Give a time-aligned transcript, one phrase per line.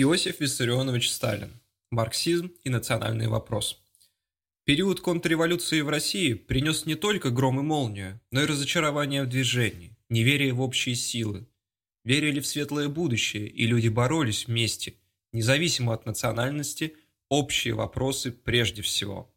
[0.00, 1.60] Иосиф Виссарионович Сталин.
[1.90, 3.82] Марксизм и национальный вопрос.
[4.64, 9.96] Период контрреволюции в России принес не только гром и молнию, но и разочарование в движении,
[10.08, 11.48] неверие в общие силы.
[12.04, 14.94] Верили в светлое будущее, и люди боролись вместе,
[15.32, 16.94] независимо от национальности,
[17.28, 19.34] общие вопросы прежде всего.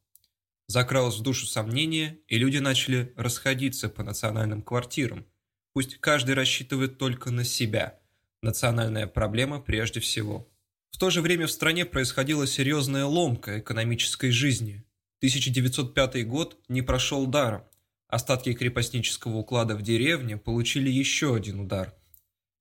[0.67, 5.25] Закралось в душу сомнение, и люди начали расходиться по национальным квартирам.
[5.73, 7.99] Пусть каждый рассчитывает только на себя.
[8.43, 10.50] Национальная проблема прежде всего.
[10.91, 14.83] В то же время в стране происходила серьезная ломка экономической жизни.
[15.19, 17.63] 1905 год не прошел даром.
[18.07, 21.93] Остатки крепостнического уклада в деревне получили еще один удар.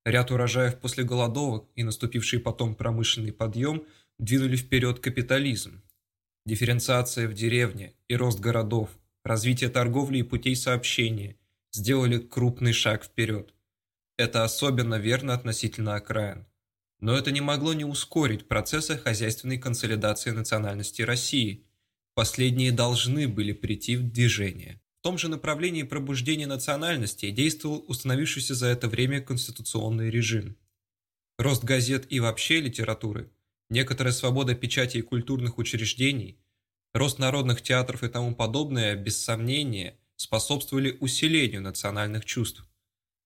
[0.04, 3.84] Ряд урожаев после голодовок и наступивший потом промышленный подъем
[4.18, 5.82] двинули вперед капитализм.
[6.46, 8.90] Дифференциация в деревне и рост городов,
[9.24, 11.36] развитие торговли и путей сообщения
[11.72, 13.52] сделали крупный шаг вперед.
[14.16, 16.46] Это особенно верно относительно окраин.
[17.00, 21.66] Но это не могло не ускорить процесса хозяйственной консолидации национальности России.
[22.14, 24.80] Последние должны были прийти в движение.
[25.00, 30.58] В том же направлении пробуждения национальности действовал установившийся за это время конституционный режим.
[31.38, 33.32] Рост газет и вообще литературы,
[33.70, 36.38] некоторая свобода печати и культурных учреждений,
[36.92, 42.69] рост народных театров и тому подобное, без сомнения, способствовали усилению национальных чувств.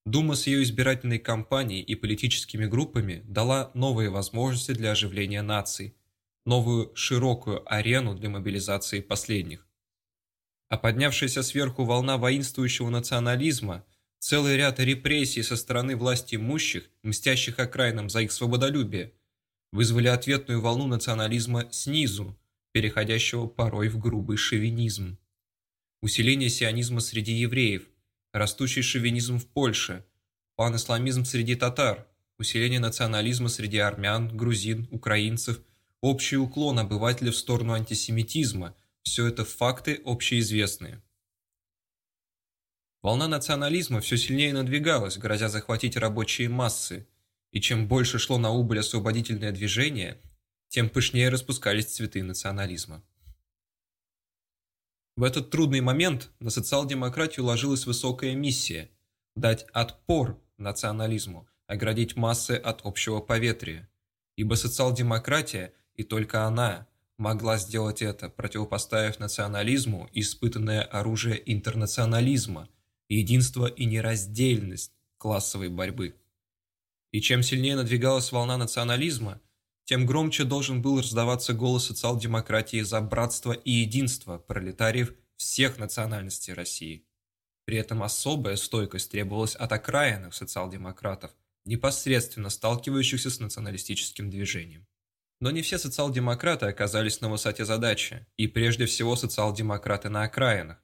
[0.06, 5.96] Дума с ее избирательной кампанией и политическими группами дала новые возможности для оживления наций,
[6.44, 9.66] новую широкую арену для мобилизации последних.
[10.68, 13.86] А поднявшаяся сверху волна воинствующего национализма,
[14.18, 19.14] целый ряд репрессий со стороны власти имущих, мстящих окраинам за их свободолюбие,
[19.72, 22.38] вызвали ответную волну национализма снизу,
[22.72, 25.16] переходящего порой в грубый шовинизм.
[26.02, 27.88] Усиление сионизма среди евреев–
[28.34, 30.04] растущий шовинизм в Польше,
[30.56, 35.60] панисламизм среди татар, усиление национализма среди армян, грузин, украинцев,
[36.00, 41.00] общий уклон обывателя в сторону антисемитизма– все это факты общеизвестные.
[43.02, 47.06] Волна национализма все сильнее надвигалась, грозя захватить рабочие массы,
[47.52, 50.20] и чем больше шло на убыль освободительное движение,
[50.68, 53.04] тем пышнее распускались цветы национализма.
[55.16, 58.90] В этот трудный момент на социал-демократию ложилась высокая миссия–
[59.36, 63.88] дать отпор национализму, оградить массы от общего поветрия.
[64.34, 72.68] Ибо социал-демократия, и только она, могла сделать это, противопоставив национализму испытанное оружие интернационализма,
[73.08, 76.16] единство и нераздельность классовой борьбы.
[77.12, 79.40] И чем сильнее надвигалась волна национализма–
[79.84, 87.06] тем громче должен был раздаваться голос социал-демократии за братство и единство пролетариев всех национальностей России.
[87.66, 91.32] При этом особая стойкость требовалась от окраинных социал-демократов,
[91.64, 94.86] непосредственно сталкивающихся с националистическим движением.
[95.40, 100.82] Но не все социал-демократы оказались на высоте задачи, и прежде всего социал-демократы на окраинах.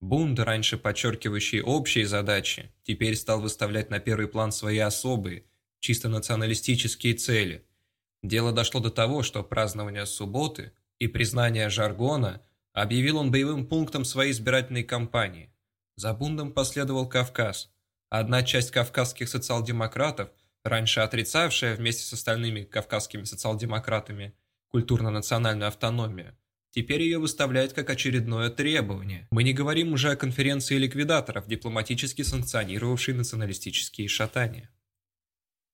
[0.00, 5.44] Бунд, раньше подчеркивающий общие задачи, теперь стал выставлять на первый план свои особые,
[5.80, 7.66] чисто националистические цели–
[8.22, 14.32] Дело дошло до того, что празднование субботы и признание жаргона объявил он боевым пунктом своей
[14.32, 15.52] избирательной кампании.
[15.96, 17.70] За бундом последовал Кавказ.
[18.10, 20.30] Одна часть кавказских социал-демократов,
[20.62, 24.34] раньше отрицавшая вместе с остальными кавказскими социал-демократами
[24.68, 26.36] культурно-национальную автономию,
[26.70, 29.26] теперь ее выставляет как очередное требование.
[29.30, 34.70] Мы не говорим уже о конференции ликвидаторов, дипломатически санкционировавшей националистические шатания.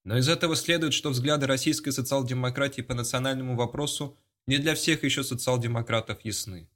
[0.04, 5.22] Но из этого следует, что взгляды российской социал-демократии по национальному вопросу не для всех еще
[5.22, 6.68] социал-демократов ясны.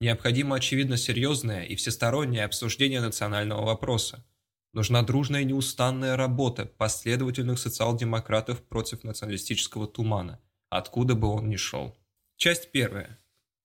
[0.00, 4.26] Необходимо, очевидно, серьезное и всестороннее обсуждение национального вопроса.
[4.74, 10.38] Нужна дружная и неустанная работа последовательных социал-демократов против националистического тумана,
[10.68, 11.96] откуда бы он ни шел.
[12.36, 13.18] Часть первая.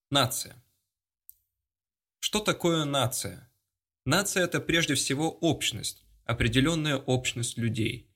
[0.09, 0.55] Нация.
[2.19, 3.51] Что такое нация?
[4.05, 8.07] Нация– это прежде всего общность, определенная общность людей–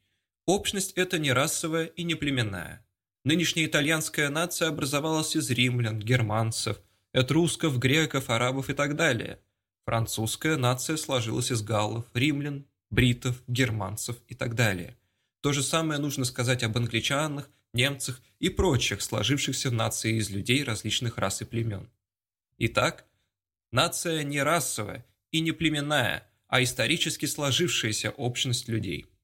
[0.46, 2.86] Общность эта не расовая и не племенная.
[3.24, 6.80] Нынешняя итальянская нация образовалась из римлян, германцев,
[7.14, 9.40] этрусков, греков, арабов и так далее.
[9.86, 14.96] Французская нация сложилась из галлов, римлян, бритов, германцев и так далее.
[15.42, 21.18] То же самое нужно сказать об англичанах, немцах и прочих сложившихся нации из людей различных
[21.18, 21.90] рас и племен.
[22.60, 23.06] Итак,
[23.72, 29.08] нация не расовая и не племенная, а исторически сложившаяся общность людей–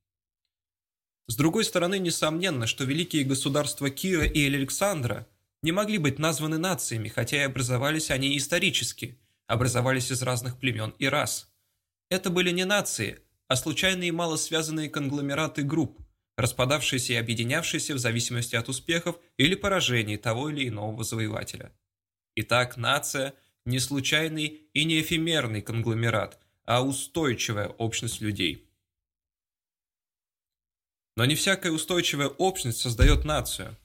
[1.27, 5.27] с другой стороны, несомненно, что великие государства Кира и Александра
[5.61, 11.07] не могли быть названы нациями, хотя и образовались они исторически, образовались из разных племен и
[11.07, 11.49] рас.
[12.09, 16.01] Это были не нации, а случайные мало связанные конгломераты групп,
[16.37, 21.71] распадавшиеся и объединявшиеся в зависимости от успехов или поражений того или иного завоевателя.
[22.35, 23.33] Итак, нация–
[23.65, 28.70] не случайный и не эфемерный конгломерат, а устойчивая общность людей.
[31.15, 33.77] Но не всякая устойчивая общность создает нацию.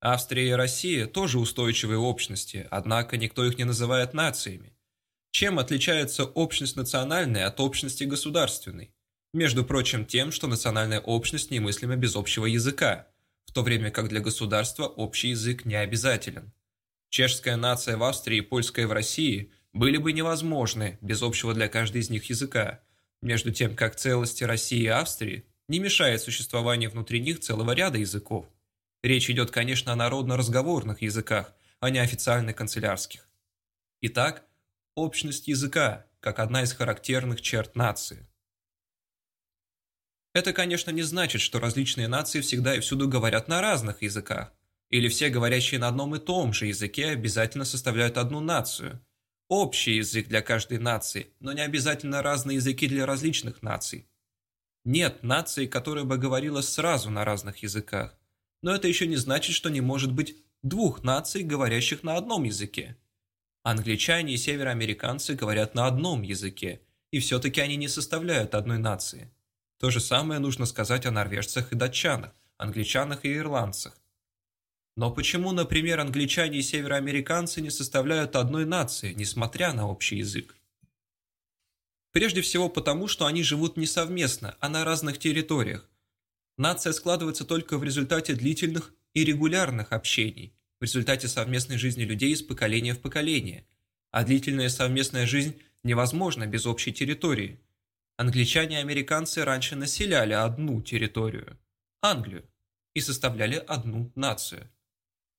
[0.00, 4.76] Австрия и Россия тоже устойчивые общности, однако никто их не называет нациями.
[5.30, 8.94] Чем отличается общность национальная от общности государственной?
[9.32, 13.08] Между прочим, тем, что национальная общность немыслима без общего языка,
[13.46, 16.52] в то время как для государства общий язык не обязателен.
[17.08, 22.02] Чешская нация в Австрии и польская в России были бы невозможны без общего для каждой
[22.02, 22.80] из них языка,
[23.22, 28.46] между тем как целости России и Австрии не мешает существованию внутри них целого ряда языков.
[29.02, 33.28] Речь идет, конечно, о народно-разговорных языках, а не официально канцелярских.
[34.00, 34.44] Итак,
[34.94, 38.26] общность языка, как одна из характерных черт нации–
[40.34, 44.52] это, конечно, не значит, что различные нации всегда и всюду говорят на разных языках,
[44.90, 49.00] или все говорящие на одном и том же языке обязательно составляют одну нацию.
[49.48, 54.08] Общий язык для каждой нации, но не обязательно разные языки для различных наций.
[54.84, 58.18] Нет нации, которая бы говорила сразу на разных языках.
[58.62, 62.96] Но это еще не значит, что не может быть двух наций, говорящих на одном языке.
[63.62, 69.30] Англичане и североамериканцы говорят на одном языке, и все-таки они не составляют одной нации.
[69.78, 73.96] То же самое нужно сказать о норвежцах и датчанах, англичанах и ирландцах.
[74.96, 80.54] Но почему, например, англичане и североамериканцы не составляют одной нации, несмотря на общий язык?
[82.14, 85.90] Прежде всего потому, что они живут не совместно, а на разных территориях.
[86.56, 92.40] Нация складывается только в результате длительных и регулярных общений, в результате совместной жизни людей из
[92.40, 93.66] поколения в поколение.
[94.10, 97.60] А длительная совместная жизнь невозможна без общей территории–
[98.16, 101.58] Англичане и американцы раньше населяли одну территорию–
[102.00, 102.48] Англию,
[102.94, 104.70] и составляли одну нацию.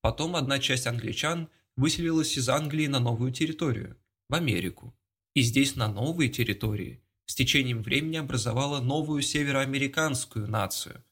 [0.02, 3.98] Потом одна часть англичан выселилась из Англии на новую территорию–
[4.30, 4.94] в Америку.
[5.36, 11.04] И здесь на новой территории с течением времени образовала новую североамериканскую нацию.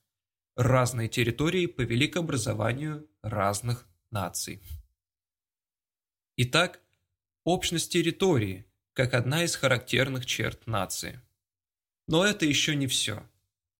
[0.55, 4.61] Разные территории повели к образованию разных наций.
[6.37, 6.81] Итак,
[7.43, 11.19] общность территории– как одна из характерных черт нации.
[12.07, 13.27] Но это еще не все.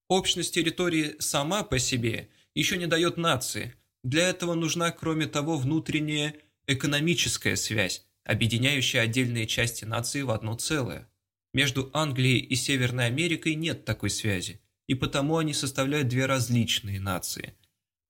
[0.08, 3.74] Общность территории сама по себе еще не дает нации.
[4.02, 6.36] Для этого нужна, кроме того, внутренняя
[6.66, 11.08] экономическая связь, объединяющая отдельные части нации в одно целое.
[11.52, 17.54] Между Англией и Северной Америкой нет такой связи, и потому они составляют две различные нации.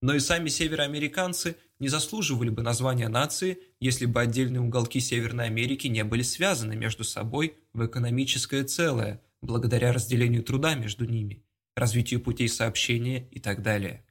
[0.01, 5.87] Но и сами североамериканцы не заслуживали бы названия нации, если бы отдельные уголки Северной Америки
[5.87, 11.45] не были связаны между собой в экономическое целое– благодаря разделению труда между ними,
[11.77, 14.05] развитию путей сообщения и так далее.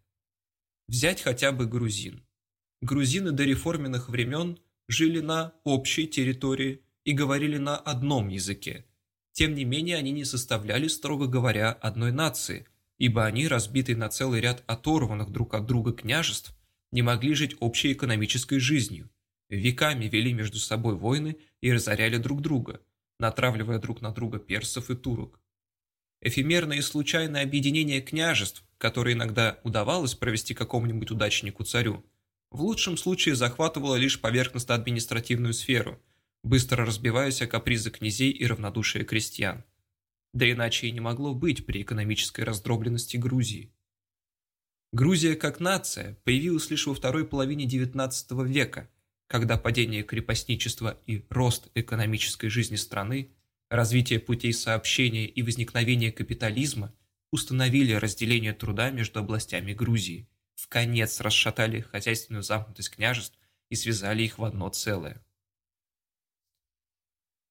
[0.87, 2.25] Взять хотя бы грузин.
[2.81, 8.85] Грузины до реформенных времен жили на общей территории и говорили на одном языке.
[9.31, 14.41] Тем не менее, они не составляли, строго говоря, одной нации, ибо они, разбитые на целый
[14.41, 16.55] ряд оторванных друг от друга княжеств,
[16.91, 19.09] не могли жить общей экономической жизнью,
[19.49, 22.81] веками вели между собой войны и разоряли друг друга–
[23.19, 25.39] натравливая друг на друга персов и турок.
[26.21, 32.05] Эфемерное и случайное объединение княжеств, которое иногда удавалось провести какому-нибудь удачнику-царю,
[32.53, 35.99] в лучшем случае захватывало лишь поверхностно-административную сферу,
[36.43, 39.65] быстро разбиваясь о капризы князей и равнодушие крестьян.
[40.33, 43.73] Да иначе и не могло быть при экономической раздробленности Грузии.
[44.91, 48.11] Грузия как нация появилась лишь во второй половине XIX
[48.47, 48.87] века,
[49.25, 53.31] когда падение крепостничества и рост экономической жизни страны,
[53.71, 56.93] развитие путей сообщения и возникновение капитализма
[57.31, 63.37] установили разделение труда между областями Грузии, в конец расшатали хозяйственную замкнутость княжеств
[63.69, 65.23] и связали их в одно целое.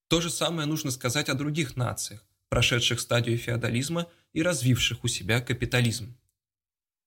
[0.09, 5.41] То же самое нужно сказать о других нациях, прошедших стадию феодализма и развивших у себя
[5.41, 6.19] капитализм.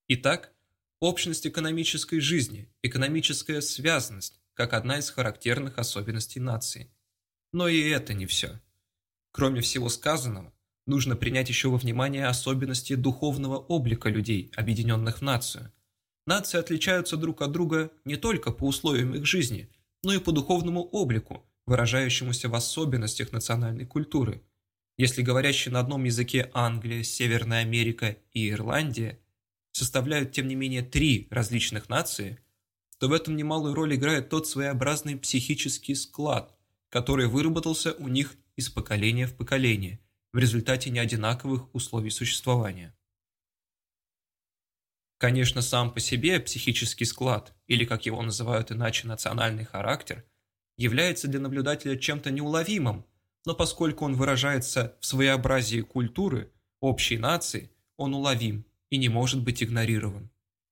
[0.07, 0.51] Итак,
[0.99, 6.91] общность экономической жизни, экономическая связанность, как одна из характерных особенностей нации.
[7.51, 8.59] Но и это не все.
[9.31, 10.53] Кроме всего сказанного,
[10.85, 15.71] нужно принять еще во внимание особенности духовного облика людей, объединенных в нацию.
[16.25, 19.69] Нации отличаются друг от друга не только по условиям их жизни,
[20.03, 24.41] но и по духовному облику, выражающемуся в особенностях национальной культуры.
[24.97, 29.19] Если говорящие на одном языке Англия, Северная Америка и Ирландия
[29.71, 32.39] составляют, тем не менее, три различных нации–
[32.97, 36.55] то в этом немалую роль играет тот своеобразный психический склад,
[36.89, 39.99] который выработался у них из поколения в поколение
[40.31, 42.95] в результате неодинаковых условий существования.
[45.17, 50.25] Конечно, сам по себе психический склад, или как его называют иначе национальный характер,
[50.77, 53.05] является для наблюдателя чем-то неуловимым,
[53.45, 59.63] но поскольку он выражается в своеобразии культуры, общей нации, он уловим и не может быть
[59.63, 60.29] игнорирован.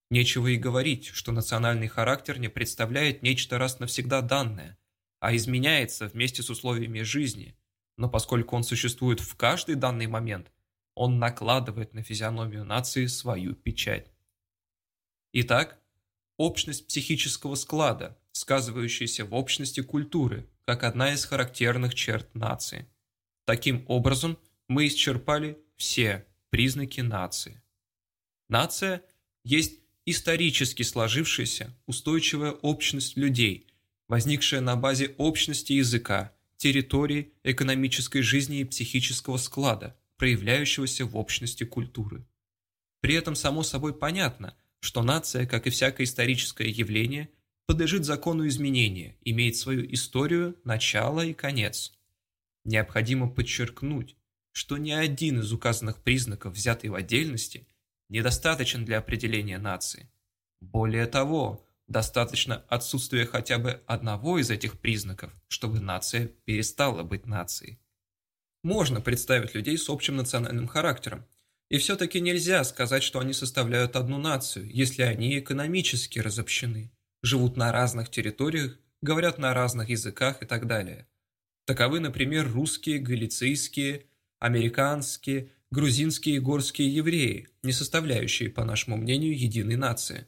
[0.10, 4.78] Нечего и говорить, что национальный характер не представляет нечто раз навсегда данное,
[5.20, 7.56] а изменяется вместе с условиями жизни,
[7.98, 10.52] но поскольку он существует в каждый данный момент,
[10.96, 14.13] он накладывает на физиономию нации свою печать.
[15.36, 15.80] Итак,
[16.38, 22.88] общность психического склада, сказывающаяся в общности культуры, как одна из характерных черт нации.
[23.46, 24.38] Таким образом,
[24.68, 27.64] мы исчерпали все признаки нации.
[28.48, 29.02] Нация
[29.44, 33.66] есть исторически сложившаяся устойчивая общность людей,
[34.08, 42.24] возникшая на базе общности языка, территории, экономической жизни и психического склада, проявляющегося в общности культуры.
[43.02, 47.30] При этом само собой понятно, что нация, как и всякое историческое явление,
[47.68, 51.94] подлежит закону изменения, имеет свою историю, начало и конец.
[52.66, 54.18] Необходимо подчеркнуть,
[54.52, 57.66] что ни один из указанных признаков, взятый в отдельности,
[58.10, 60.12] недостаточен для определения нации.
[60.60, 67.80] Более того, достаточно отсутствия хотя бы одного из этих признаков, чтобы нация перестала быть нацией.
[68.64, 71.26] Можно представить людей с общим национальным характером,
[71.70, 76.92] и все-таки нельзя сказать, что они составляют одну нацию, если они экономически разобщены,
[77.22, 81.08] живут на разных территориях, говорят на разных языках и так далее.
[81.66, 84.06] Таковы, например, русские, галицийские,
[84.40, 90.28] американские, грузинские и горские евреи, не составляющие, по нашему мнению, единой нации.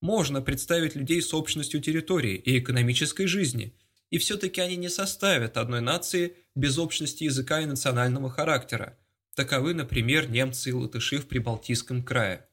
[0.00, 3.74] Можно представить людей с общностью территории и экономической жизни,
[4.10, 8.96] и все-таки они не составят одной нации без общности языка и национального характера,
[9.38, 12.48] Таковы, например, немцы и латыши в Прибалтийском крае.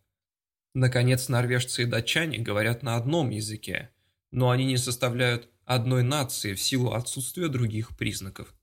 [0.76, 3.90] Наконец, норвежцы и датчане говорят на одном языке,
[4.30, 8.54] но они не составляют одной нации в силу отсутствия других признаков.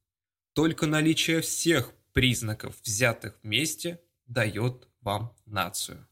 [0.53, 6.07] Только наличие всех признаков, взятых вместе, дает вам нацию.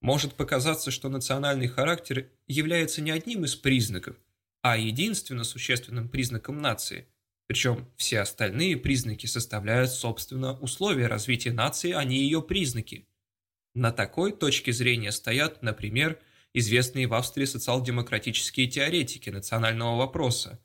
[0.00, 4.16] Может показаться, что национальный характер является не одним из признаков,
[4.62, 7.06] а единственно существенным признаком нации–
[7.48, 13.08] причем все остальные признаки составляют, собственно, условия развития нации, а не ее признаки.
[13.74, 16.20] На такой точке зрения стоят, например,
[16.52, 20.62] известные в Австрии социал-демократические теоретики национального вопроса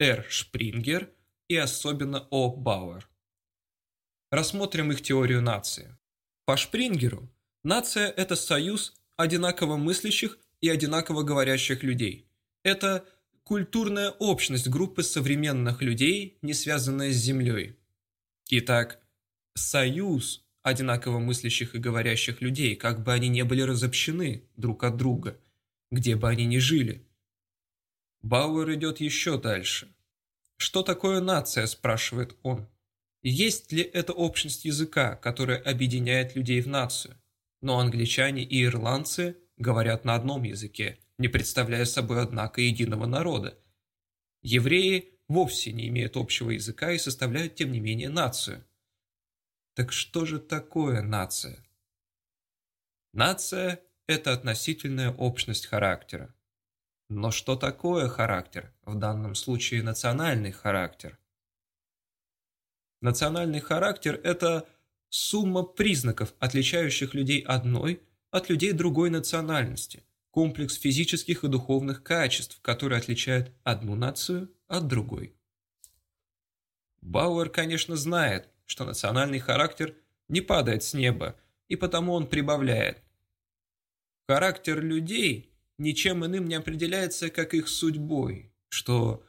[0.00, 0.24] Р.
[0.30, 1.10] Шпрингер
[1.48, 2.56] и особенно О.
[2.56, 3.06] Бауэр.
[4.30, 5.94] Рассмотрим их теорию нации.
[6.46, 7.30] По Шпрингеру,
[7.62, 12.30] нация– это союз одинаково мыслящих и одинаково говорящих людей.
[12.62, 13.06] Это
[13.44, 17.76] культурная общность группы современных людей, не связанная с Землей.
[18.50, 19.00] Итак,
[19.54, 25.38] союз одинаково мыслящих и говорящих людей, как бы они не были разобщены друг от друга,
[25.90, 27.06] где бы они ни жили.
[28.22, 29.94] Бауэр идет еще дальше.
[30.56, 32.66] «Что такое нация?»– спрашивает он.
[33.22, 37.18] Есть ли это общность языка, которая объединяет людей в нацию?
[37.60, 43.58] Но англичане и ирландцы говорят на одном языке, не представляя собой, однако, единого народа.
[44.42, 48.64] Евреи вовсе не имеют общего языка и составляют, тем не менее, нацию.
[49.74, 51.64] Так что же такое нация?
[53.12, 56.34] Нация– это относительная общность характера.
[57.08, 61.18] Но что такое характер, в данном случае национальный характер?
[63.00, 64.66] Национальный характер– это
[65.10, 70.02] сумма признаков, отличающих людей одной от людей другой национальности–
[70.34, 75.36] комплекс физических и духовных качеств, которые отличают одну нацию от другой.
[77.02, 79.94] Бауэр, конечно, знает, что национальный характер
[80.26, 81.36] не падает с неба,
[81.68, 83.00] и потому он прибавляет.
[84.28, 89.24] Характер людей ничем иным не определяется, как их судьбой, что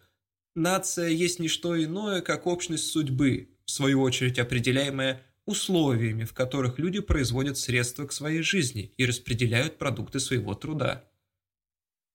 [0.56, 6.80] нация есть не что иное, как общность судьбы, в свою очередь определяемая условиями, в которых
[6.80, 11.04] люди производят средства к своей жизни и распределяют продукты своего труда.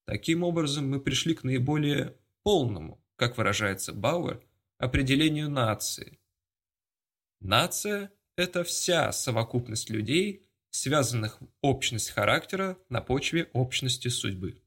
[0.06, 4.42] Таким образом, мы пришли к наиболее полному, как выражается Бауэр,
[4.78, 6.18] определению нации.
[7.40, 14.60] Нация– это вся совокупность людей, связанных в общность характера на почве общности судьбы.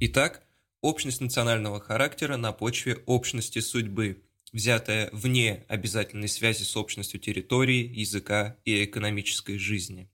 [0.00, 0.42] Итак,
[0.80, 8.58] общность национального характера на почве общности судьбы– взятая вне обязательной связи с общностью территории, языка
[8.64, 10.10] и экономической жизни.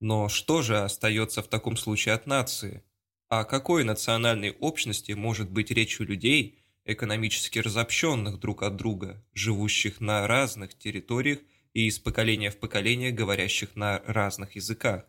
[0.00, 2.82] Но что же остается в таком случае от нации?
[3.28, 10.00] О какой национальной общности может быть речь у людей, экономически разобщенных друг от друга, живущих
[10.00, 11.38] на разных территориях
[11.72, 15.06] и из поколения в поколение говорящих на разных языках.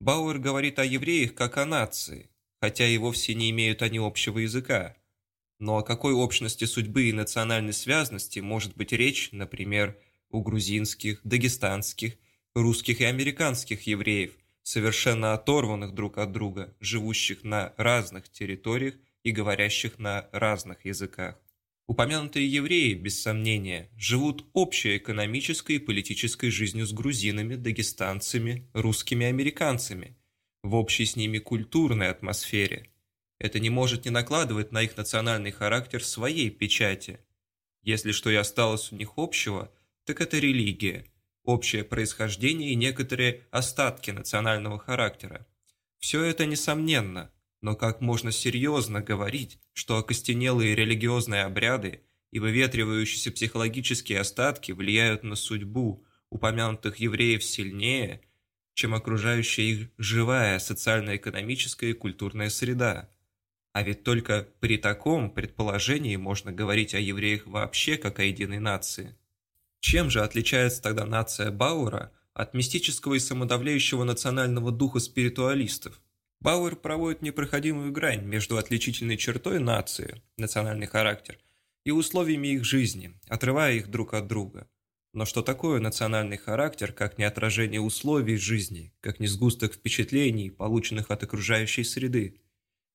[0.00, 2.30] Бауэр говорит о евреях как о нации,
[2.60, 4.96] хотя и вовсе не имеют они общего языка.
[5.58, 9.98] Но о какой общности судьбы и национальной связности может быть речь, например,
[10.30, 12.14] у грузинских, дагестанских,
[12.54, 14.32] русских и американских евреев,
[14.62, 21.38] совершенно оторванных друг от друга, живущих на разных территориях и говорящих на разных языках?
[21.86, 30.16] Упомянутые евреи, без сомнения, живут общей экономической и политической жизнью с грузинами, дагестанцами, русскими американцами,
[30.64, 32.90] в общей с ними культурной атмосфере.
[33.38, 37.20] Это не может не накладывать на их национальный характер своей печати.
[37.82, 39.72] Если что и осталось у них общего,
[40.04, 41.06] так это религия,
[41.44, 45.46] общее происхождение и некоторые остатки национального характера.
[45.98, 47.30] Все это несомненно–
[47.66, 55.34] но как можно серьезно говорить, что окостенелые религиозные обряды и выветривающиеся психологические остатки влияют на
[55.36, 58.20] судьбу упомянутых евреев сильнее,
[58.74, 63.10] чем окружающая их живая социально-экономическая и культурная среда?
[63.76, 69.14] А ведь только при таком предположении можно говорить о евреях вообще как о единой нации.
[69.80, 76.00] Чем же отличается тогда нация Бауэра от мистического и самодавляющего национального духа спиритуалистов?
[76.40, 81.38] Бауэр проводит непроходимую грань между отличительной чертой нации, национальный характер,
[81.84, 84.70] и условиями их жизни, отрывая их друг от друга.
[85.12, 91.10] Но что такое национальный характер, как не отражение условий жизни, как не сгусток впечатлений, полученных
[91.10, 92.40] от окружающей среды?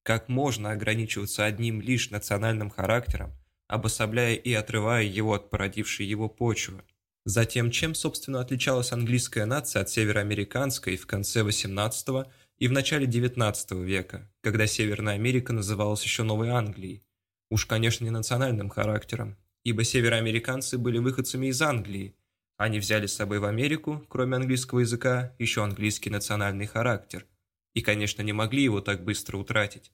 [0.03, 3.33] Как можно ограничиваться одним лишь национальным характером,
[3.67, 6.83] обособляя и отрывая его от породившей его почвы?
[7.23, 12.27] Затем, чем, собственно, отличалась английская нация от североамериканской в конце XVIII
[12.57, 17.03] и в начале XIX века, когда Северная Америка называлась еще Новой Англией.
[17.51, 22.15] Уж, конечно, не национальным характером, ибо североамериканцы были выходцами из Англии.
[22.57, 27.25] Они взяли с собой в Америку, кроме английского языка, еще английский национальный характер.
[27.73, 29.91] И, конечно, не могли его так быстро утратить.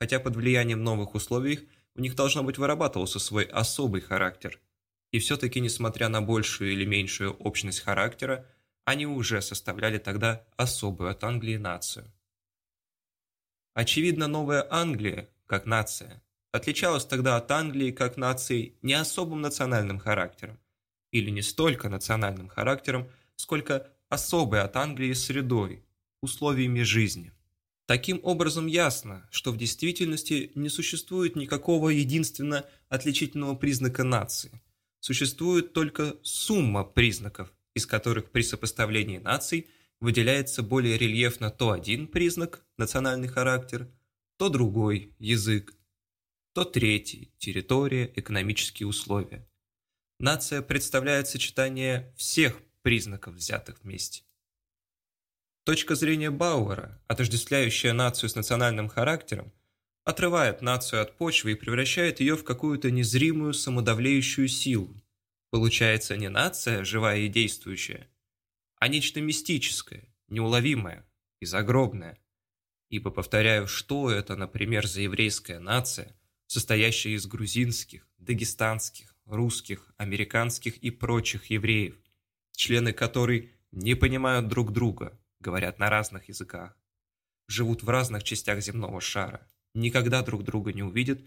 [0.00, 4.58] Хотя под влиянием новых условий у них должно быть вырабатывался свой особый характер.
[5.12, 8.46] И все-таки, несмотря на большую или меньшую общность характера,
[8.84, 12.10] они уже составляли тогда особую от Англии нацию.
[13.74, 20.58] Очевидно, Новая Англия, как нация, отличалась тогда от Англии как нации не особым национальным характером,
[21.12, 25.84] или не столько национальным характером, сколько особой от Англии средой,
[26.22, 27.32] условиями жизни.
[27.90, 34.52] Таким образом ясно, что в действительности не существует никакого единственно отличительного признака нации.
[35.00, 39.66] Существует только сумма признаков, из которых при сопоставлении наций
[39.98, 43.90] выделяется более рельефно то один признак– национальный характер,
[44.36, 45.74] то другой– язык,
[46.54, 49.48] то третий– территория, экономические условия.
[50.20, 54.22] Нация представляет сочетание всех признаков, взятых вместе.
[55.70, 59.52] Точка зрения Бауэра, отождествляющая нацию с национальным характером,
[60.02, 65.00] отрывает нацию от почвы и превращает ее в какую-то незримую самодавлеющую силу,
[65.50, 68.08] Получается не нация, живая и действующая,
[68.80, 72.18] а нечто мистическое, неуловимое и загробное.
[72.88, 80.90] Ибо, повторяю, что это, например, за еврейская нация, состоящая из грузинских, дагестанских, русских, американских и
[80.90, 81.94] прочих евреев,
[82.56, 86.76] члены которой не понимают друг друга, говорят на разных языках,
[87.48, 91.20] живут в разных частях земного шара, никогда друг друга не увидят,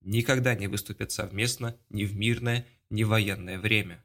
[0.00, 4.04] никогда не выступят совместно ни в мирное, не военное время.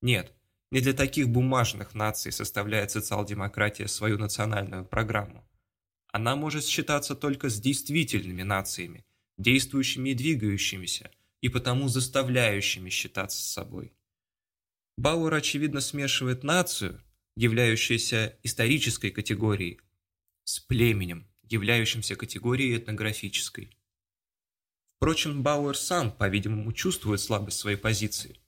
[0.00, 0.32] Нет,
[0.70, 5.48] не для таких бумажных наций составляет социал-демократия свою национальную программу.
[6.12, 9.04] Она может считаться только с действительными нациями,
[9.36, 11.10] действующими и двигающимися,
[11.40, 13.92] и потому заставляющими считаться с собой.
[14.96, 17.00] Бауэр, очевидно, смешивает нацию,
[17.38, 19.78] являющуюся исторической категорией,
[20.42, 23.78] с племенем, являющимся категорией этнографической.
[24.96, 28.40] Впрочем, Бауэр сам, по-видимому, чувствует слабость своей позиции.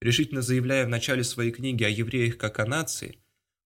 [0.00, 3.18] Решительно заявляя в начале своей книги о евреях как о нации,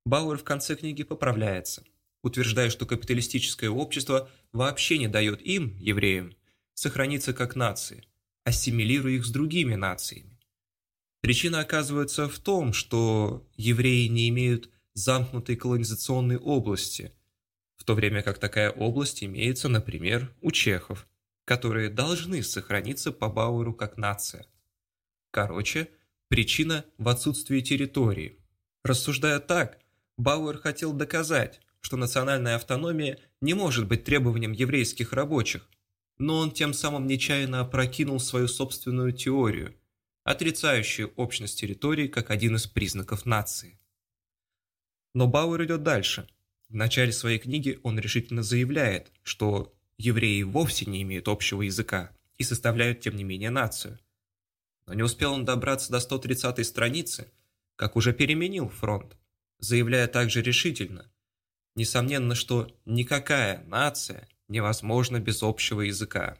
[0.07, 1.85] Бауэр в конце книги поправляется,
[2.23, 6.35] утверждая, что капиталистическое общество вообще не дает им, евреям,
[6.73, 8.09] сохраниться как нации,
[8.45, 10.36] ассимилируя их с другими нациями.
[11.21, 17.13] Причина оказывается в том, что евреи не имеют замкнутой колонизационной области,
[17.77, 21.07] в то время как такая область имеется, например, у чехов–
[21.47, 24.47] которые должны сохраниться по Бауэру как нация.
[25.31, 25.89] Короче,
[26.29, 28.41] причина в отсутствии территории.
[28.83, 29.79] Рассуждая так,
[30.19, 35.69] Бауэр хотел доказать, что национальная автономия не может быть требованием еврейских рабочих,
[36.19, 39.77] но он тем самым нечаянно опрокинул свою собственную теорию,
[40.27, 43.79] отрицающие общность территорий как один из признаков нации.
[45.15, 46.29] Но Бауэр идет дальше.
[46.69, 52.43] В начале своей книги он решительно заявляет, что евреи вовсе не имеют общего языка и
[52.43, 54.01] составляют, тем не менее, нацию.
[54.89, 57.33] Но не успел он добраться до 130-й страницы,
[57.77, 59.17] как уже переменил фронт,
[59.61, 61.09] заявляя также решительно,
[61.77, 66.37] несомненно, что никакая нация невозможна без общего языка.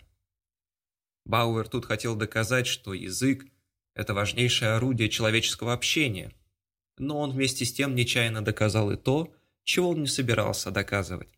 [1.25, 3.47] Бауэр тут хотел доказать, что язык–
[3.97, 6.33] это важнейшее орудие человеческого общения,
[6.99, 11.31] но он вместе с тем нечаянно доказал и то, чего он не собирался доказывать,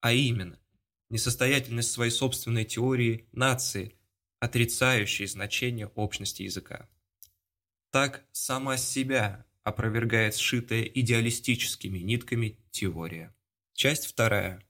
[0.00, 0.60] а именно,
[1.08, 3.96] несостоятельность своей собственной теории нации,
[4.38, 6.88] отрицающей значение общности языка.
[7.90, 13.34] Так сама себя опровергает сшитая идеалистическими нитками теория.
[13.72, 14.62] Часть вторая.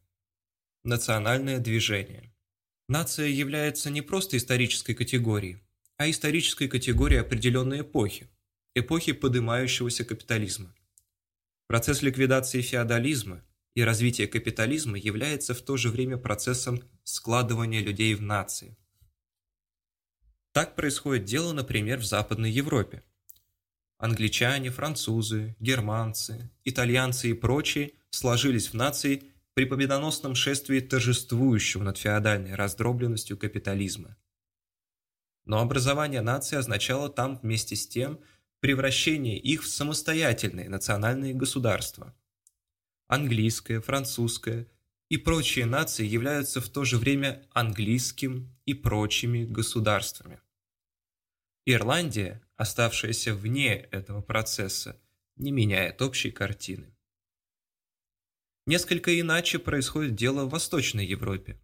[0.85, 2.33] Национальное движение.
[2.87, 5.64] Нация является не просто исторической категорией,
[5.97, 8.29] а исторической категорией определенной эпохи,
[8.75, 10.75] эпохи поднимающегося капитализма.
[11.67, 13.43] Процесс ликвидации феодализма
[13.75, 18.77] и развития капитализма является в то же время процессом складывания людей в нации.
[20.53, 23.03] Так происходит дело, например, в Западной Европе.
[23.99, 32.55] Англичане, французы, германцы, итальянцы и прочие сложились в нации при победоносном шествии торжествующего над феодальной
[32.55, 34.17] раздробленностью капитализма.
[35.45, 38.21] Но образование нации означало там вместе с тем
[38.61, 42.15] превращение их в самостоятельные национальные государства.
[43.09, 44.67] Английская, французская
[45.11, 50.41] и прочие нации являются в то же время английским и прочими государствами.
[51.67, 55.01] Ирландия, оставшаяся вне этого процесса,
[55.37, 56.95] не меняет общей картины.
[58.67, 61.61] Несколько иначе происходит дело в Восточной Европе.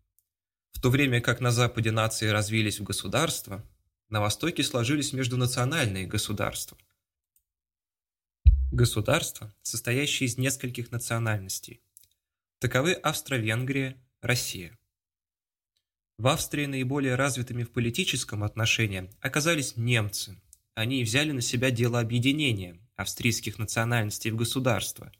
[0.72, 3.64] В то время как на Западе нации развились в государства,
[4.08, 6.78] на Востоке сложились междунациональные государства.
[8.72, 11.80] Государства, состоящие из нескольких национальностей.
[12.58, 14.78] Таковы Австро-Венгрия, Россия.
[16.18, 20.40] В Австрии наиболее развитыми в политическом отношении оказались немцы.
[20.74, 25.12] Они взяли на себя дело объединения австрийских национальностей в государство–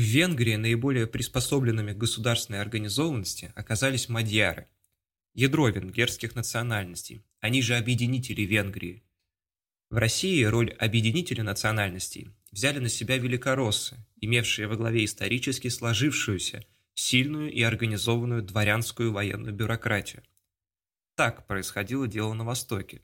[0.00, 4.66] в Венгрии наиболее приспособленными к государственной организованности оказались мадьяры,
[5.34, 9.02] ядро венгерских национальностей, они же объединители Венгрии.
[9.90, 17.52] В России роль объединителя национальностей взяли на себя великороссы, имевшие во главе исторически сложившуюся, сильную
[17.52, 20.22] и организованную дворянскую военную бюрократию.
[21.14, 23.02] Так происходило дело на Востоке.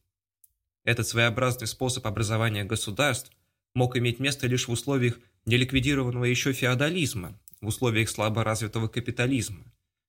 [0.84, 3.32] Этот своеобразный способ образования государств
[3.74, 9.64] мог иметь место лишь в условиях неликвидированного еще феодализма в условиях слабо развитого капитализма,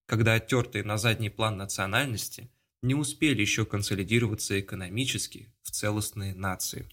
[0.06, 2.50] когда оттертые на задний план национальности
[2.82, 6.88] не успели еще консолидироваться экономически в целостные нации.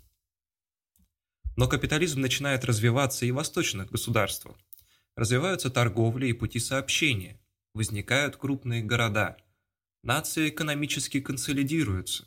[1.57, 4.57] Но капитализм начинает развиваться и в восточных государствах.
[5.17, 7.41] Развиваются торговля и пути сообщения,
[7.75, 9.37] возникают крупные города,
[10.03, 12.25] нации экономически консолидируются.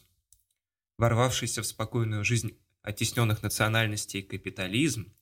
[0.97, 5.13] Ворвавшийся в спокойную жизнь оттесненных национальностей капитализм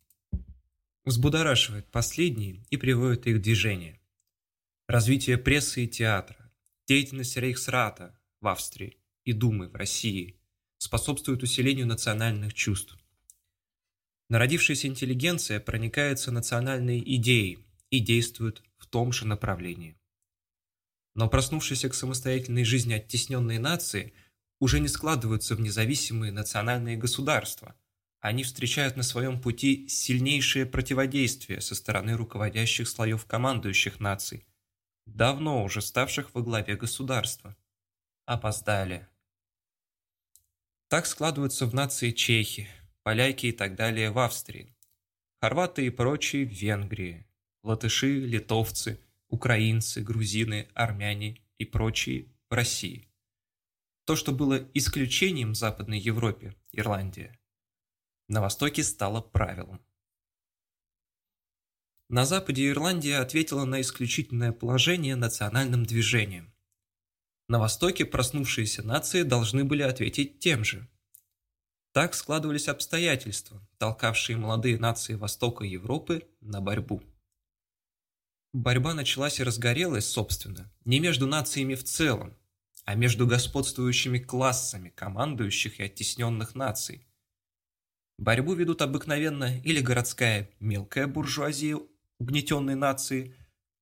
[1.05, 4.01] взбудораживает последние и приводит их в движение.
[4.87, 6.51] Развитие прессы и театра,
[6.87, 10.39] деятельность Рейхсрата в Австрии и Думы в России
[10.77, 12.97] способствует усилению национальных чувств.
[14.29, 17.59] Народившаяся интеллигенция проникается национальной идеей
[17.91, 19.97] и действует в том же направлении.
[21.13, 24.13] Но проснувшиеся к самостоятельной жизни оттесненные нации
[24.59, 27.75] уже не складываются в независимые национальные государства–
[28.25, 34.47] они встречают на своем пути сильнейшее противодействие со стороны руководящих слоев командующих наций,
[35.05, 37.55] давно уже ставших во главе государства.
[38.25, 39.07] Опоздали.
[40.88, 42.67] Так складываются в нации чехи,
[43.03, 44.75] поляки и так далее в Австрии,
[45.39, 47.27] хорваты и прочие в Венгрии,
[47.61, 53.07] латыши, литовцы, украинцы, грузины, армяне и прочие в России.
[54.05, 57.38] То, что было исключением в Западной Европе, Ирландия,
[58.27, 59.81] на Востоке стало правилом.
[62.09, 66.53] На Западе Ирландия ответила на исключительное положение национальным движением.
[67.47, 70.88] На Востоке проснувшиеся нации должны были ответить тем же.
[71.93, 77.01] Так складывались обстоятельства, толкавшие молодые нации Востока Европы на борьбу.
[78.53, 82.35] Борьба началась и разгорелась, собственно, не между нациями в целом,
[82.85, 87.05] а между господствующими классами командующих и оттесненных наций–
[88.17, 91.80] Борьбу ведут обыкновенно или городская мелкая буржуазия
[92.17, 93.36] угнетенной нации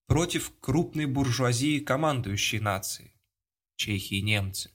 [0.08, 3.13] против крупной буржуазии командующей нации–
[3.76, 4.72] чехи и немцы.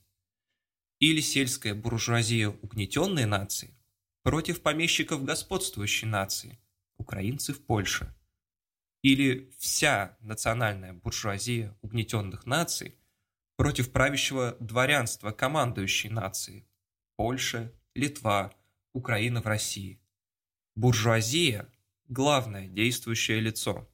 [0.99, 3.73] или сельская буржуазия угнетенной нации
[4.23, 6.59] против помещиков господствующей нации,
[6.97, 8.13] украинцы в Польше,
[9.01, 12.95] или вся национальная буржуазия угнетенных наций
[13.55, 16.67] против правящего дворянства командующей нации,
[17.15, 18.53] Польша, Литва,
[18.93, 20.01] Украина в России.
[20.75, 21.71] Буржуазия–
[22.07, 23.87] главное действующее лицо.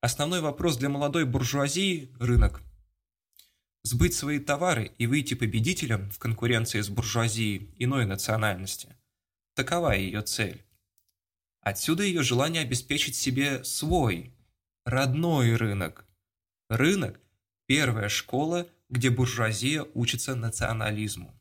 [0.00, 2.62] Основной вопрос для молодой буржуазии– рынок.
[3.82, 8.96] Сбыть свои товары и выйти победителем в конкуренции с буржуазией иной национальности–
[9.54, 10.64] такова ее цель.
[11.60, 14.34] Отсюда ее желание обеспечить себе свой,
[14.84, 16.06] родной рынок.
[16.68, 17.20] Рынок–
[17.66, 21.37] первая школа, где буржуазия учится национализму.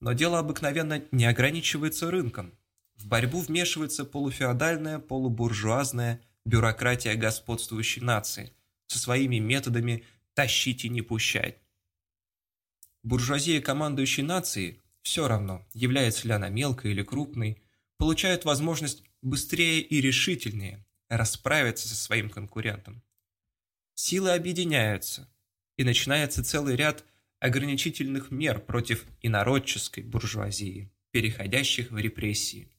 [0.00, 2.56] Но дело обыкновенно не ограничивается рынком.
[2.96, 8.52] В борьбу вмешивается полуфеодальная, полубуржуазная бюрократия господствующей нации
[8.86, 11.58] со своими методами «тащить и не пущать».
[13.02, 17.62] Буржуазия командующей нации, все равно, является ли она мелкой или крупной,
[17.96, 23.02] получает возможность быстрее и решительнее расправиться со своим конкурентом.
[23.94, 25.28] Силы объединяются,
[25.76, 27.04] и начинается целый ряд
[27.40, 32.70] ограничительных мер против инородческой буржуазии, переходящих в репрессии.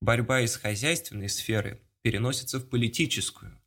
[0.00, 3.60] Борьба из хозяйственной сферы переносится в политическую.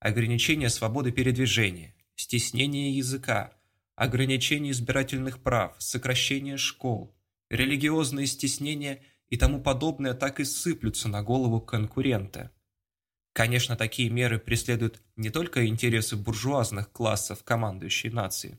[0.00, 3.52] Ограничение свободы передвижения, стеснение языка,
[3.94, 7.16] ограничение избирательных прав, сокращение школ,
[7.50, 12.52] религиозные стеснения и тому подобное так и сыплются на голову конкурента.
[13.32, 18.58] Конечно, такие меры преследуют не только интересы буржуазных классов командующей нации,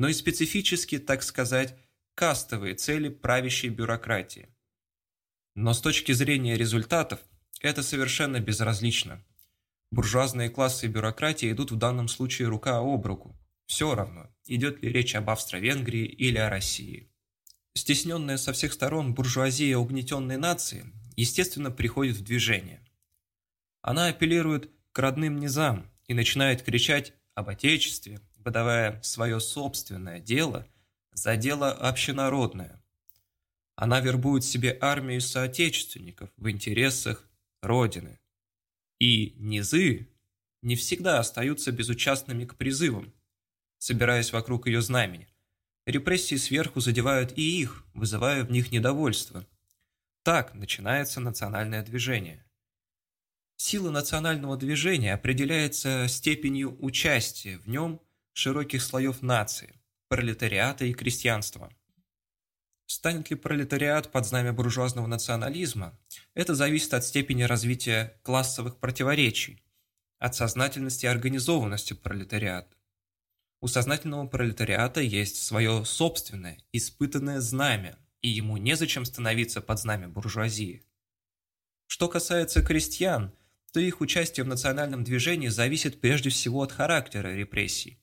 [0.00, 1.76] но и специфически, так сказать,
[2.14, 4.48] кастовые цели правящей бюрократии.
[5.54, 7.20] Но с точки зрения результатов
[7.60, 9.22] это совершенно безразлично.
[9.90, 13.38] Буржуазные классы и бюрократия идут в данном случае рука об руку.
[13.66, 17.12] Все равно, идет ли речь об Австро-Венгрии или о России.
[17.74, 20.86] Стесненная со всех сторон буржуазия угнетенной нации,
[21.16, 22.82] естественно, приходит в движение.
[23.82, 30.66] Она апеллирует к родным низам и начинает кричать об Отечестве, выдавая свое собственное дело
[31.12, 32.82] за дело общенародное.
[33.76, 37.28] Она вербует себе армию соотечественников в интересах
[37.62, 38.18] Родины.
[38.98, 40.08] И низы
[40.62, 43.12] не всегда остаются безучастными к призывам,
[43.78, 45.28] собираясь вокруг ее знамени.
[45.86, 49.46] Репрессии сверху задевают и их, вызывая в них недовольство.
[50.22, 52.44] Так начинается национальное движение.
[53.56, 58.00] Сила национального движения определяется степенью участия в нем
[58.40, 61.70] широких слоев нации, пролетариата и крестьянства.
[62.86, 65.98] Станет ли пролетариат под знамя буржуазного национализма,
[66.34, 69.62] это зависит от степени развития классовых противоречий,
[70.18, 72.74] от сознательности и организованности пролетариата.
[73.60, 80.82] У сознательного пролетариата есть свое собственное, испытанное знамя, и ему незачем становиться под знамя буржуазии.
[81.86, 83.34] Что касается крестьян,
[83.72, 87.99] то их участие в национальном движении зависит прежде всего от характера репрессий.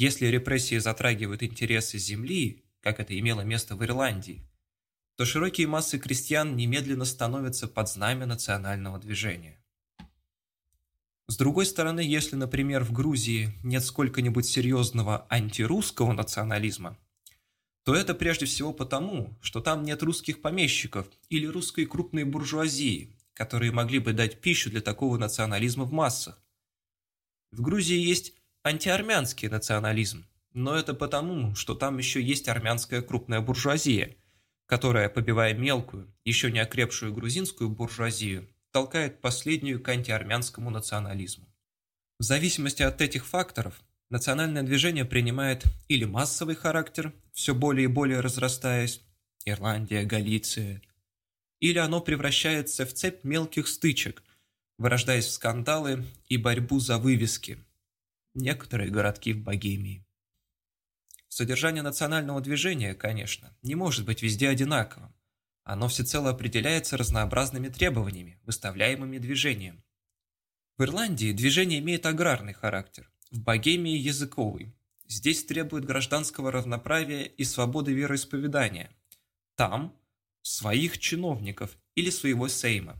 [0.00, 4.42] Если репрессии затрагивают интересы земли, как это имело место в Ирландии,
[5.16, 9.62] то широкие массы крестьян немедленно становятся под знамя национального движения.
[11.26, 16.96] С другой стороны, если, например, в Грузии нет сколько-нибудь серьезного антирусского национализма,
[17.84, 23.70] то это прежде всего потому, что там нет русских помещиков или русской крупной буржуазии, которые
[23.70, 26.42] могли бы дать пищу для такого национализма в массах.
[27.50, 34.16] В Грузии есть антиармянский национализм, но это потому, что там еще есть армянская крупная буржуазия,
[34.66, 41.46] которая, побивая мелкую, еще не окрепшую грузинскую буржуазию, толкает последнюю к антиармянскому национализму.
[42.18, 48.20] В зависимости от этих факторов, национальное движение принимает или массовый характер, все более и более
[48.20, 49.00] разрастаясь,
[49.46, 50.82] Ирландия, Галиция,
[51.60, 54.22] или оно превращается в цепь мелких стычек,
[54.76, 57.58] вырождаясь в скандалы и борьбу за вывески.
[58.34, 60.06] Некоторые городки в Богемии.
[61.28, 65.12] Содержание национального движения, конечно, не может быть везде одинаковым.
[65.64, 69.82] Оно всецело определяется разнообразными требованиями, выставляемыми движением.
[70.76, 74.76] В Ирландии движение имеет аграрный характер, в Богемии– языковый.
[75.08, 78.90] Здесь требует гражданского равноправия и свободы вероисповедания.
[79.56, 79.92] Там–
[80.42, 82.96] своих чиновников или своего сейма.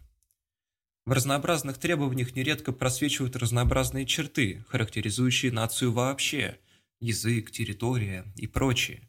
[1.11, 6.61] В разнообразных требованиях нередко просвечивают разнообразные черты, характеризующие нацию вообще–
[7.01, 9.09] язык, территория и прочее.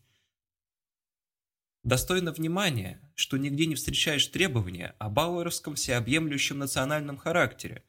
[1.83, 7.83] Достойно внимания, что нигде не встречаешь требования о бауэровском всеобъемлющем национальном характере.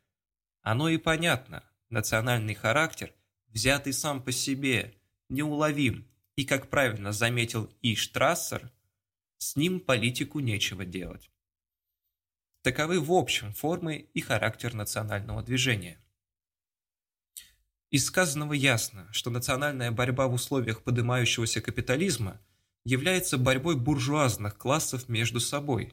[0.60, 3.14] Оно и понятно, национальный характер,
[3.48, 4.94] взятый сам по себе,
[5.30, 7.94] неуловим, и, как правильно заметил И.
[7.94, 8.70] Штрассер,
[9.38, 11.31] с ним политику нечего делать.
[12.62, 15.98] Таковы в общем формы и характер национального движения.
[17.90, 22.40] Из сказанного ясно, что национальная борьба в условиях поднимающегося капитализма
[22.84, 25.92] является борьбой буржуазных классов между собой.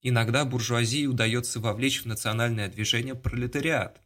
[0.00, 4.00] Иногда буржуазии удается вовлечь в национальное движение пролетариат,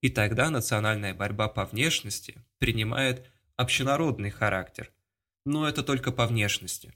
[0.00, 4.90] и тогда национальная борьба по внешности принимает общенародный характер,
[5.44, 6.92] но это только по внешности.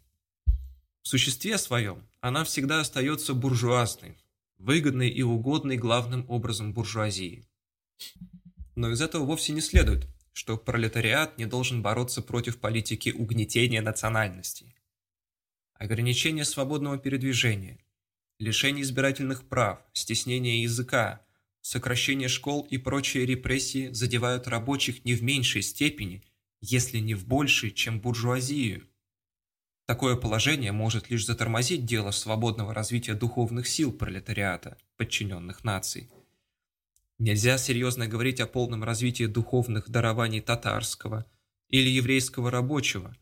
[1.03, 4.19] В существе своем она всегда остается буржуазной,
[4.59, 7.49] выгодной и угодной главным образом буржуазии.
[8.77, 14.77] Но из этого вовсе не следует, что пролетариат не должен бороться против политики угнетения национальностей.
[15.75, 17.79] Ограничение свободного передвижения,
[18.39, 21.25] лишение избирательных прав, стеснение языка,
[21.63, 26.23] сокращение школ и прочие репрессии задевают рабочих не в меньшей степени,
[26.61, 28.90] если не в большей, чем буржуазию.
[29.91, 36.09] Такое положение может лишь затормозить дело свободного развития духовных сил пролетариата, подчиненных наций.
[37.19, 41.27] Нельзя серьезно говорить о полном развитии духовных дарований татарского
[41.71, 43.17] или еврейского рабочего,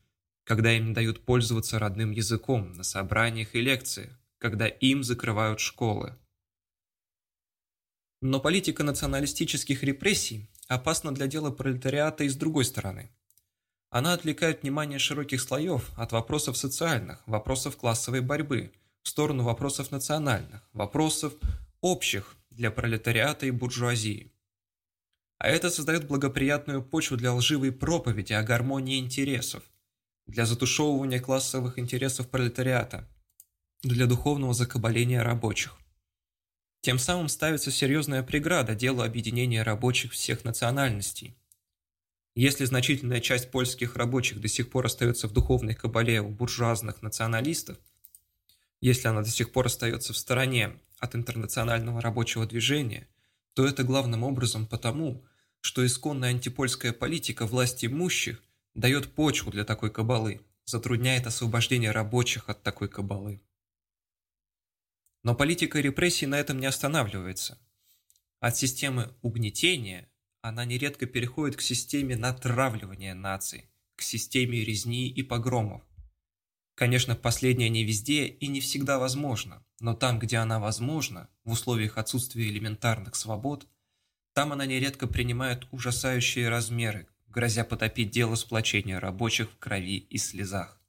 [0.45, 6.19] когда им дают пользоваться родным языком на собраниях и лекциях, когда им закрывают школы.
[8.21, 13.11] Но политика националистических репрессий опасна для дела пролетариата и с другой стороны.
[13.91, 18.73] Она отвлекает внимание широких слоев от вопросов социальных, вопросов классовой борьбы,
[19.03, 21.33] в сторону вопросов национальных, вопросов
[21.81, 24.31] общих для пролетариата и буржуазии.
[25.39, 29.63] А это создает благоприятную почву для лживой проповеди о гармонии интересов,
[30.27, 33.09] для затушевывания классовых интересов пролетариата,
[33.83, 35.79] для духовного закабаления рабочих.
[36.83, 41.38] Тем самым ставится серьезная преграда делу объединения рабочих всех национальностей,
[42.41, 47.79] если значительная часть польских рабочих до сих пор остается в духовной кабале у буржуазных националистов,
[48.81, 53.09] если она до сих пор остается в стороне от интернационального рабочего движения,
[53.55, 55.25] то это главным образом потому,
[55.61, 58.41] что исконная антипольская политика власти имущих
[58.73, 63.43] дает почву для такой кабалы, затрудняет освобождение рабочих от такой кабалы.
[65.25, 67.59] Но политика репрессий на этом не останавливается.
[68.39, 70.09] От системы угнетения
[70.43, 75.83] она нередко переходит к системе натравливания наций, к системе резни и погромов.
[76.75, 81.99] Конечно, последнее не везде и не всегда возможно, но там, где она возможна, в условиях
[81.99, 83.67] отсутствия элементарных свобод,
[84.33, 90.81] там она нередко принимает ужасающие размеры, грозя потопить дело сплочения рабочих в крови и слезах.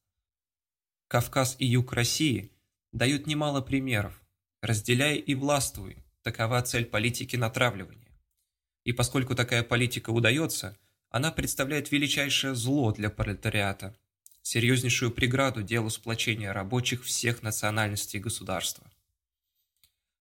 [1.08, 2.52] Кавказ и юг России
[2.92, 4.22] дают немало примеров.
[4.62, 8.09] Разделяй и властвуй– такова цель политики натравливания.
[8.90, 10.76] И поскольку такая политика удается,
[11.12, 13.96] она представляет величайшее зло для пролетариата,
[14.42, 18.92] серьезнейшую преграду делу сплочения рабочих всех национальностей государства.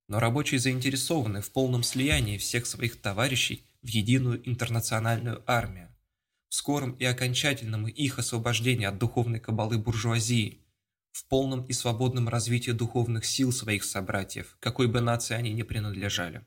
[0.06, 5.88] Но рабочие заинтересованы в полном слиянии всех своих товарищей в единую интернациональную армию,
[6.50, 10.58] в скором и окончательном их освобождении от духовной кабалы буржуазии,
[11.10, 16.44] в полном и свободном развитии духовных сил своих собратьев, какой бы нации они ни принадлежали.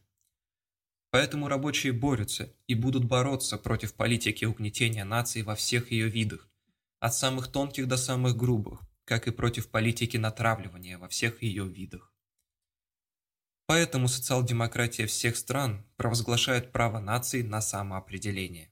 [1.12, 6.50] Поэтому рабочие борются и будут бороться против политики угнетения нации во всех ее видах,
[7.00, 12.14] от самых тонких до самых грубых, как и против политики натравливания во всех ее видах.
[13.66, 18.72] Поэтому социал-демократия всех стран провозглашает право наций на самоопределение.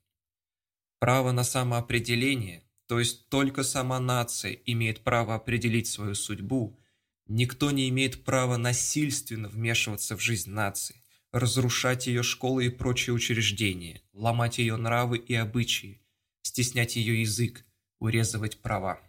[1.00, 6.80] Право на самоопределение, то есть только сама нация имеет право определить свою судьбу,
[7.28, 14.02] никто не имеет права насильственно вмешиваться в жизнь нации разрушать ее школы и прочие учреждения,
[14.14, 16.02] ломать ее нравы и обычаи,
[16.42, 17.66] стеснять ее язык,
[18.00, 19.00] урезывать права.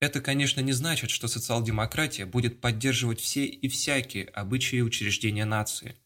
[0.00, 5.96] Это, конечно, не значит, что социал-демократия будет поддерживать все и всякие обычаи и учреждения нации.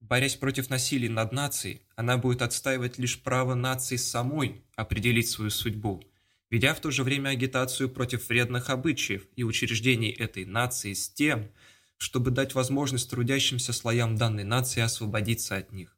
[0.00, 6.04] Борясь против насилия над нацией, она будет отстаивать лишь право нации самой определить свою судьбу,
[6.50, 11.50] ведя в то же время агитацию против вредных обычаев и учреждений этой нации с тем,
[11.98, 15.96] чтобы дать возможность трудящимся слоям данной нации освободиться от них.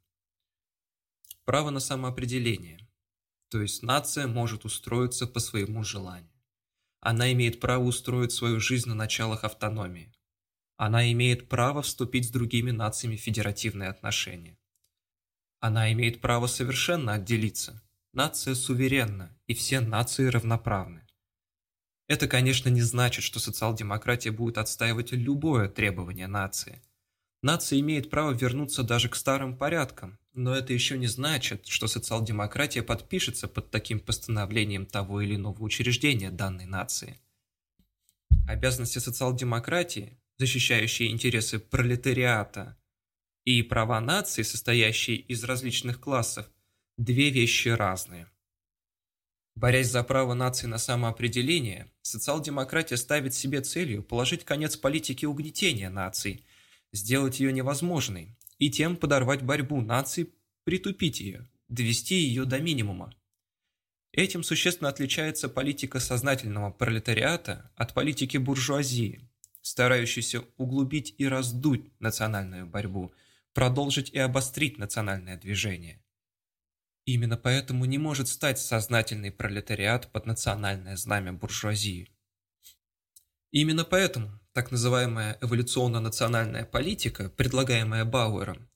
[1.45, 2.87] Право на самоопределение.
[3.49, 6.31] То есть нация может устроиться по своему желанию.
[6.99, 10.13] Она имеет право устроить свою жизнь на началах автономии.
[10.75, 14.59] Она имеет право вступить с другими нациями в федеративные отношения.
[15.59, 17.81] Она имеет право совершенно отделиться.
[18.13, 21.06] Нация суверенна, и все нации равноправны.
[22.07, 26.81] Это, конечно, не значит, что социал-демократия будет отстаивать любое требование нации.
[27.43, 32.81] Нация имеет право вернуться даже к старым порядкам, но это еще не значит, что социал-демократия
[32.81, 37.19] подпишется под таким постановлением того или иного учреждения данной нации.
[38.47, 42.77] Обязанности социал-демократии, защищающие интересы пролетариата,
[43.43, 46.49] и права нации, состоящие из различных классов,
[46.97, 48.29] две вещи разные.
[49.57, 56.45] Борясь за право нации на самоопределение, социал-демократия ставит себе целью положить конец политике угнетения наций,
[56.93, 60.31] сделать ее невозможной и тем подорвать борьбу наций,
[60.63, 63.11] притупить ее, довести ее до минимума.
[64.11, 69.27] Этим существенно отличается политика сознательного пролетариата от политики буржуазии,
[69.63, 73.11] старающейся углубить и раздуть национальную борьбу–
[73.55, 75.99] продолжить и обострить национальное движение.
[77.07, 82.11] Именно поэтому не может стать сознательный пролетариат под национальное знамя буржуазии.
[83.51, 88.69] Именно поэтому так называемая эволюционно-национальная политика, предлагаемая Бауэром,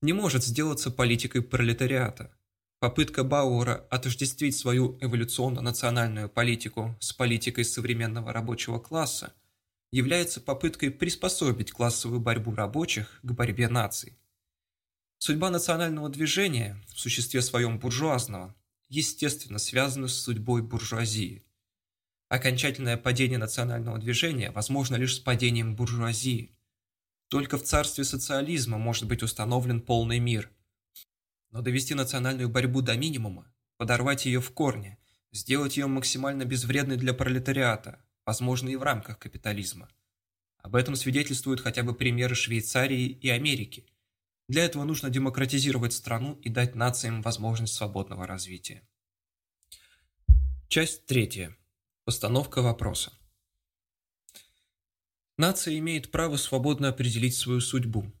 [0.00, 2.34] не может сделаться политикой пролетариата.
[2.78, 9.34] Попытка Бауэра отождествить свою эволюционно-национальную политику с политикой современного рабочего класса
[9.92, 14.16] является попыткой приспособить классовую борьбу рабочих к борьбе наций.
[15.26, 18.54] Судьба национального движения, в существе своем буржуазного,
[18.90, 21.46] естественно связана с судьбой буржуазии.
[22.28, 26.54] Окончательное падение национального движения возможно лишь с падением буржуазии.
[27.28, 30.50] Только в царстве социализма может быть установлен полный мир.
[31.52, 34.98] Но довести национальную борьбу до минимума, подорвать ее в корне,
[35.32, 39.88] сделать ее максимально безвредной для пролетариата, возможно и в рамках капитализма.
[40.58, 43.86] Об этом свидетельствуют хотя бы примеры Швейцарии и Америки–
[44.48, 48.86] для этого нужно демократизировать страну и дать нациям возможность свободного развития.
[50.68, 51.56] Часть третья.
[52.04, 53.12] Постановка вопроса.
[55.38, 58.12] Нация имеет право свободно определить свою судьбу.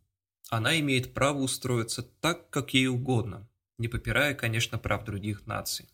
[0.48, 3.48] Она имеет право устроиться так, как ей угодно,
[3.78, 5.88] не попирая, конечно, прав других наций.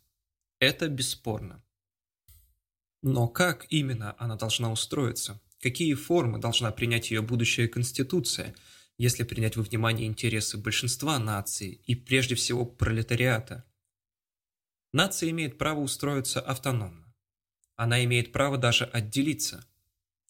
[0.59, 1.63] Это бесспорно.
[3.01, 5.41] Но как именно она должна устроиться?
[5.59, 8.55] Какие формы должна принять ее будущая конституция–
[8.97, 13.65] если принять во внимание интересы большинства наций и прежде всего пролетариата.
[14.93, 17.13] Нация имеет право устроиться автономно.
[17.75, 19.65] Она имеет право даже отделиться.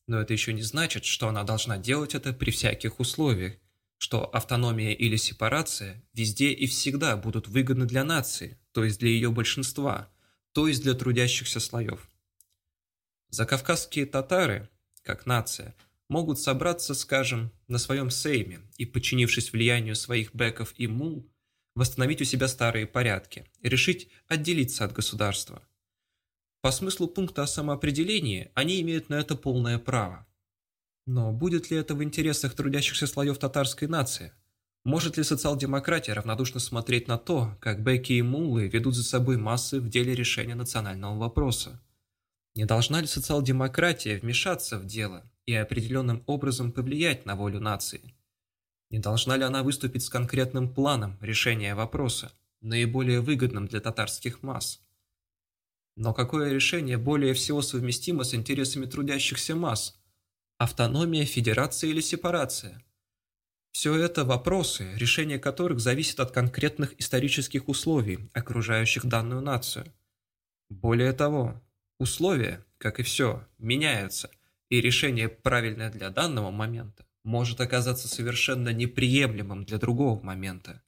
[0.07, 3.55] Но это еще не значит, что она должна делать это при всяких условиях,
[3.97, 9.31] что автономия или сепарация везде и всегда будут выгодны для нации, то есть для ее
[9.31, 10.09] большинства,
[10.53, 12.09] то есть для трудящихся слоев.
[13.29, 14.69] Закавказские татары,
[15.03, 15.75] как нация–
[16.11, 21.31] могут собраться, скажем, на своем сейме и, подчинившись влиянию своих беков и мул,
[21.73, 25.63] восстановить у себя старые порядки решить отделиться от государства.
[26.61, 30.27] По смыслу пункта о самоопределении они имеют на это полное право.
[31.07, 34.33] Но будет ли это в интересах трудящихся слоев татарской нации?
[34.83, 39.79] Может ли социал-демократия равнодушно смотреть на то, как беки и муллы ведут за собой массы
[39.79, 41.81] в деле решения национального вопроса?
[42.53, 48.15] Не должна ли социал-демократия вмешаться в дело и определенным образом повлиять на волю нации?
[48.89, 52.31] Не должна ли она выступить с конкретным планом решения вопроса,
[52.61, 54.81] наиболее выгодным для татарских масс?
[55.95, 59.99] Но какое решение более всего совместимо с интересами трудящихся масс?
[60.57, 62.83] Автономия, федерация или сепарация?
[63.71, 69.85] Все это вопросы, решение которых зависит от конкретных исторических условий, окружающих данную нацию.
[70.69, 71.61] Более того,
[71.97, 74.29] условия, как и все, меняются–
[74.71, 80.81] и решение, правильное для данного момента, может оказаться совершенно неприемлемым для другого момента.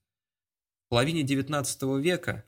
[0.86, 2.46] В половине XIX века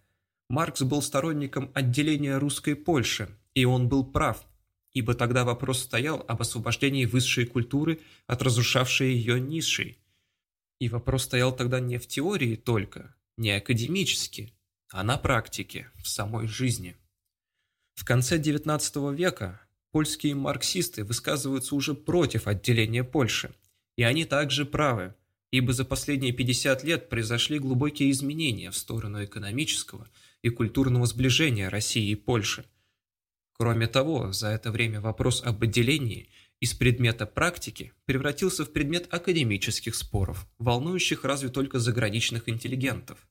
[0.50, 4.48] Маркс был сторонником отделения русской Польши, и он был прав,
[4.94, 10.00] ибо тогда вопрос стоял об освобождении высшей культуры от разрушавшей ее низшей.
[10.80, 14.54] И вопрос стоял тогда не в теории только, не академически,
[14.90, 16.96] а на практике, в самой жизни.
[17.96, 19.65] В конце XIX века
[19.96, 23.56] польские марксисты высказываются уже против отделения Польши.
[23.96, 25.16] И они также правы,
[25.52, 30.10] ибо за последние 50 лет произошли глубокие изменения в сторону экономического
[30.42, 32.66] и культурного сближения России и Польши.
[33.54, 36.28] Кроме того, за это время вопрос об отделении
[36.60, 43.26] из предмета практики превратился в предмет академических споров, волнующих разве только заграничных интеллигентов.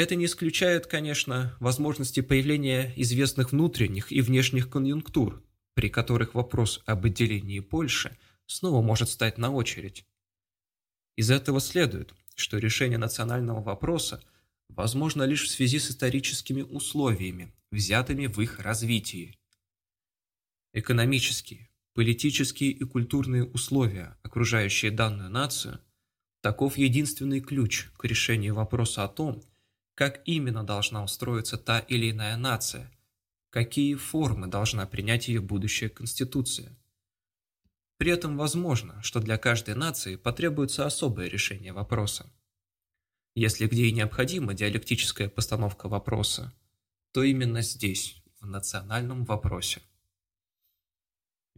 [0.00, 5.44] Это не исключает, конечно, возможности появления известных внутренних и внешних конъюнктур,
[5.74, 10.06] при которых вопрос об отделении Польши снова может стать на очередь.
[11.16, 14.24] Из этого следует, что решение национального вопроса
[14.70, 19.38] возможно лишь в связи с историческими условиями, взятыми в их развитии.
[20.72, 25.78] Экономические, политические и культурные условия, окружающие данную нацию,
[26.40, 29.44] таков единственный ключ к решению вопроса о том,
[30.00, 32.90] как именно должна устроиться та или иная нация,
[33.50, 36.74] какие формы должна принять ее будущая конституция.
[37.98, 42.32] При этом возможно, что для каждой нации потребуется особое решение вопроса.
[43.34, 46.54] Если где и необходима диалектическая постановка вопроса,
[47.12, 49.82] то именно здесь, в национальном вопросе.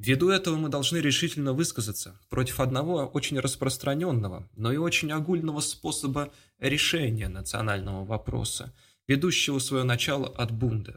[0.04, 6.32] Ввиду этого мы должны решительно высказаться против одного очень распространенного, но и очень огульного способа
[6.58, 8.74] решения национального вопроса,
[9.06, 10.94] ведущего свое начало от бунда.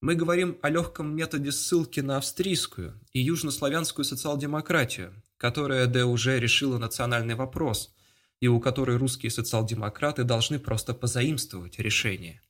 [0.00, 6.78] Мы говорим о легком методе ссылки на австрийскую и южнославянскую социал-демократию, которая да уже решила
[6.78, 7.92] национальный вопрос,
[8.38, 12.42] и у которой русские социал-демократы должны просто позаимствовать решение.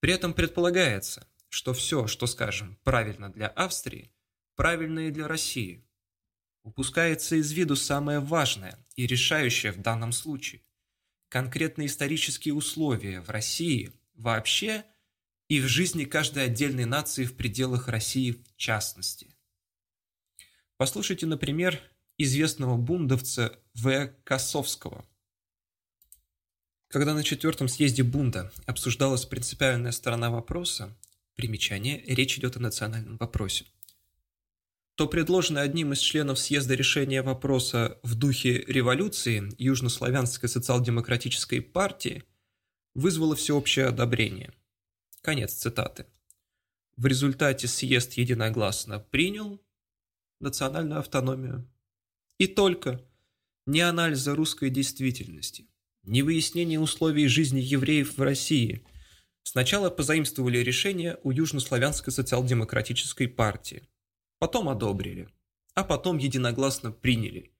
[0.00, 4.10] При этом предполагается, что все, что, скажем, правильно для Австрии,
[4.56, 5.84] правильно и для России.
[6.62, 10.62] Упускается из виду самое важное и решающее в данном случае–
[11.28, 14.84] конкретные исторические условия в России вообще–
[15.48, 19.34] и в жизни каждой отдельной нации в пределах России в частности.
[20.76, 21.80] Послушайте, например,
[22.18, 24.08] известного бундовца В.
[24.24, 25.04] Косовского.
[26.88, 30.96] Когда на четвертом съезде Бунда обсуждалась принципиальная сторона вопроса,
[31.36, 33.64] примечание, речь идет о национальном вопросе,
[34.94, 42.24] то предложенное одним из членов съезда решение вопроса в духе революции Южнославянской социал-демократической партии
[42.94, 44.52] вызвало всеобщее одобрение–
[45.24, 46.04] Конец цитаты.
[46.98, 49.58] В результате съезд единогласно принял
[50.38, 51.66] национальную автономию.
[52.36, 53.00] И только
[53.64, 55.66] ни анализа русской действительности,
[56.02, 58.84] ни выяснения условий жизни евреев в России
[59.44, 63.88] сначала позаимствовали решение у Южнославянской социал-демократической партии,
[64.38, 65.28] потом одобрили,
[65.74, 67.52] а потом единогласно приняли.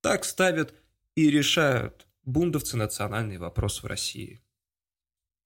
[0.00, 0.74] Так ставят
[1.16, 4.40] и решают бундовцы национальный вопрос в России.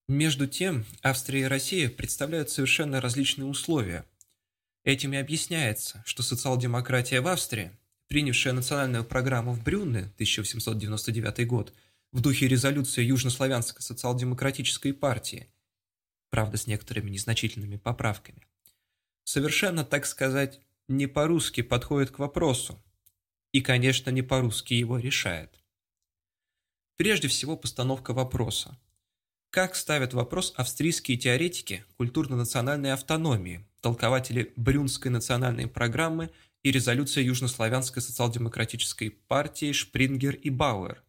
[0.09, 4.05] Между тем, Австрия и Россия представляют совершенно различные условия.
[4.85, 7.71] Этим и объясняется, что социал-демократия в Австрии,
[8.09, 11.73] принявшая национальную программу в Брюнне 1899 год
[12.11, 15.52] в духе резолюции Южнославянской социал-демократической партии,
[16.33, 18.49] правда с некоторыми незначительными поправками,
[19.23, 22.83] совершенно, так сказать, не по-русски подходит к вопросу
[23.53, 25.63] и, конечно, не по-русски его решает.
[26.97, 28.77] Прежде всего, постановка вопроса–
[29.53, 36.31] как ставят вопрос австрийские теоретики культурно-национальной автономии, толкователи Брюнской национальной программы
[36.63, 41.05] и резолюция Южнославянской социал-демократической партии Шпрингер и Бауэр?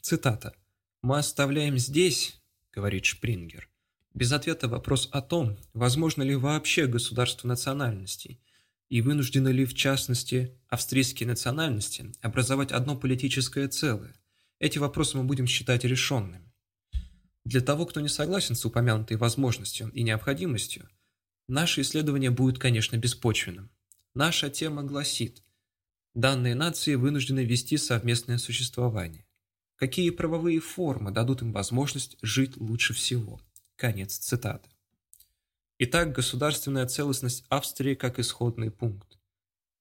[0.00, 0.54] Цитата.
[1.02, 2.40] «Мы оставляем здесь,—
[2.72, 3.68] говорит Шпрингер,—
[4.16, 8.40] без ответа вопрос о том, возможно ли вообще государство национальностей,
[8.88, 14.16] и вынуждены ли в частности австрийские национальности образовать одно политическое целое.
[14.58, 16.50] Эти вопросы мы будем считать решенными.
[17.44, 20.88] Для того, кто не согласен с упомянутой возможностью и необходимостью,
[21.46, 23.70] наше исследование будет, конечно, беспочвенным.
[24.14, 25.44] Наша тема гласит,
[26.14, 29.26] данные нации вынуждены вести совместное существование.
[29.74, 33.42] Какие правовые формы дадут им возможность жить лучше всего?
[33.76, 34.68] Конец цитаты.
[35.78, 39.18] Итак, государственная целостность Австрии как исходный пункт.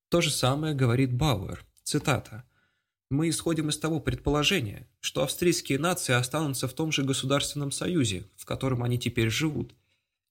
[0.10, 1.66] То же самое говорит Бауэр.
[1.84, 2.44] Цитата–
[3.10, 8.46] мы исходим из того предположения, что австрийские нации останутся в том же государственном союзе, в
[8.46, 9.76] котором они теперь живут,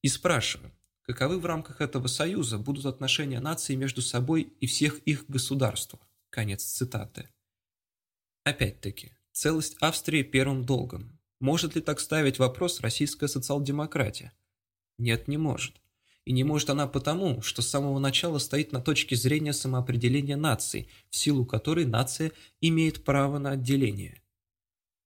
[0.01, 5.25] и спрашиваем, каковы в рамках этого союза будут отношения наций между собой и всех их
[5.29, 5.95] государств.
[6.29, 7.29] Конец цитаты.
[8.43, 11.17] Опять-таки, целость Австрии первым долгом.
[11.39, 14.31] Может ли так ставить вопрос российская социал-демократия?
[14.97, 15.75] Нет, не может.
[16.23, 20.87] И не может она потому, что с самого начала стоит на точке зрения самоопределения нации,
[21.09, 22.31] в силу которой нация
[22.61, 24.21] имеет право на отделение.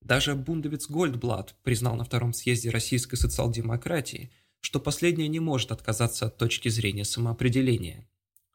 [0.01, 6.37] Даже бундовец Гольдблат признал на втором съезде российской социал-демократии, что последняя не может отказаться от
[6.37, 8.07] точки зрения самоопределения.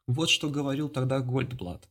[0.07, 1.87] Вот что говорил тогда Гольдблат.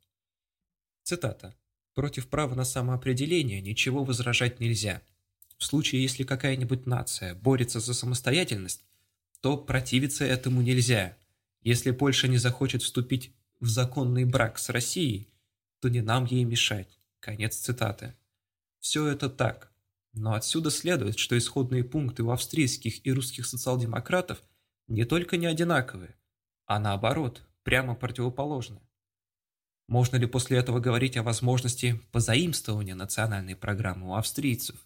[1.03, 1.55] Цитата.
[1.95, 5.01] «Против права на самоопределение ничего возражать нельзя.
[5.59, 8.84] В случае, если какая-нибудь нация борется за самостоятельность,
[9.40, 11.16] то противиться этому нельзя.
[11.62, 15.28] Если Польша не захочет вступить в законный брак с Россией,
[15.80, 16.98] то не нам ей мешать.
[17.20, 18.14] Конец цитаты.
[18.80, 19.72] Все это так.
[20.12, 24.42] Но отсюда следует, что исходные пункты у австрийских и русских социал-демократов
[24.86, 26.16] не только не одинаковые,
[26.66, 28.80] а наоборот, прямо противоположны.
[29.88, 34.76] Можно ли после этого говорить о возможности позаимствования национальной программы у австрийцев?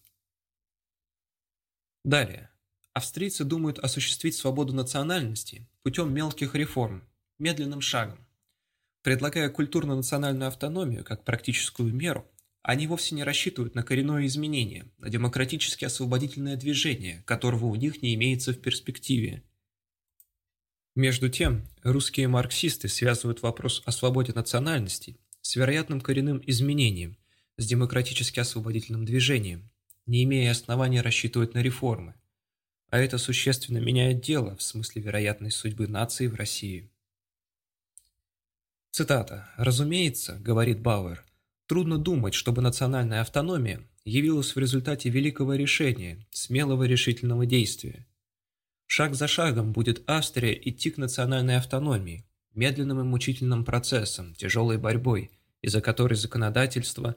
[2.04, 2.50] Далее.
[2.92, 7.04] Австрийцы думают осуществить свободу национальности путем мелких реформ,
[7.38, 8.26] медленным шагом.
[9.02, 12.26] Предлагая культурно-национальную автономию как практическую меру,
[12.62, 18.14] они вовсе не рассчитывают на коренное изменение, на демократически освободительное движение, которого у них не
[18.14, 19.42] имеется в перспективе.
[20.94, 27.16] Между тем, русские марксисты связывают вопрос о свободе национальностей с вероятным коренным изменением,
[27.56, 29.67] с демократически освободительным движением,
[30.08, 32.14] не имея основания рассчитывать на реформы.
[32.90, 36.90] А это существенно меняет дело в смысле вероятной судьбы нации в России.
[38.90, 39.48] Цитата.
[39.56, 41.24] «Разумеется,— говорит Бауэр,—
[41.66, 48.06] трудно думать, чтобы национальная автономия явилась в результате великого решения, смелого решительного действия.
[48.86, 55.30] Шаг за шагом будет Австрия идти к национальной автономии, медленным и мучительным процессом, тяжелой борьбой,
[55.60, 57.16] из-за которой законодательство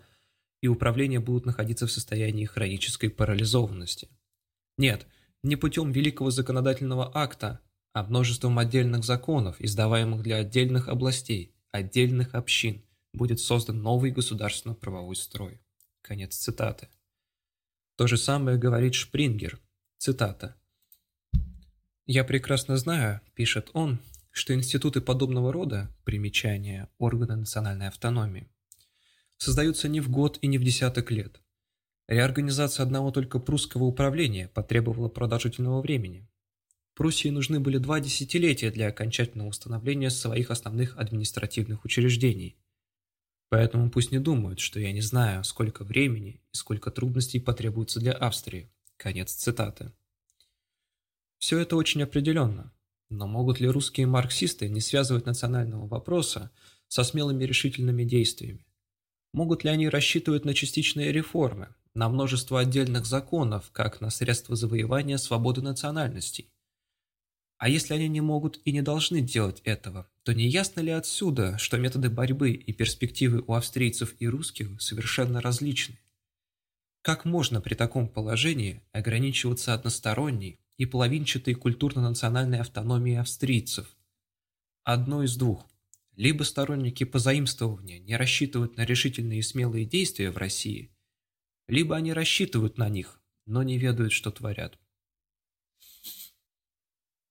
[0.62, 4.10] и управление будут находиться в состоянии хронической парализованности.
[4.78, 5.08] Нет,
[5.44, 7.60] не путем великого законодательного акта,
[7.94, 12.84] а множеством отдельных законов, издаваемых для отдельных областей, отдельных общин,
[13.14, 15.62] будет создан новый государственно-правовой строй.
[16.02, 16.88] Конец цитаты.
[17.98, 19.60] То же самое говорит Шпрингер.
[19.98, 20.56] Цитата.
[22.08, 24.00] «Я прекрасно знаю,— пишет он,
[24.32, 28.51] что институты подобного рода, примечания, органы национальной автономии,
[29.42, 31.42] создаются не в год и не в десяток лет.
[32.08, 36.28] Реорганизация одного только прусского управления потребовала продолжительного времени.
[36.94, 42.56] Пруссии нужны были два десятилетия для окончательного установления своих основных административных учреждений.
[43.50, 48.12] Поэтому пусть не думают, что я не знаю, сколько времени и сколько трудностей потребуется для
[48.12, 48.70] Австрии.
[48.96, 49.92] Конец цитаты.
[51.40, 52.72] Все это очень определенно,
[53.10, 56.52] но могут ли русские марксисты не связывать национального вопроса
[56.88, 58.68] со смелыми решительными действиями?
[59.34, 65.18] Могут ли они рассчитывать на частичные реформы, на множество отдельных законов, как на средства завоевания
[65.18, 66.52] свободы национальностей?
[67.58, 71.58] А если они не могут и не должны делать этого, то не ясно ли отсюда,
[71.58, 76.00] что методы борьбы и перспективы у австрийцев и русских совершенно различны?
[77.02, 83.96] Как можно при таком положении ограничиваться односторонней, и половинчатой культурно-национальной автономии австрийцев.
[84.84, 85.64] Одно из двух.
[86.22, 90.96] Либо сторонники позаимствования не рассчитывают на решительные и смелые действия в России,
[91.66, 94.78] либо они рассчитывают на них, но не ведают, что творят.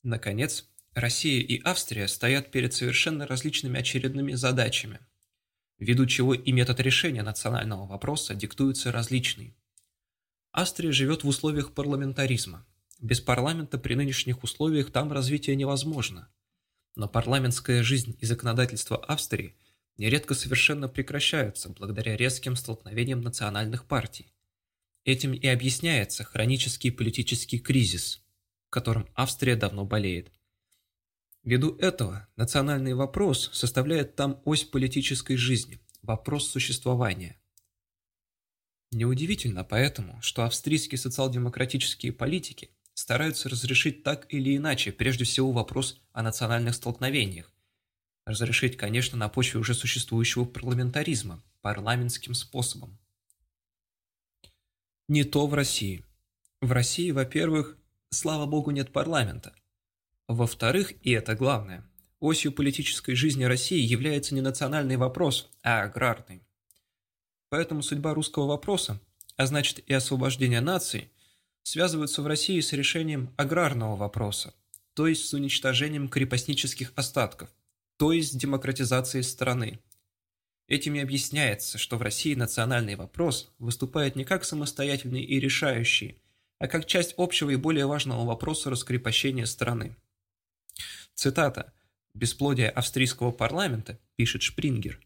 [0.03, 4.99] Наконец, Россия и Австрия стоят перед совершенно различными очередными задачами,
[5.78, 9.57] ввиду чего и метод решения национального вопроса диктуется различный.
[10.51, 12.66] Австрия живет в условиях парламентаризма,
[12.99, 16.28] без парламента при нынешних условиях там развитие невозможно.
[16.97, 19.57] Но парламентская жизнь и законодательство Австрии
[19.97, 24.32] нередко совершенно прекращаются благодаря резким столкновениям национальных партий.
[25.05, 28.22] Этим и объясняется хронический политический кризис,
[28.68, 30.30] которым Австрия давно болеет.
[31.43, 37.41] Ввиду этого национальный вопрос составляет там ось политической жизни, вопрос существования.
[38.93, 42.70] Неудивительно поэтому, что австрийские социал-демократические политики–
[43.01, 47.51] стараются разрешить так или иначе, прежде всего вопрос о национальных столкновениях.
[48.27, 52.99] Разрешить, конечно, на почве уже существующего парламентаризма, парламентским способом.
[55.09, 56.05] Не то в России.
[56.61, 57.79] В России, во-первых,
[58.11, 59.55] слава богу, нет парламента.
[60.29, 61.91] Во-вторых, и это главное,
[62.21, 66.43] осью политической жизни России является не национальный вопрос, а аграрный.
[67.49, 69.01] Поэтому судьба русского вопроса,
[69.37, 71.11] а значит и освобождение нации–
[71.63, 74.55] связываются в России с решением аграрного вопроса,
[74.95, 77.51] то есть с уничтожением крепостнических остатков,
[77.97, 79.81] то есть с демократизацией страны.
[80.67, 86.17] Этим и объясняется, что в России национальный вопрос выступает не как самостоятельный и решающий,
[86.59, 89.97] а как часть общего и более важного вопроса раскрепощения страны.
[91.15, 91.73] Цитата.
[92.13, 95.01] «Бесплодие австрийского парламента», пишет Шпрингер,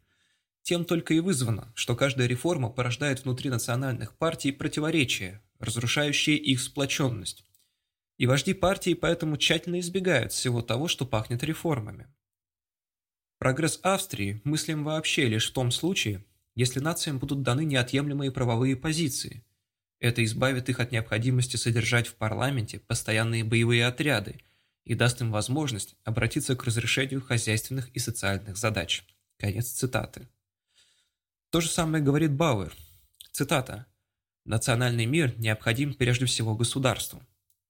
[0.62, 7.44] тем только и вызвано, что каждая реформа порождает внутри национальных партий противоречия, разрушающие их сплоченность.
[8.16, 12.06] И вожди партии поэтому тщательно избегают всего того, что пахнет реформами.
[13.38, 19.44] Прогресс Австрии мыслим вообще лишь в том случае, если нациям будут даны неотъемлемые правовые позиции.
[19.98, 24.40] Это избавит их от необходимости содержать в парламенте постоянные боевые отряды
[24.84, 29.04] и даст им возможность обратиться к разрешению хозяйственных и социальных задач.
[29.38, 30.28] Конец цитаты.
[31.50, 32.74] То же самое говорит Бауэр.
[33.32, 33.86] Цитата.
[34.44, 37.22] Национальный мир необходим прежде всего государству.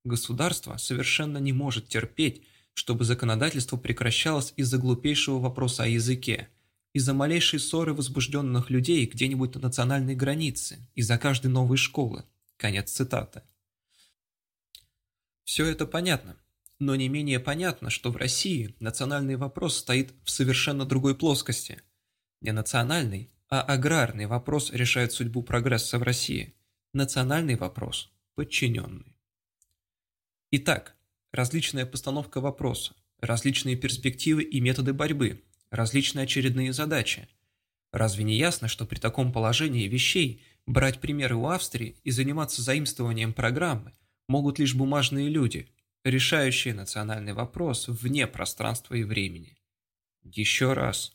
[0.05, 2.43] Государство совершенно не может терпеть,
[2.75, 6.49] чтобы законодательство прекращалось из-за глупейшего вопроса о языке,
[6.93, 12.25] из-за малейшей ссоры возбужденных людей где-нибудь на национальной границе, из-за каждой новой школы.
[12.57, 13.43] Конец цитаты.
[15.45, 16.37] Все это понятно,
[16.81, 21.81] Но не менее понятно, что в России национальный вопрос стоит в совершенно другой плоскости.
[22.41, 26.53] Не национальный, а аграрный вопрос решает судьбу прогресса в России.
[26.97, 29.17] Национальный вопрос– подчиненный.
[30.53, 30.95] Итак,
[31.33, 37.27] различная постановка вопроса, различные перспективы и методы борьбы, различные очередные задачи.
[37.91, 43.33] Разве не ясно, что при таком положении вещей брать примеры у Австрии и заниматься заимствованием
[43.33, 43.93] программы
[44.29, 45.69] могут лишь бумажные люди,
[46.05, 49.59] решающие национальный вопрос вне пространства и времени?
[50.23, 51.13] Еще раз.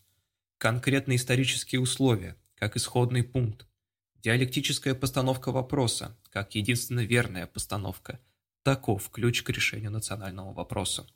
[0.58, 3.69] Конкретные исторические условия, как исходный пункт.
[4.22, 8.20] Диалектическая постановка вопроса, как единственно верная постановка.
[8.64, 11.08] Таков ключ к решению национального вопроса.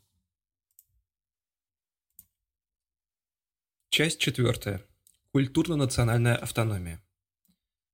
[3.89, 4.85] Часть четвертая.
[5.31, 7.03] Культурно-национальная автономия.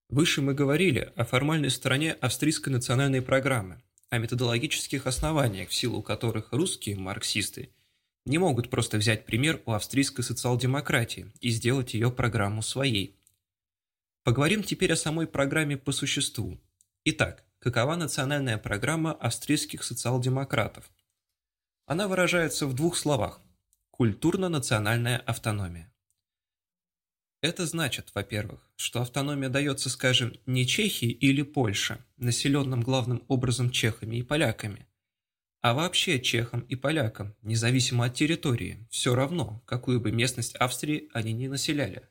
[0.09, 6.53] Выше мы говорили о формальной стороне австрийской национальной программы, о методологических основаниях, в силу которых
[6.53, 7.73] русские марксисты
[8.25, 13.18] не могут просто взять пример у австрийской социал-демократии и сделать ее программу своей.
[14.23, 16.59] Поговорим теперь о самой программе по существу.
[17.05, 20.91] Итак, какова национальная программа австрийских социал-демократов?
[21.85, 23.41] Она выражается в двух словах–
[23.91, 25.91] Культурно-национальная автономия.
[27.41, 34.17] Это значит, во-первых, что автономия дается, скажем, не Чехии или Польше, населенным главным образом чехами
[34.17, 34.87] и поляками,
[35.61, 41.33] а вообще чехам и полякам, независимо от территории, все равно, какую бы местность Австрии они
[41.33, 42.07] ни населяли.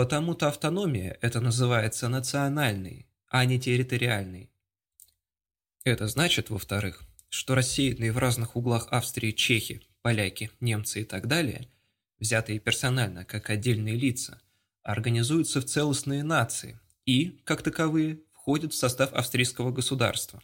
[0.00, 4.50] Потому-то автономия это называется национальной, а не территориальной.
[5.84, 11.68] Это значит, во-вторых, что рассеянные в разных углах Австрии чехи, поляки, немцы и так далее,
[12.18, 14.40] взятые персонально как отдельные лица,
[14.82, 20.42] организуются в целостные нации и, как таковые, входят в состав австрийского государства.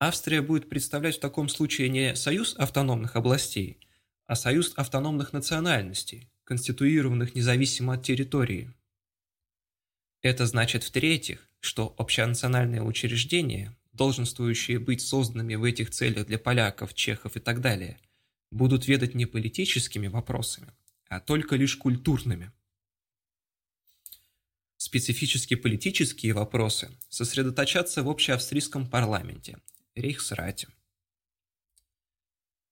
[0.00, 3.78] Австрия будет представлять в таком случае не союз автономных областей,
[4.24, 8.72] а союз автономных национальностей, конституированных независимо от территории.
[10.22, 17.36] Это значит, в-третьих, что общенациональные учреждения, долженствующие быть созданными в этих целях для поляков, чехов
[17.36, 18.00] и так далее–
[18.50, 20.72] будут ведать не политическими вопросами,
[21.08, 22.50] а только лишь культурными.
[24.78, 29.58] Специфически политические вопросы сосредоточатся в общеавстрийском парламенте,
[29.94, 30.68] Рейхсрате.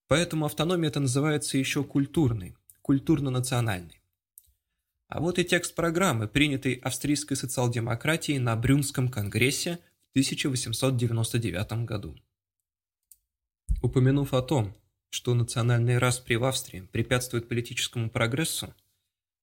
[0.06, 2.56] Поэтому автономия это называется еще культурной,
[2.86, 4.00] культурно-национальной.
[5.08, 12.16] А вот и текст программы, принятой австрийской социал-демократией на Брюнском конгрессе в 1899 году.
[13.82, 14.72] Упомянув о том,
[15.10, 18.72] что национальные распри в Австрии препятствуют политическому прогрессу,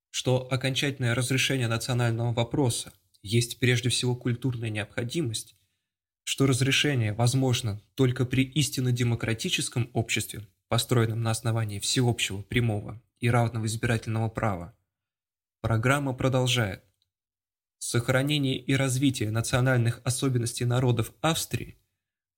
[0.09, 5.57] что окончательное разрешение национального вопроса есть прежде всего культурная необходимость,
[6.23, 13.65] что разрешение возможно только при истинно демократическом обществе, построенном на основании всеобщего, прямого и равного
[13.65, 14.75] избирательного права.
[15.61, 16.83] Программа продолжает.
[17.79, 21.77] Сохранение и развитие национальных особенностей народов Австрии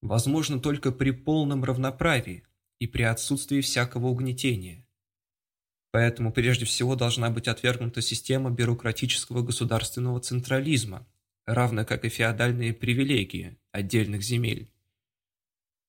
[0.02, 2.44] возможно только при полном равноправии–
[2.80, 4.86] и при отсутствии всякого угнетения.
[5.92, 11.08] Поэтому прежде всего должна быть отвергнута система бюрократического государственного централизма,
[11.46, 14.72] равно как и феодальные привилегии отдельных земель.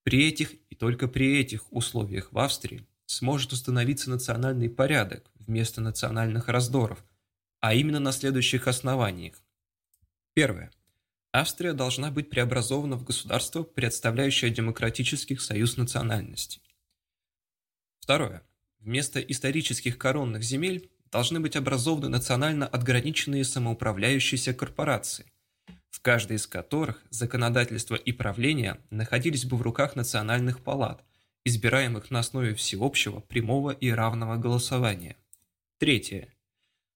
[0.04, 6.48] При этих и только при этих условиях в Австрии сможет установиться национальный порядок вместо национальных
[6.48, 7.04] раздоров,
[7.60, 9.42] а именно на следующих основаниях.
[10.34, 10.70] Первое.
[11.32, 16.62] Австрия должна быть преобразована в государство, представляющее демократических союз национальностей.
[18.00, 18.42] Второе.
[18.78, 25.26] Вместо исторических коронных земель должны быть образованы национально отграниченные самоуправляющиеся корпорации,
[25.90, 31.04] в каждой из которых законодательство и правление находились бы в руках национальных палат,
[31.46, 35.16] избираемых на основе всеобщего, прямого и равного голосования.
[35.78, 36.34] Третье.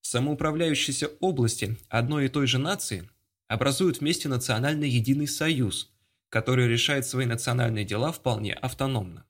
[0.01, 3.09] Самоуправляющиеся области одной и той же нации
[3.47, 5.93] образуют вместе национальный единый союз,
[6.31, 9.25] который решает свои национальные дела вполне автономно.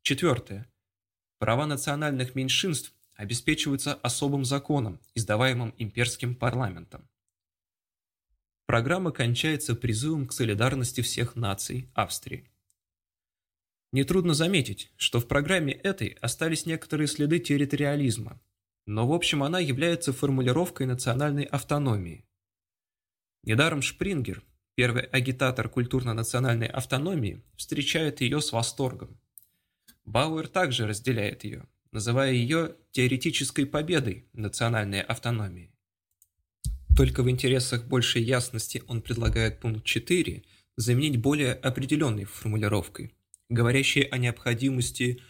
[0.00, 0.66] Четвертое.
[1.38, 7.06] Права национальных меньшинств обеспечиваются особым законом, издаваемым имперским парламентом.
[8.64, 12.50] Программа кончается призывом к солидарности всех наций Австрии.
[13.90, 18.38] Нетрудно заметить, что в программе этой остались некоторые следы территориализма,
[18.84, 22.26] но в общем она является формулировкой национальной автономии.
[23.44, 24.42] Недаром Шпрингер,
[24.74, 29.18] первый агитатор культурно-национальной автономии, встречает ее с восторгом.
[30.04, 35.72] Бауэр также разделяет ее, называя ее теоретической победой национальной автономии.
[36.94, 40.44] Только в интересах большей ясности он предлагает пункт 4
[40.76, 43.14] заменить более определенной формулировкой
[43.48, 45.20] говорящие о необходимости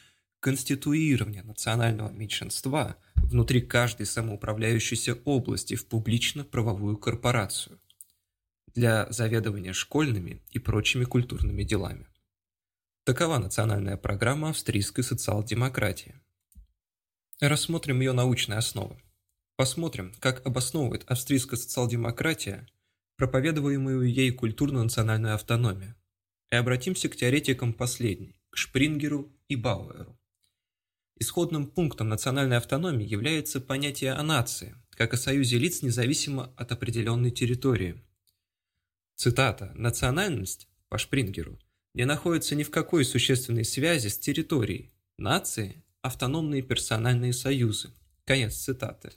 [0.40, 7.80] конституирования национального меньшинства внутри каждой самоуправляющейся области в публично-правовую корпорацию
[8.74, 12.06] для заведования школьными и прочими культурными делами.
[13.04, 16.14] Такова национальная программа австрийской социал-демократии.
[17.40, 19.00] Рассмотрим ее научные основы.
[19.56, 22.68] Посмотрим, как обосновывает австрийская социал-демократия
[23.16, 25.96] проповедуемую ей культурно-национальную автономию.
[26.50, 30.18] И обратимся к теоретикам последней, к Шпрингеру и Бауэру.
[31.20, 37.30] Исходным пунктом национальной автономии является понятие о нации, как о союзе лиц независимо от определенной
[37.30, 38.02] территории.
[39.16, 41.58] Цитата «Национальность» по Шпрингеру
[41.94, 44.92] не находится ни в какой существенной связи с территорией.
[45.16, 47.90] Нации автономные персональные союзы.
[48.24, 49.10] Конец цитаты.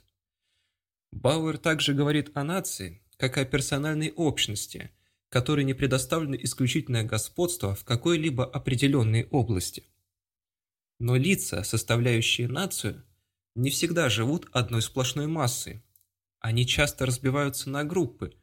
[1.12, 4.90] Бауэр также говорит о нации, как о персональной общности,
[5.32, 9.84] которой не предоставлено исключительное господство в какой-либо определенной области.
[10.98, 13.02] Но лица, составляющие нацию,
[13.54, 15.82] не всегда живут одной сплошной массой.
[16.38, 18.36] Они часто разбиваются на группы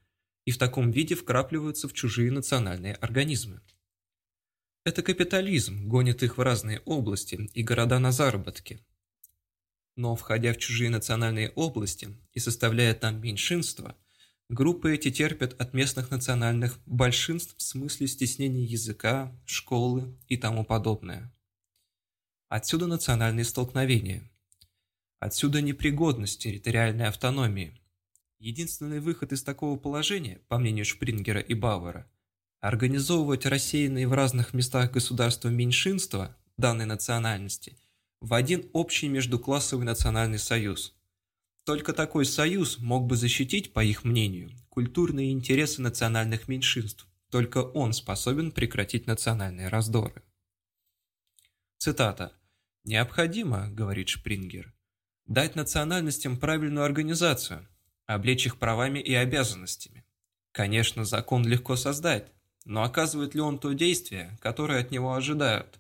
[0.46, 3.62] и в таком виде вкрапливаются в чужие национальные организмы.
[4.84, 8.84] Это капитализм гонит их в разные области и города на заработки.
[9.96, 13.96] Но, входя в чужие национальные области и составляя там меньшинство,
[14.50, 21.34] группы эти терпят от местных национальных большинств в смысле стеснения языка, школы и тому подобное.
[22.50, 24.30] Отсюда национальные столкновения.
[25.20, 27.80] Отсюда непригодность территориальной автономии.
[28.40, 32.10] Единственный выход из такого положения, по мнению Шпрингера и Бауэра–
[32.60, 37.78] организовывать рассеянные в разных местах государства меньшинства данной национальности
[38.20, 40.99] в один общий междуклассовый национальный союз.
[41.70, 47.06] Только такой союз мог бы защитить, по их мнению, культурные интересы национальных меньшинств.
[47.30, 50.24] Только он способен прекратить национальные раздоры.
[51.78, 52.34] Цитата.
[52.86, 54.74] «Необходимо,— говорит Шпрингер,—
[55.28, 57.68] дать национальностям правильную организацию,
[58.08, 60.04] облечь их правами и обязанностями.
[60.52, 62.32] Конечно, закон легко создать,
[62.66, 65.80] но оказывает ли он то действие, которое от него ожидают?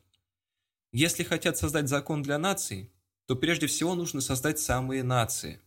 [0.91, 2.91] Если хотят создать закон для наций,
[3.25, 5.59] то прежде всего нужно создать самые нации.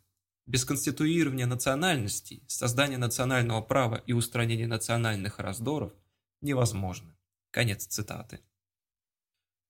[0.46, 5.92] Без конституирования национальностей, создания национального права и устранения национальных раздоров
[6.40, 7.16] невозможно.
[7.50, 8.40] Конец цитаты.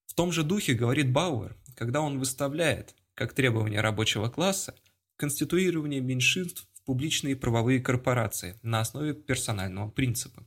[0.07, 4.75] В том же духе говорит Бауэр, когда он выставляет, как требование рабочего класса,
[5.17, 10.47] конституирование меньшинств в публичные правовые корпорации на основе персонального принципа.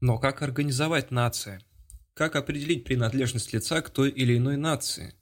[0.00, 1.60] Но как организовать нации?
[2.14, 5.14] Как определить принадлежность лица к той или иной нации?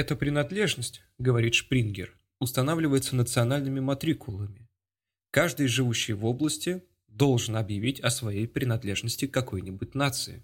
[0.00, 4.66] Эта принадлежность, говорит Шпрингер, устанавливается национальными матрикулами.
[5.30, 10.42] Каждый, живущий в области, должен объявить о своей принадлежности к какой-нибудь нации.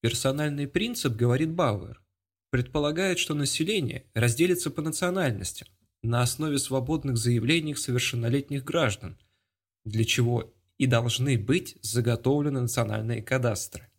[0.00, 2.02] Персональный принцип, говорит Бауэр,
[2.48, 5.68] предполагает, что население разделится по национальностям
[6.02, 9.18] на основе свободных заявлений совершеннолетних граждан–
[9.84, 13.90] для чего и должны быть заготовлены национальные кадастры.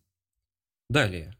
[0.89, 1.38] Далее.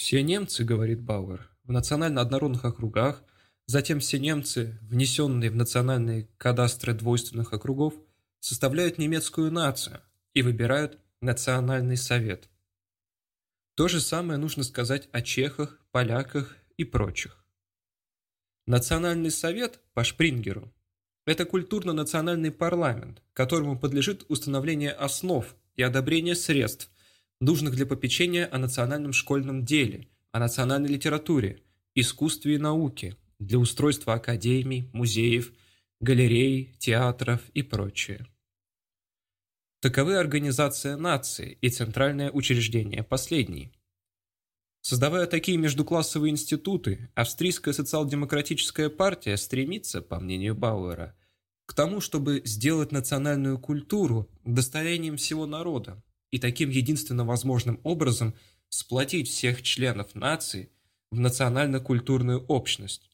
[0.00, 3.22] Все немцы, говорит Бауэр, в национально однородных округах,
[3.66, 7.92] затем все немцы, внесенные в национальные кадастры двойственных округов,
[8.38, 10.00] составляют немецкую нацию
[10.32, 12.48] и выбирают национальный совет.
[13.74, 17.44] То же самое нужно сказать о чехах, поляках и прочих.
[18.66, 20.72] Национальный совет по Шпрингеру
[21.26, 26.90] это культурно-национальный парламент, которому подлежит установление основ и одобрение средств,
[27.40, 31.62] нужных для попечения о национальном школьном деле, о национальной литературе,
[31.94, 35.52] искусстве и науке, для устройства академий, музеев,
[36.00, 38.26] галерей, театров и прочее.
[39.80, 43.72] Таковы организация нации и центральное учреждение последней.
[44.82, 51.16] Создавая такие междуклассовые институты, австрийская социал-демократическая партия стремится, по мнению Бауэра,
[51.64, 58.34] к тому, чтобы сделать национальную культуру достоянием всего народа и таким единственно возможным образом
[58.68, 60.70] сплотить всех членов нации
[61.10, 63.10] в национально-культурную общность.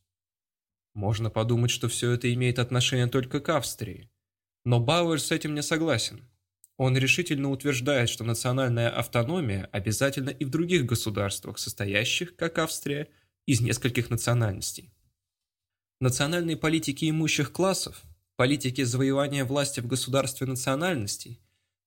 [0.95, 4.11] Можно подумать, что все это имеет отношение только к Австрии.
[4.65, 6.29] Но Бауэр с этим не согласен.
[6.77, 13.09] Он решительно утверждает, что национальная автономия обязательна и в других государствах, состоящих, как Австрия,
[13.47, 14.93] из нескольких национальностей.
[16.01, 18.03] Национальные политики имущих классов,
[18.37, 21.41] политики завоевания власти в государстве национальностей,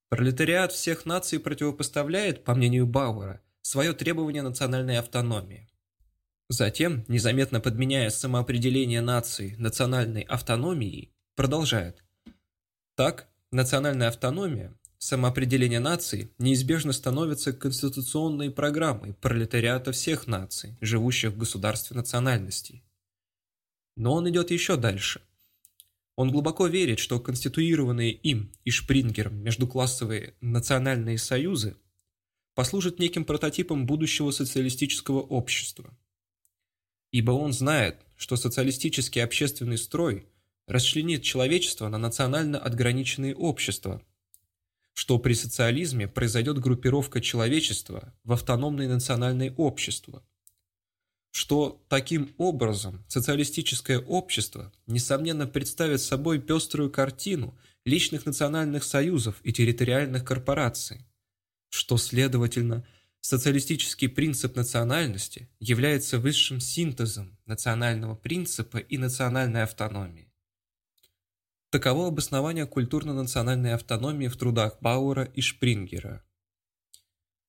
[0.10, 5.70] пролетариат всех наций противопоставляет, по мнению Бауэра, свое требование национальной автономии.
[6.50, 12.04] Затем, незаметно подменяя самоопределение нации национальной автономией, продолжает.
[12.96, 21.96] Так, национальная автономия самоопределение наций неизбежно становится конституционной программой пролетариата всех наций, живущих в государстве
[21.96, 22.84] национальностей.
[23.96, 25.22] Но он идет еще дальше.
[26.20, 31.78] Он глубоко верит, что конституированные им и Шпрингером междуклассовые национальные союзы
[32.56, 35.98] послужат неким прототипом будущего социалистического общества.
[37.12, 40.28] Ибо он знает, что социалистический общественный строй
[40.68, 44.04] расчленит человечество на национально отграниченные общества,
[44.92, 50.22] что при социализме произойдет группировка человечества в автономные национальные общества,
[51.32, 60.26] что таким образом социалистическое общество, несомненно, представит собой пеструю картину личных национальных союзов и территориальных
[60.26, 61.06] корпораций,
[61.70, 62.86] что, следовательно,
[63.22, 70.32] социалистический принцип национальности является высшим синтезом национального принципа и национальной автономии.
[71.70, 76.24] Таково обоснование культурно-национальной автономии в трудах Бауэра и Шпрингера–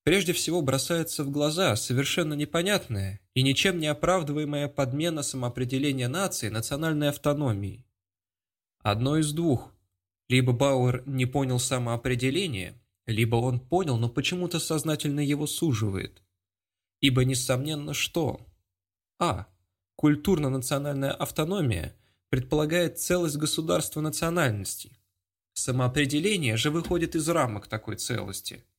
[0.02, 7.10] Прежде всего бросается в глаза совершенно непонятная и ничем не оправдываемая подмена самоопределения нации национальной
[7.10, 7.84] автономии.
[8.78, 9.74] Одно из двух.
[10.28, 16.22] Либо Бауэр не понял самоопределение, либо он понял, но почему-то сознательно его суживает.
[17.00, 18.46] Ибо несомненно что?
[19.18, 19.48] А.
[19.96, 21.94] Культурно-национальная автономия
[22.30, 24.98] предполагает целость государства национальностей.
[25.52, 28.64] Самоопределение же выходит из рамок такой целости–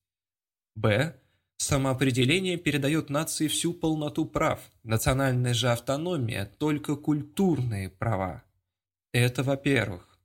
[0.76, 1.16] Б.
[1.58, 8.44] Самоопределение передает нации всю полноту прав, национальная же автономия– только культурные права.
[9.14, 10.18] Это во-первых.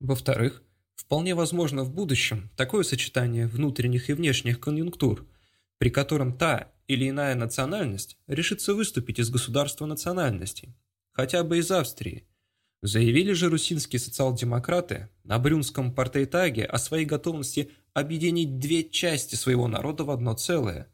[0.00, 0.62] Во-вторых,
[0.96, 5.26] вполне возможно в будущем такое сочетание внутренних и внешних конъюнктур,
[5.78, 10.76] при котором та или иная национальность решится выступить из государства национальностей,
[11.12, 12.26] хотя бы из Австрии.
[12.82, 20.04] Заявили же русинские социал-демократы на Брюнском партейтаге о своей готовности объединить две части своего народа
[20.04, 20.92] в одно целое.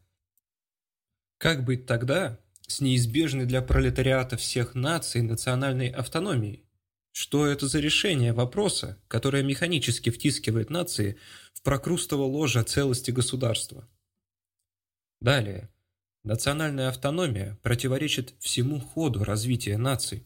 [1.37, 2.39] Как быть тогда
[2.69, 6.65] с неизбежной для пролетариата всех наций национальной автономией?
[7.11, 11.19] Что это за решение вопроса, которое механически втискивает нации
[11.55, 13.89] в прокрустово ложе целости государства?
[15.21, 15.71] Далее.
[16.23, 20.25] Национальная автономия противоречит всему ходу развития наций.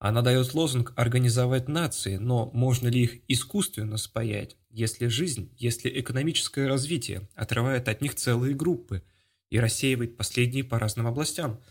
[0.00, 6.68] Она дает лозунг «организовать нации», но можно ли их искусственно спаять, если жизнь, если экономическое
[6.68, 9.02] развитие отрывает от них целые группы
[9.48, 11.62] и рассеивает последние по разным областям?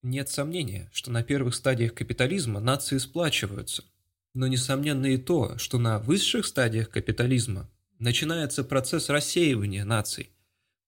[0.00, 3.84] Нет сомнения, что на первых стадиях капитализма нации сплачиваются,
[4.32, 10.30] но несомненно и то, что на высших стадиях капитализма начинается процесс рассеивания наций,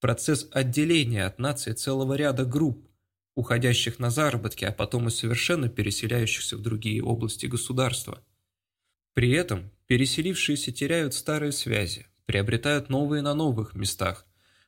[0.01, 2.89] процесс отделения от нации целого ряда групп,
[3.35, 8.25] уходящих на заработки, а потом и совершенно переселяющихся в другие области государства.
[9.15, 14.27] При этом переселившиеся теряют старые связи, приобретают новые на новых местах,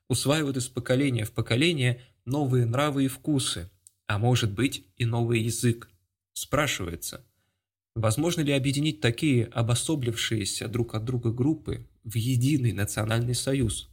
[0.08, 3.70] усваивают из поколения в поколение новые нравы и вкусы,
[4.06, 5.88] а может быть и новый язык.
[6.32, 7.24] Спрашивается,
[7.94, 13.88] возможно ли объединить такие обособлившиеся друг от друга группы в единый национальный союз?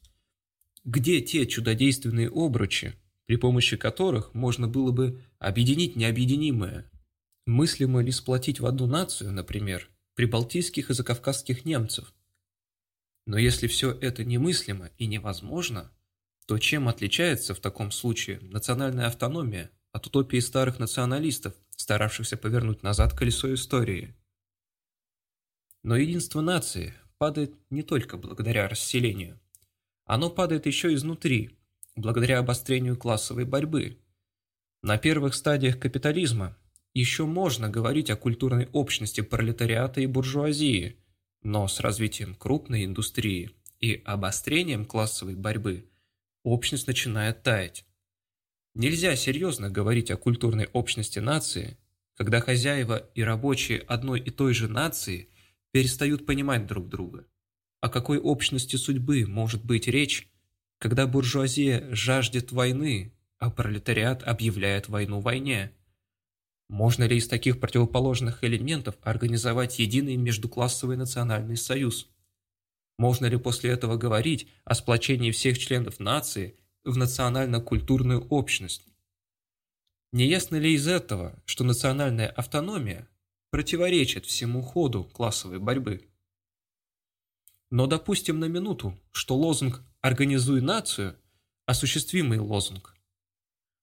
[0.86, 2.93] Где те чудодейственные обручи,
[3.28, 6.89] при помощи которых можно было бы объединить необъединимое.
[7.45, 12.11] Мыслимо ли сплотить в одну нацию, например, прибалтийских и закавказских немцев?
[13.28, 15.91] Но если все это немыслимо и невозможно,
[16.47, 23.13] то чем отличается в таком случае национальная автономия от утопии старых националистов, старавшихся повернуть назад
[23.13, 24.15] колесо истории?
[25.84, 29.39] Но единство нации падает не только благодаря расселению.
[30.05, 31.59] Оно падает еще изнутри,
[31.95, 33.99] благодаря обострению классовой борьбы.
[34.82, 36.57] На первых стадиях капитализма
[36.98, 40.98] еще можно говорить о культурной общности пролетариата и буржуазии,
[41.43, 45.89] но с развитием крупной индустрии и обострением классовой борьбы
[46.43, 47.86] общность начинает таять.
[48.74, 51.78] Нельзя серьезно говорить о культурной общности нации,
[52.16, 55.30] когда хозяева и рабочие одной и той же нации
[55.72, 57.28] перестают понимать друг друга.
[57.80, 60.30] О какой общности судьбы может быть речь,
[60.80, 65.74] когда буржуазия жаждет войны, а пролетариат объявляет войну войне.
[66.70, 72.09] Можно ли из таких противоположных элементов организовать единый междуклассовый национальный союз?
[72.97, 78.86] Можно ли после этого говорить о сплочении всех членов нации в национально-культурную общность?
[80.11, 83.07] Не ясно ли из этого, что национальная автономия
[83.49, 86.09] противоречит всему ходу классовой борьбы?
[87.70, 91.18] Но допустим на минуту, что лозунг «Организуй нацию»–
[91.65, 92.97] осуществимый лозунг.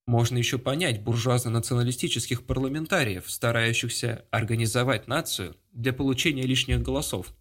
[0.07, 7.35] Можно еще понять буржуазно-националистических парламентариев, старающихся организовать нацию для получения лишних голосов.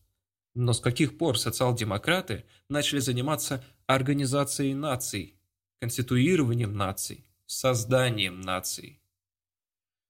[0.55, 5.35] Но с каких пор социал-демократы начали заниматься организацией наций,
[5.79, 9.01] конституированием наций, созданием наций?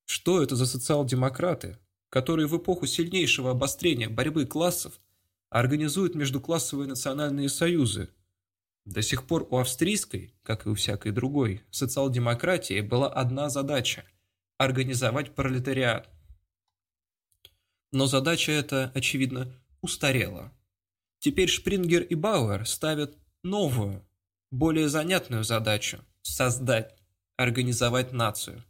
[0.05, 1.79] Что это за социал-демократы,
[2.09, 4.99] которые в эпоху сильнейшего обострения борьбы классов
[5.49, 8.09] организуют междуклассовые национальные союзы?
[8.85, 14.03] До сих пор у австрийской, как и у всякой другой, социал-демократии была одна задача–
[14.57, 16.09] организовать пролетариат.
[17.91, 20.51] Но задача эта, очевидно, устарела.
[21.19, 24.05] Теперь Шпрингер и Бауэр ставят новую,
[24.51, 26.93] более занятную задачу– создать,
[27.37, 28.65] организовать нацию.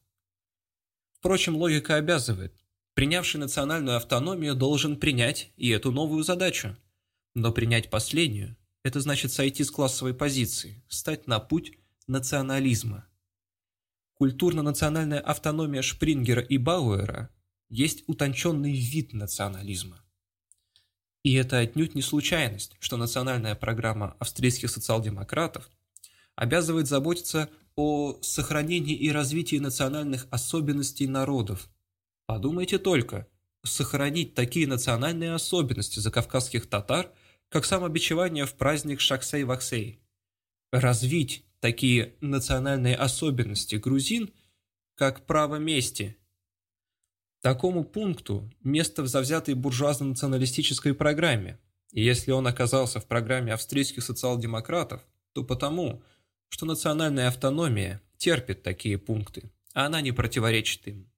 [1.13, 2.53] Впрочем, логика обязывает.
[2.93, 6.77] Принявший национальную автономию должен принять и эту новую задачу.
[7.33, 11.77] Но принять последнюю– это значит сойти с классовой позиции, стать на путь
[12.07, 13.07] национализма.
[14.15, 17.29] Культурно-национальная автономия Шпрингера и Бауэра
[17.69, 20.03] есть утонченный вид национализма.
[21.23, 25.69] И это отнюдь не случайность, что национальная программа австрийских социал-демократов
[26.35, 31.69] обязывает заботиться о сохранении и развитии национальных особенностей народов.
[32.25, 33.27] Подумайте только,
[33.63, 37.11] сохранить такие национальные особенности закавказских татар,
[37.53, 39.99] как самобичевание в праздник Шаксей-Ваксей.
[40.71, 44.33] Развить такие национальные особенности грузин,
[44.95, 46.17] как право мести–
[47.43, 51.59] Такому пункту место в завзятой буржуазно-националистической программе,
[51.91, 56.01] и если он оказался в программе австрийских социал-демократов, то потому,
[56.47, 61.11] что национальная автономия терпит такие пункты, а она не противоречит им.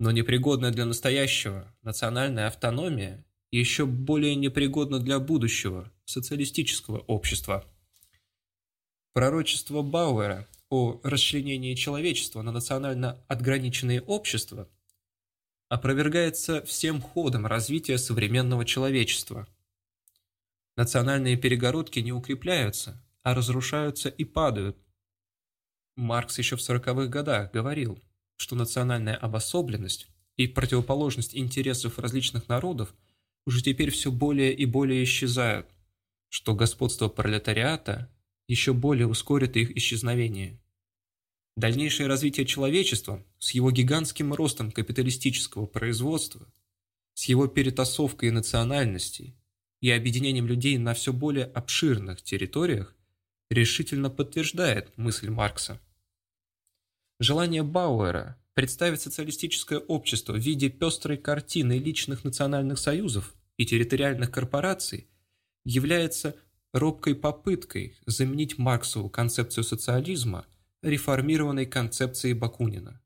[0.00, 3.23] Но непригодная для настоящего национальная автономия
[3.58, 7.64] еще более непригодна для будущего социалистического общества.
[9.12, 14.68] Пророчество Бауэра о расчленении человечества на национально отграниченные общества
[15.68, 19.46] опровергается всем ходом развития современного человечества.
[20.76, 24.76] Национальные перегородки не укрепляются, а разрушаются и падают.
[25.96, 28.02] Маркс еще в 40-х годах говорил,
[28.36, 32.92] что национальная обособленность и противоположность интересов различных народов
[33.46, 35.68] уже теперь все более и более исчезают,
[36.28, 38.10] что господство пролетариата
[38.48, 40.60] еще более ускорит их исчезновение.
[41.56, 46.52] Дальнейшее развитие человечества с его гигантским ростом капиталистического производства,
[47.14, 49.36] с его перетасовкой национальностей
[49.80, 52.96] и объединением людей на все более обширных территориях
[53.50, 55.80] решительно подтверждает мысль Маркса.
[57.20, 65.08] Желание Бауэра представить социалистическое общество в виде пестрой картины личных национальных союзов и территориальных корпораций
[65.64, 66.36] является
[66.72, 70.46] робкой попыткой заменить Марксову концепцию социализма
[70.82, 73.00] реформированной концепции Бакунина.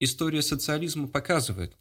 [0.00, 1.76] История социализма показывает,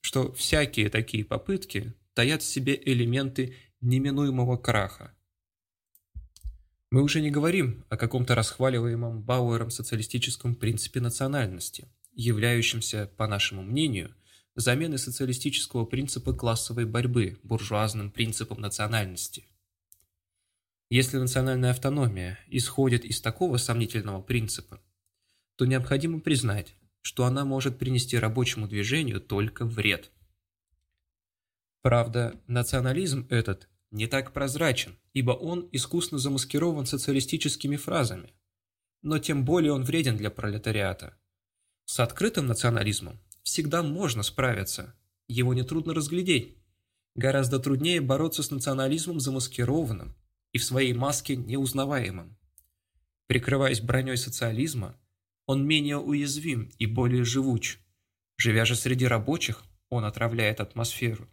[0.00, 5.14] что всякие такие попытки таят в себе элементы неминуемого краха.
[6.90, 14.14] Мы уже не говорим о каком-то расхваливаемом Бауэром социалистическом принципе национальности, являющемся, по нашему мнению,
[14.54, 19.46] заменой социалистического принципа классовой борьбы буржуазным принципом национальности.
[20.90, 24.80] Если национальная автономия исходит из такого сомнительного принципа,
[25.56, 30.10] то необходимо признать, что она может принести рабочему движению только вред.
[31.80, 38.32] Правда, национализм этот не так прозрачен, ибо он искусно замаскирован социалистическими фразами,
[39.02, 41.18] но тем более он вреден для пролетариата.
[41.92, 44.94] С открытым национализмом всегда можно справиться,
[45.28, 46.56] его нетрудно разглядеть.
[47.16, 50.16] Гораздо труднее бороться с национализмом замаскированным,
[50.54, 52.38] и в своей маске неузнаваемым.
[53.26, 54.98] Прикрываясь броней социализма,
[55.44, 57.78] он менее уязвим и более живуч.
[58.38, 61.28] Живя же среди рабочих, он отравляет атмосферу.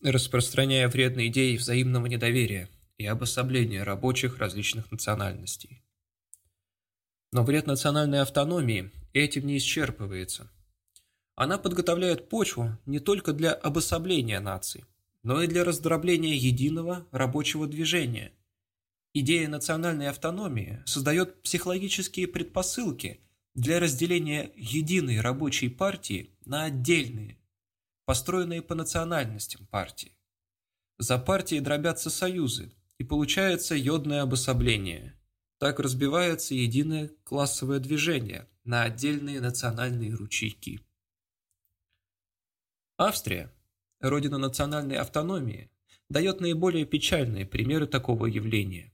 [0.00, 5.81] Распространяя вредные идеи взаимного недоверия и обособления рабочих различных национальностей.
[7.32, 10.50] Но вред национальной автономии этим не исчерпывается.
[11.34, 14.84] Она подготовляет почву не только для обособления наций,
[15.22, 18.32] но и для раздробления единого рабочего движения.
[19.14, 23.20] Идея национальной автономии создает психологические предпосылки
[23.54, 27.38] для разделения единой рабочей партии на отдельные,
[28.04, 30.12] построенные по национальностям партии.
[30.98, 35.14] За партией дробятся союзы, и получается йодное обособление.
[35.62, 40.80] Так разбивается единое классовое движение на отдельные национальные ручейки.
[42.98, 43.54] Австрия
[44.00, 45.70] родина национальной автономии,
[46.08, 48.92] дает наиболее печальные примеры такого явления.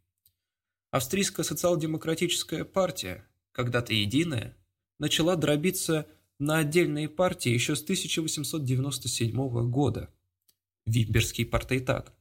[0.91, 4.55] Австрийская социал-демократическая партия, когда-то единая,
[4.99, 6.07] начала дробиться
[6.39, 10.13] на отдельные партии еще с 1897 года.
[10.85, 12.13] Вимберский партейтаг.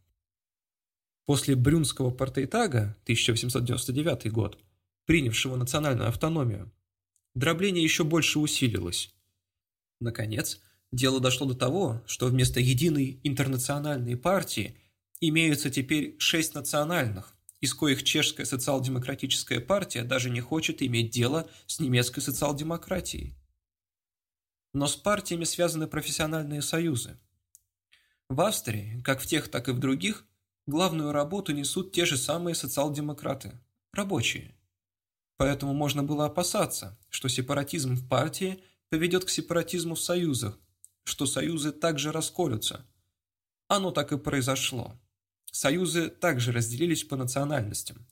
[1.28, 4.58] После Брюнского партейтага 1899 год,
[5.04, 6.72] принявшего национальную автономию,
[7.36, 9.14] дробление еще больше усилилось.
[10.00, 10.62] Наконец,
[10.94, 14.78] дело дошло до того, что вместо единой интернациональной партии
[15.20, 21.82] имеются теперь шесть национальных, из коих чешская социал-демократическая партия даже не хочет иметь дело с
[21.82, 23.36] немецкой социал-демократией.
[24.74, 27.20] Но с партиями связаны профессиональные союзы.
[28.30, 30.24] В Австрии, как в тех, так и в других,
[30.68, 33.54] главную работу несут те же самые социал-демократы–
[33.94, 34.54] рабочие.
[35.38, 40.60] Поэтому можно было опасаться, что сепаратизм в партии поведет к сепаратизму в союзах,
[41.04, 42.86] что союзы также расколются.
[43.68, 45.00] Оно так и произошло.
[45.52, 48.06] Союзы также разделились по национальностям.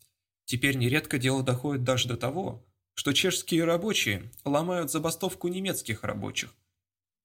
[0.46, 6.54] Теперь нередко дело доходит даже до того, что чешские рабочие ломают забастовку немецких рабочих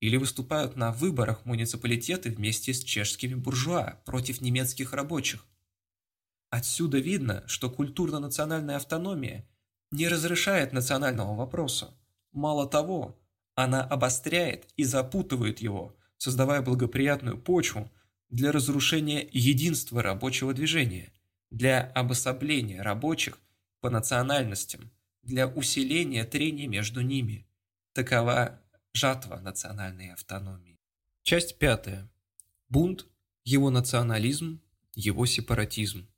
[0.01, 5.47] или выступают на выборах муниципалитеты вместе с чешскими буржуа против немецких рабочих.
[6.49, 9.47] Отсюда видно, что культурно-национальная автономия
[9.91, 11.95] не разрешает национального вопроса.
[12.33, 13.21] Мало того,
[13.55, 17.91] она обостряет и запутывает его, создавая благоприятную почву
[18.31, 21.13] для разрушения единства рабочего движения,
[21.51, 23.39] для обособления рабочих
[23.81, 24.91] по национальностям,
[25.23, 27.47] для усиления трений между ними.
[27.93, 28.61] Такова
[28.93, 30.79] жатва национальной автономии.
[31.23, 32.11] Часть пятая.
[32.69, 33.07] Бунт,
[33.45, 34.61] его национализм,
[34.95, 36.09] его сепаратизм.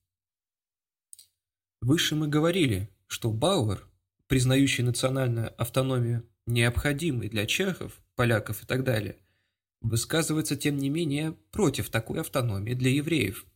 [1.81, 3.89] Выше мы говорили, что Бауэр,
[4.27, 9.19] признающий национальную автономию необходимой для чехов, поляков и так далее,
[9.81, 13.47] высказывается, тем не менее, против такой автономии для евреев.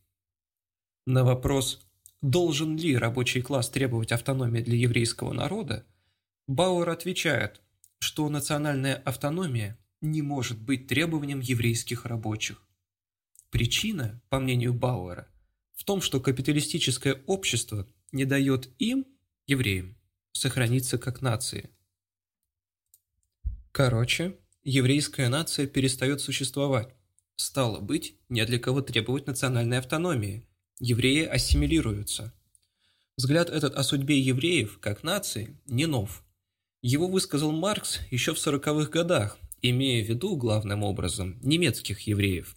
[1.05, 1.87] На вопрос,
[2.21, 5.85] должен ли рабочий класс требовать автономии для еврейского народа,
[6.47, 7.61] Бауэр отвечает,
[7.99, 12.65] что национальная автономия не может быть требованием еврейских рабочих.
[13.49, 15.27] Причина, по мнению Бауэра,
[15.73, 19.05] в том, что капиталистическое общество не дает им,
[19.45, 19.97] евреям,
[20.31, 21.69] сохраниться как нации.
[23.71, 26.93] Короче, еврейская нация перестает существовать.
[27.35, 30.47] Стало быть, не для кого требовать национальной автономии.
[30.79, 32.33] Евреи ассимилируются.
[33.15, 36.23] Взгляд этот о судьбе евреев, как нации, не нов.
[36.89, 42.55] Его высказал Маркс еще в 40-х годах, имея в виду, главным образом, немецких евреев.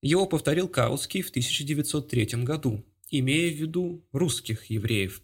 [0.00, 5.20] Его повторил Каутский в 1903 году, имея в виду русских евреев.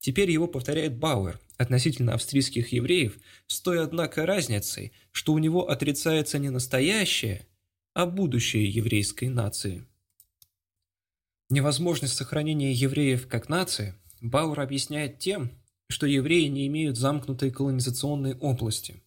[0.00, 6.40] Теперь его повторяет Бауэр относительно австрийских евреев, с той, однако, разницей, что у него отрицается
[6.40, 7.46] не настоящее,
[7.92, 9.86] а будущее еврейской нации.
[11.50, 15.52] Невозможность сохранения евреев как нации Бауэр объясняет тем,
[15.88, 19.02] что евреи не имеют замкнутой колонизационной области.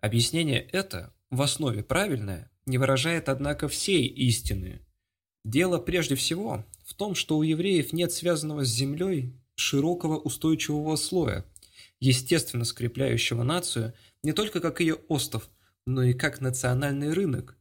[0.00, 4.80] Объяснение это, в основе правильное, не выражает, однако, всей истины.
[5.44, 11.44] Дело прежде всего в том, что у евреев нет связанного с землей широкого устойчивого слоя,
[12.00, 15.48] естественно скрепляющего нацию не только как ее остов,
[15.86, 17.56] но и как национальный рынок.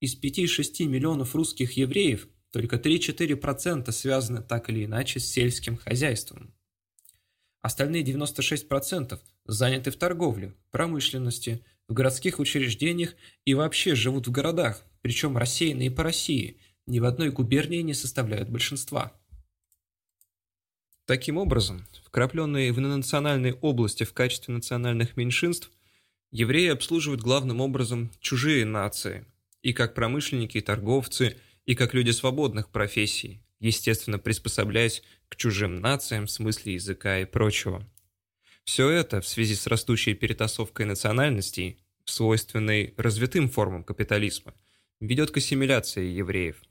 [0.00, 6.54] Из 5-6 миллионов русских евреев только 3-4% связаны так или иначе с сельским хозяйством.
[7.60, 13.14] Остальные 96% заняты в торговле, промышленности, в городских учреждениях
[13.44, 18.48] и вообще живут в городах, причем рассеянные по России, ни в одной губернии не составляют
[18.48, 19.12] большинства.
[21.04, 25.70] Таким образом, вкрапленные в национальные области в качестве национальных меньшинств,
[26.30, 29.24] евреи обслуживают главным образом чужие нации,
[29.62, 36.26] и как промышленники и торговцы, и как люди свободных профессий, естественно приспособляясь к чужим нациям
[36.26, 37.86] в смысле языка и прочего.
[38.64, 44.54] Все это в связи с растущей перетасовкой национальностей, свойственной развитым формам капитализма,
[45.00, 46.62] ведет к ассимиляции евреев.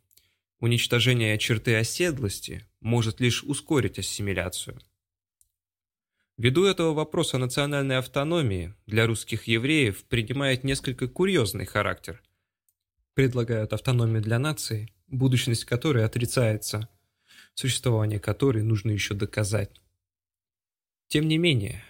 [0.59, 4.79] Уничтожение черты оседлости может лишь ускорить ассимиляцию.
[6.37, 12.21] Ввиду этого вопрос о национальной автономии для русских евреев принимает несколько курьезный характер.
[13.15, 16.89] Предлагают автономию для нации, будущность которой отрицается,
[17.57, 19.71] существование которой нужно еще доказать.
[21.07, 21.83] Тем не менее,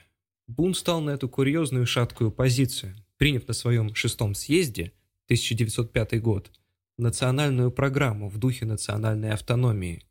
[0.47, 4.93] Бун стал на эту курьезную шаткую позицию, приняв на своем шестом съезде
[5.25, 6.51] 1905 год
[6.97, 10.05] национальную программу в духе национальной автономии.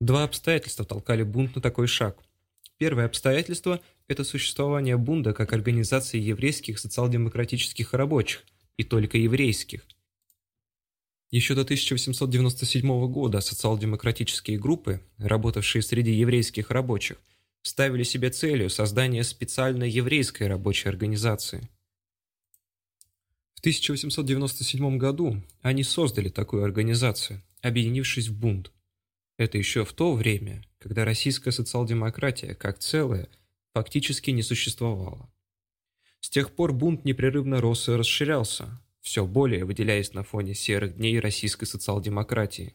[0.00, 2.22] Два обстоятельства толкали бунт на такой шаг.
[2.78, 8.44] Первое обстоятельство– это существование бунда как организации еврейских социал-демократических рабочих,
[8.76, 9.86] и только еврейских.
[11.36, 17.18] Еще до 1897 года социал-демократические группы, работавшие среди еврейских рабочих,
[17.60, 21.68] ставили себе целью создание специальной еврейской рабочей организации–
[23.54, 28.72] В 1897 году они создали такую организацию, объединившись в бунт.
[29.36, 33.28] Это еще в то время, когда российская социал-демократия как целое
[33.74, 35.30] фактически не существовала.
[36.20, 41.20] С тех пор бунт непрерывно рос и расширялся, все более выделяясь на фоне серых дней
[41.20, 42.74] российской социал-демократии.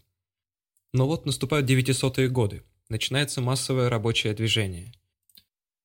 [0.94, 4.94] Но вот наступают 900-е годы, начинается массовое рабочее движение.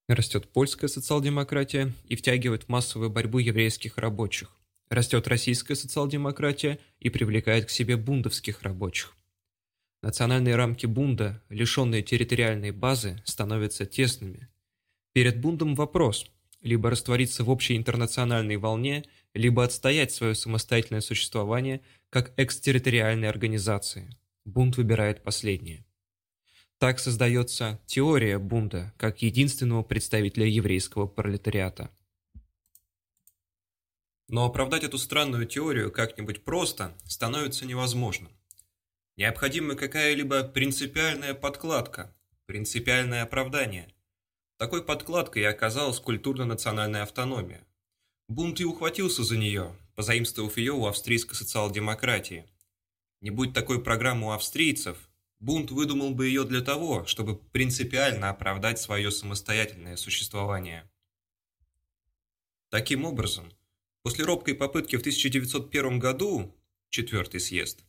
[0.06, 4.54] Растет польская социал-демократия и втягивает в массовую борьбу еврейских рабочих.
[4.88, 9.16] Растет российская социал-демократия и привлекает к себе бундовских рабочих.
[10.04, 14.48] Национальные рамки бунда, лишенные территориальной базы, становятся тесными.
[15.12, 16.30] Перед бундом вопрос–
[16.66, 19.04] либо раствориться в общей интернациональной волне,
[19.36, 24.10] либо отстоять свое самостоятельное существование как экстерриториальной организации.
[24.44, 25.84] Бунт выбирает последнее.
[26.78, 31.90] Так создается теория бунта как единственного представителя еврейского пролетариата.
[34.28, 38.32] Но оправдать эту странную теорию как-нибудь просто становится невозможным.
[39.16, 42.14] Необходима какая-либо принципиальная подкладка,
[42.46, 43.88] принципиальное оправдание.
[44.58, 47.65] Такой подкладкой и оказалась культурно-национальная автономия.
[48.28, 52.46] Бунт и ухватился за нее, позаимствовав ее у австрийской социал-демократии.
[53.20, 54.96] Не будь такой программы у австрийцев,
[55.38, 60.90] Бунт выдумал бы ее для того, чтобы принципиально оправдать свое самостоятельное существование.
[62.70, 63.52] Таким образом,
[64.06, 66.54] После робкой попытки в 1901 году,
[66.90, 67.84] четвертый съезд,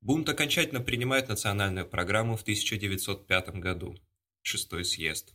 [0.00, 3.94] бунт окончательно принимает национальную программу в 1905 году,
[4.40, 5.34] шестой съезд.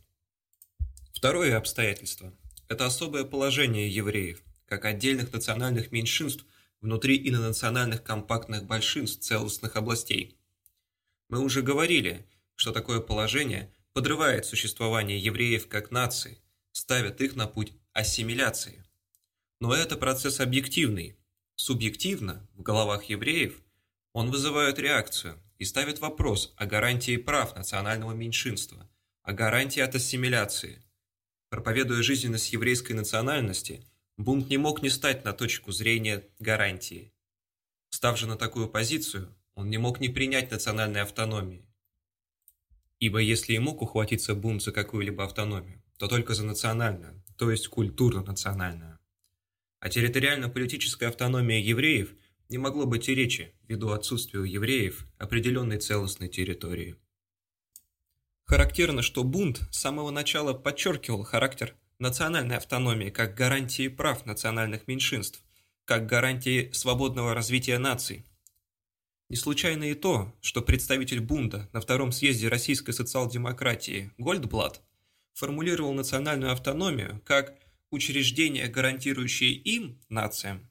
[1.13, 2.33] Второе обстоятельство–
[2.67, 6.45] это особое положение евреев, как отдельных национальных меньшинств
[6.81, 10.37] внутри инонациональных компактных большинств целостных областей.
[11.29, 12.25] Мы уже говорили,
[12.55, 16.39] что такое положение подрывает существование евреев как нации,
[16.71, 18.83] ставит их на путь ассимиляции.
[19.59, 21.17] Но это процесс объективный.
[21.55, 23.59] Субъективно, в головах евреев,
[24.13, 28.87] он вызывает реакцию и ставит вопрос о гарантии прав национального меньшинства,
[29.23, 30.83] о гарантии от ассимиляции.
[31.49, 33.81] Проповедуя жизненность еврейской национальности,
[34.17, 37.13] бунт не мог не стать на точку зрения гарантии.
[37.89, 41.65] Став же на такую позицию, он не мог не принять национальной автономии.
[42.99, 47.69] Ибо если и мог ухватиться бунт за какую-либо автономию, то только за национальную, то есть
[47.69, 48.99] культурно-национальную.
[49.79, 52.13] О территориально-политической автономии евреев
[52.49, 56.97] не могло быть и речи, ввиду отсутствия у евреев определенной целостной территории.
[58.47, 65.43] Характерно, что бунт с самого начала подчеркивал характер национальной автономии как гарантии прав национальных меньшинств,
[65.85, 68.25] как гарантии свободного развития наций.
[69.29, 74.81] Не случайно и то, что представитель бунта на втором съезде российской социал-демократии Гольдблат
[75.33, 77.55] формулировал национальную автономию как–
[77.91, 80.67] учреждения, гарантирующие им, нациям,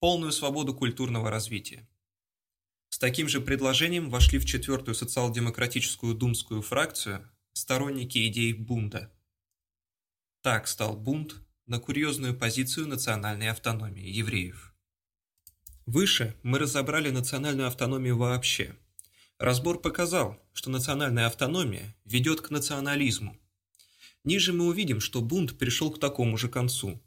[0.00, 1.86] полную свободу культурного развития.
[2.88, 9.12] С таким же предложением вошли в четвертую социал-демократическую думскую фракцию сторонники идей бунта.
[10.42, 11.36] Так стал бунт
[11.66, 14.74] на курьезную позицию национальной автономии евреев.
[15.84, 18.76] Выше мы разобрали национальную автономию вообще.
[19.38, 23.38] Разбор показал, что национальная автономия ведет к национализму,
[24.26, 27.00] Ниже мы увидим, что бунт пришел к такому же концу.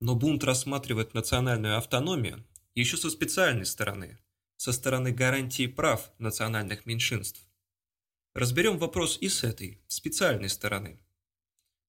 [0.00, 4.18] Но бунт рассматривает национальную автономию еще со специальной стороны,
[4.62, 7.48] со стороны гарантии прав национальных меньшинств.
[8.32, 11.00] Разберем вопрос и с этой, специальной стороны.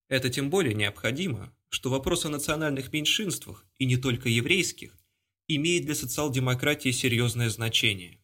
[0.08, 4.98] Это тем более необходимо, что вопрос о национальных меньшинствах, и не только еврейских,
[5.46, 8.18] имеет для социал-демократии серьезное значение.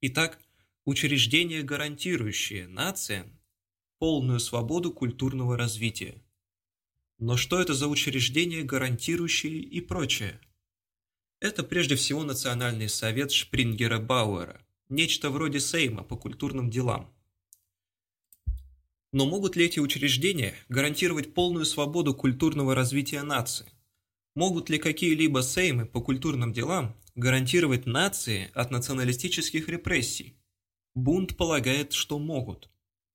[0.00, 0.38] Итак,
[0.84, 3.36] учреждения, гарантирующие нациям
[3.98, 6.22] полную свободу культурного развития.
[7.18, 10.40] Но что это за учреждения, гарантирующие и прочее?
[11.40, 17.12] Это прежде всего Национальный совет Шпрингера Бауэра, нечто вроде Сейма по культурным делам.
[19.12, 23.72] Но могут ли эти учреждения гарантировать полную свободу культурного развития нации?
[24.36, 30.36] Могут ли какие-либо Сеймы по культурным делам гарантировать нации от националистических репрессий?
[30.94, 32.70] Бунт полагает, что могут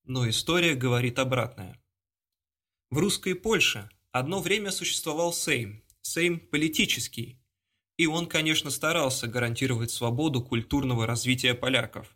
[0.06, 1.82] но история говорит обратное.
[2.90, 7.40] В русской Польше одно время существовал Сейм, Сейм политический,
[7.98, 12.16] и он, конечно, старался гарантировать свободу культурного развития поляков.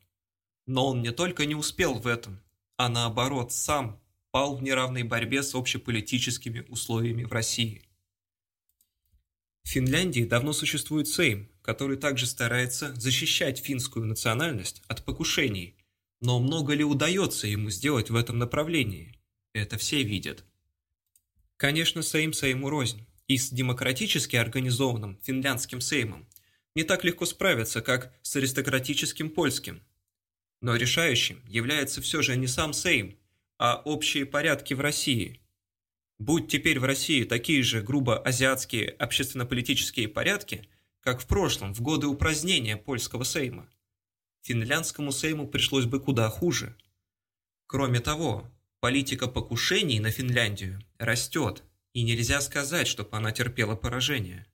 [0.65, 2.41] Но он не только не успел в этом,
[2.77, 3.99] а наоборот сам
[4.31, 7.83] пал в неравной борьбе с общеполитическими условиями в России.
[9.63, 15.77] В Финляндии давно существует Сейм, который также старается защищать финскую национальность от покушений,
[16.21, 19.15] но много ли удается ему сделать в этом направлении?
[19.53, 20.43] Это все видят.
[21.57, 26.27] Конечно, Сейм Сейму рознь, и с демократически организованным финляндским сеймом
[26.75, 29.83] не так легко справиться, как с аристократическим польским.
[30.61, 33.17] Но решающим является все же не сам сейм,
[33.57, 35.41] а общие порядки в России.
[36.17, 40.67] Будь теперь в России такие же грубо азиатские общественно-политические порядки,
[40.99, 43.69] как в прошлом, в годы упразднения польского сейма,
[44.41, 46.75] финляндскому сейму пришлось бы куда хуже.
[47.67, 51.63] Кроме того, политика покушений на Финляндию растет,
[51.99, 54.45] и нельзя сказать, чтобы она терпела поражение.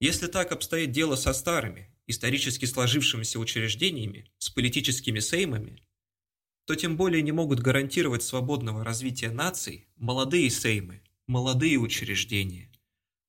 [0.00, 5.84] Если так обстоит дело со старыми, исторически сложившимися учреждениями, с политическими сеймами,
[6.64, 12.72] то тем более не могут гарантировать свободного развития наций молодые сеймы, молодые учреждения,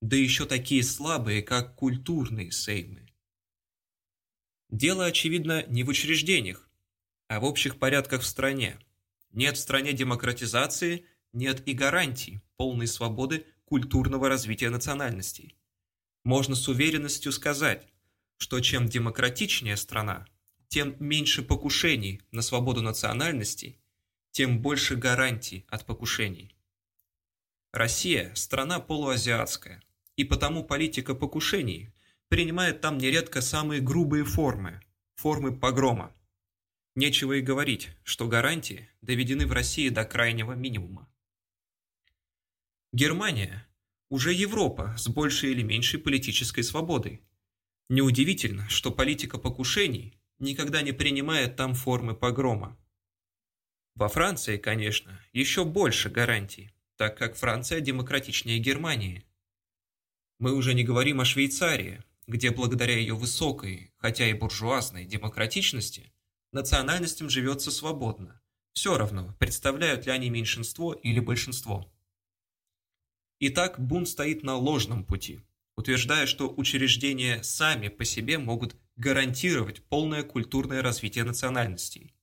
[0.02, 3.07] да еще такие слабые, как культурные сеймы.
[4.72, 6.68] Дело, очевидно, не в учреждениях,
[7.28, 8.80] а в общих порядках в стране.
[9.34, 15.56] Нет в стране демократизации, нет и гарантий полной свободы культурного развития национальностей.
[16.24, 17.88] Можно с уверенностью сказать,
[18.38, 20.26] что чем демократичнее страна,
[20.68, 23.80] тем меньше покушений на свободу национальностей,
[24.32, 26.56] тем больше гарантий от покушений.
[27.74, 29.82] Россия– страна полуазиатская,
[30.16, 31.94] и потому политика покушений
[32.28, 34.82] принимает там нередко самые грубые формы,
[35.16, 36.14] формы погрома.
[36.95, 41.08] Нечего и говорить, что гарантии доведены в России до крайнего минимума.
[42.99, 43.68] Германия–
[44.10, 47.22] уже Европа с большей или меньшей политической свободой.
[47.90, 52.76] Неудивительно, что политика покушений никогда не принимает там формы погрома.
[53.94, 59.24] Во Франции, конечно, еще больше гарантий, так как Франция демократичнее Германии.
[60.40, 66.11] Мы уже не говорим о Швейцарии, где благодаря ее высокой, хотя и буржуазной демократичности,
[66.52, 68.41] национальностям живется свободно.
[68.74, 71.94] Все равно, представляют ли они меньшинство или большинство.
[73.40, 75.42] Итак, бунт стоит на ложном пути,
[75.76, 82.16] утверждая, что учреждения сами по себе могут гарантировать полное культурное развитие национальностей.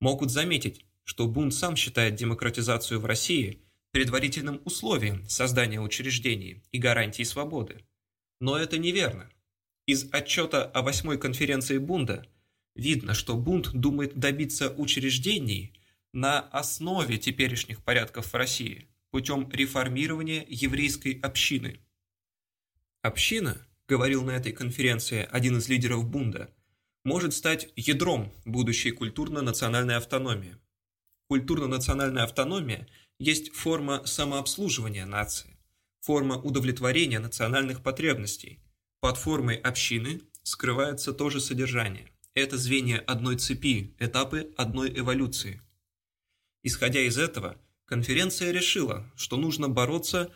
[0.00, 3.62] Могут заметить, что Бунт сам считает демократизацию в России
[3.92, 7.84] предварительным условием создания учреждений и гарантии свободы.
[8.40, 9.30] Но это неверно.
[9.86, 12.26] Из отчета о восьмой конференции Бунда
[12.74, 15.72] видно, что Бунт думает добиться учреждений
[16.12, 21.80] на основе теперешних порядков в России путем реформирования еврейской общины.
[23.02, 26.50] Община говорил на этой конференции один из лидеров Бунда,
[27.04, 30.58] может стать ядром будущей культурно-национальной автономии.
[31.28, 32.86] Культурно-национальная автономия
[33.18, 35.58] есть форма самообслуживания нации,
[36.00, 38.60] форма удовлетворения национальных потребностей.
[39.00, 42.10] Под формой общины скрывается то же содержание.
[42.34, 45.62] Это звенья одной цепи, этапы одной эволюции.
[46.62, 47.56] Исходя из этого,
[47.88, 50.32] конференция решила, что нужно бороться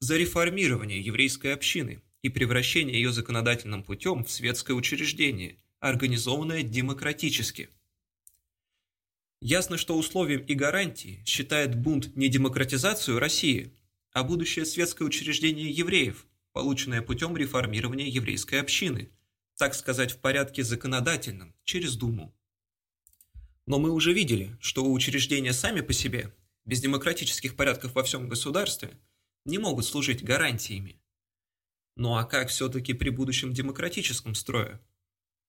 [0.00, 7.68] за реформирование еврейской общины– и превращение ее законодательным путем в светское учреждение, организованное демократически.
[9.40, 13.72] Ясно, что условием и гарантией считает бунт не демократизацию России,
[14.10, 19.10] а будущее светское учреждение евреев, полученное путем реформирования еврейской общины,
[19.56, 22.34] так сказать, в порядке законодательном, через Думу.
[23.66, 26.34] Но мы уже видели, что учреждения сами по себе,
[26.66, 28.98] без демократических порядков во всем государстве,
[29.44, 31.00] не могут служить гарантиями.
[31.96, 34.80] Ну а как все-таки при будущем демократическом строе?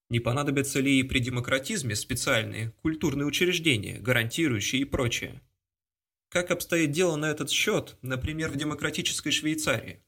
[0.10, 5.42] Не понадобятся ли и при демократизме специальные культурные учреждения, гарантирующие и прочее?
[6.30, 10.04] Как обстоит дело на этот счет, например, в демократической Швейцарии?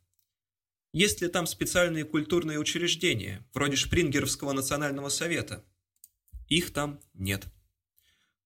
[0.93, 5.65] Есть ли там специальные культурные учреждения, вроде Шпрингеровского национального совета?
[6.47, 7.45] Их там нет.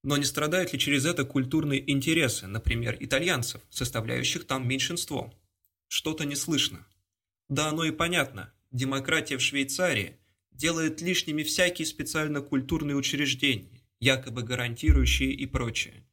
[0.04, 5.34] Но не страдают ли через это культурные интересы, например, итальянцев, составляющих там меньшинство?
[5.88, 6.86] Что-то не слышно.
[7.50, 8.54] Да оно и понятно.
[8.72, 10.18] Демократия в Швейцарии
[10.52, 16.06] делает лишними всякие специально культурные учреждения, якобы гарантирующие и прочее.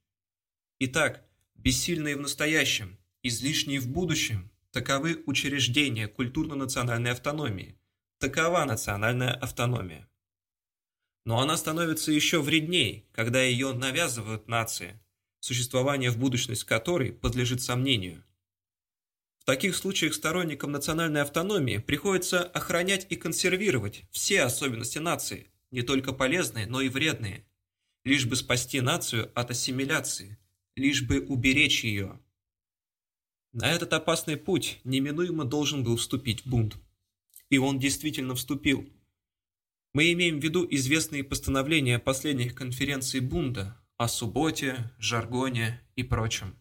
[0.79, 7.77] Итак, бессильные в настоящем, излишние в будущем, таковы учреждения культурно-национальной автономии.
[8.19, 10.10] Такова национальная автономия.
[11.31, 14.99] Но она становится еще вредней, когда ее навязывают нации,
[15.39, 18.25] существование в будущность которой подлежит сомнению–
[19.39, 26.13] в таких случаях сторонникам национальной автономии приходится охранять и консервировать все особенности нации, не только
[26.13, 27.47] полезные, но и вредные,
[28.03, 30.37] лишь бы спасти нацию от ассимиляции,
[30.75, 32.21] лишь бы уберечь ее.
[33.53, 36.77] На этот опасный путь неминуемо должен был вступить бунт.
[37.51, 38.93] И он действительно вступил.
[39.93, 46.57] Мы имеем в виду известные постановления последних конференций Бунда о субботе, жаргоне и прочем.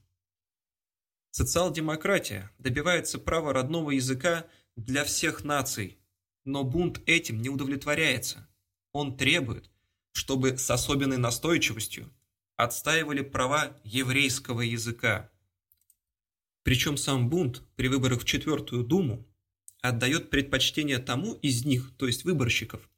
[1.30, 6.00] Социал-демократия добивается права родного языка для всех наций,
[6.44, 8.50] но бунт этим не удовлетворяется.
[8.94, 9.70] Он требует,
[10.12, 12.12] чтобы с особенной настойчивостью
[12.56, 15.30] отстаивали права еврейского языка.
[16.64, 19.24] Причем сам бунт при выборах в Четвертую Думу
[19.82, 22.90] отдает предпочтение тому из них, то есть выборщиков,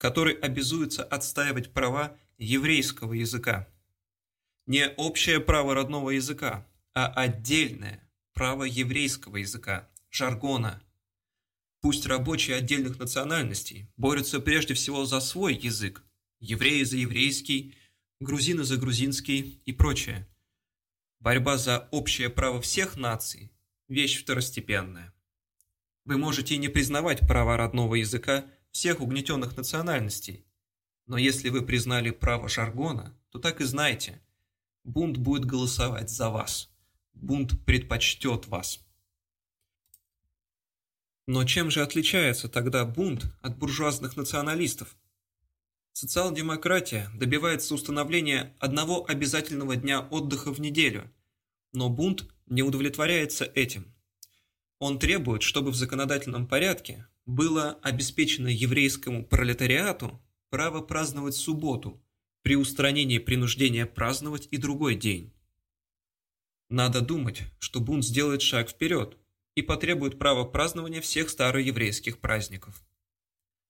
[0.00, 3.68] который обязуется отстаивать права еврейского языка.
[4.64, 10.82] Не общее право родного языка, а отдельное право еврейского языка, жаргона.
[11.82, 16.02] Пусть рабочие отдельных национальностей борются прежде всего за свой язык,
[16.38, 17.74] евреи за еврейский,
[18.20, 20.26] грузины за грузинский и прочее.
[21.18, 23.52] Борьба за общее право всех наций–
[23.88, 25.12] вещь второстепенная.
[26.06, 30.46] Вы можете не признавать права родного языка всех угнетенных национальностей,
[31.06, 34.22] но если вы признали право жаргона, то так и знайте,
[34.84, 36.70] бунт будет голосовать за вас
[37.20, 38.80] бунт предпочтет вас.
[41.26, 44.96] Но чем же отличается тогда бунт от буржуазных националистов?
[45.92, 51.12] Социал-демократия добивается установления одного обязательного дня отдыха в неделю,
[51.72, 53.94] но бунт не удовлетворяется этим.
[54.78, 60.20] Он требует, чтобы в законодательном порядке было обеспечено еврейскому пролетариату
[60.50, 62.02] право праздновать субботу
[62.42, 65.32] при устранении принуждения праздновать и другой день.
[66.68, 69.16] Надо думать, что бунт сделает шаг вперед
[69.54, 72.82] и потребует права празднования всех староеврейских праздников.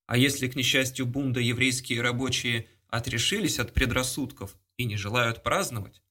[0.07, 6.03] А если, к несчастью бунда, еврейские рабочие отрешились от предрассудков и не желают праздновать,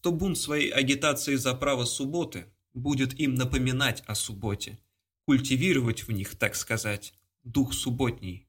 [0.00, 4.78] то бунт своей агитации за право субботы будет им напоминать о субботе,
[5.26, 8.48] культивировать в них, так сказать, дух субботний.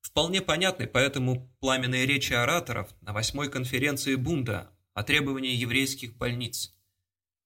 [0.00, 6.74] Вполне понятны поэтому пламенные речи ораторов на восьмой конференции Бунда о требовании еврейских больниц.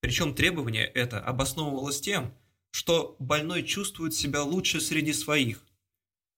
[0.00, 2.34] Причем требование это обосновывалось тем,
[2.70, 5.66] что больной чувствует себя лучше среди своих,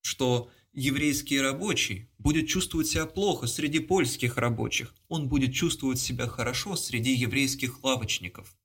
[0.03, 6.77] что еврейский рабочий будет чувствовать себя плохо среди польских рабочих, он будет чувствовать себя хорошо
[6.77, 8.57] среди еврейских лавочников.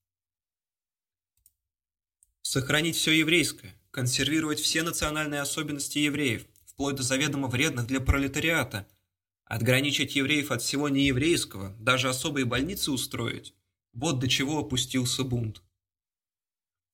[2.52, 8.88] Сохранить все еврейское, консервировать все национальные особенности евреев, вплоть до заведомо вредных для пролетариата–
[9.46, 13.54] Отграничить евреев от всего нееврейского, даже особые больницы устроить–
[13.94, 15.62] вот до чего опустился бунт.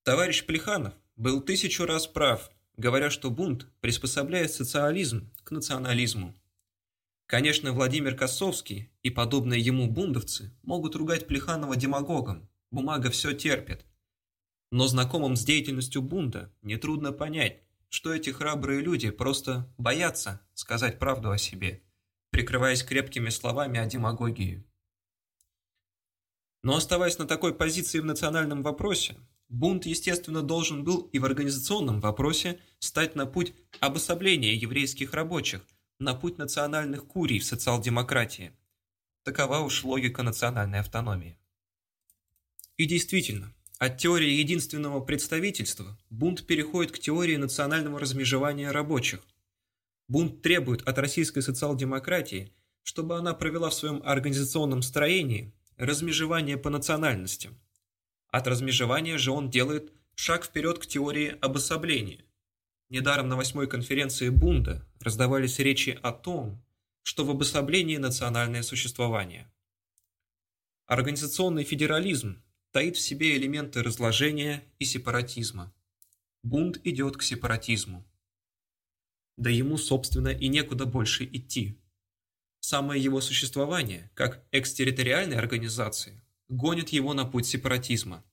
[0.03, 6.35] Товарищ Плеханов был тысячу раз прав, говоря, что бунт приспособляет социализм к национализму.
[7.27, 13.85] Конечно, Владимир Косовский и подобные ему бундовцы могут ругать Плеханова демагогом, бумага все терпит.
[14.71, 21.31] Но знакомым с деятельностью бунда нетрудно понять, что эти храбрые люди просто боятся сказать правду
[21.31, 21.81] о себе–
[22.35, 24.61] прикрываясь крепкими словами о демагогии.
[26.63, 29.15] Но оставаясь на такой позиции в национальном вопросе,
[29.47, 35.65] бунт, естественно, должен был и в организационном вопросе стать на путь обособления еврейских рабочих,
[35.97, 38.51] на путь национальных курий в социал-демократии.
[39.23, 41.39] Такова уж логика национальной автономии.
[42.75, 49.21] И действительно, от теории единственного представительства бунт переходит к теории национального размежевания рабочих,
[50.07, 52.53] Бунт требует от российской социал-демократии,
[52.83, 57.59] чтобы она провела в своем организационном строении размежевание по национальностям.
[58.27, 62.23] От размежевания же он делает шаг вперед к теории обособления.
[62.89, 66.63] Недаром на восьмой конференции Бунда раздавались речи о том,
[67.01, 69.51] что в обособлении национальное существование.
[70.85, 72.43] Организационный федерализм
[72.75, 75.73] таит в себе элементы разложения и сепаратизма.
[76.43, 78.05] Бунд идет к сепаратизму
[79.37, 81.79] да ему, собственно, и некуда больше идти.
[82.59, 88.25] Самое его существование, как экстерриториальной организации, гонит его на путь сепаратизма.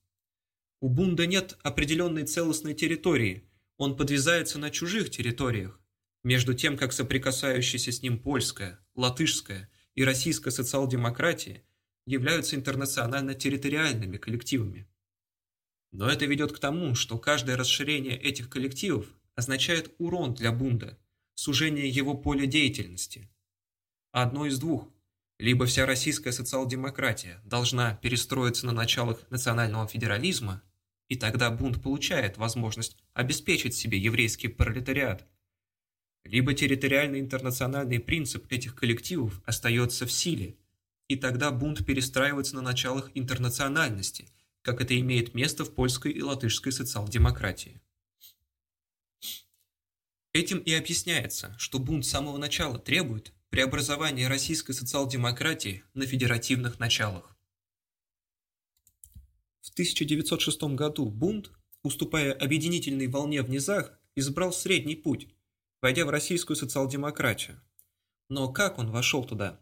[0.81, 5.79] У Бунда нет определенной целостной территории, он подвязается на чужих территориях,
[6.21, 11.63] между тем, как соприкасающиеся с ним польская, латышская и российская социал-демократия
[12.05, 14.87] являются интернационально-территориальными коллективами.
[15.91, 20.97] Но это ведет к тому, что каждое расширение этих коллективов означает урон для Бунда,
[21.35, 23.29] сужение его поля деятельности.
[24.11, 24.89] Одно из двух.
[25.39, 30.61] Либо вся российская социал-демократия должна перестроиться на началах национального федерализма,
[31.09, 35.27] и тогда бунт получает возможность обеспечить себе еврейский пролетариат.
[36.23, 40.55] Либо территориальный интернациональный принцип этих коллективов остается в силе,
[41.07, 44.27] и тогда бунт перестраивается на началах интернациональности,
[44.61, 47.81] как это имеет место в польской и латышской социал-демократии.
[50.33, 57.33] Этим и объясняется, что бунт с самого начала требует преобразования российской социал-демократии на федеративных началах.
[59.73, 61.51] 1906 году бунт,
[61.81, 65.27] уступая объединительной волне в низах, избрал средний путь,
[65.81, 67.59] войдя в российскую социал-демократию.
[68.29, 69.59] Но как он вошел туда?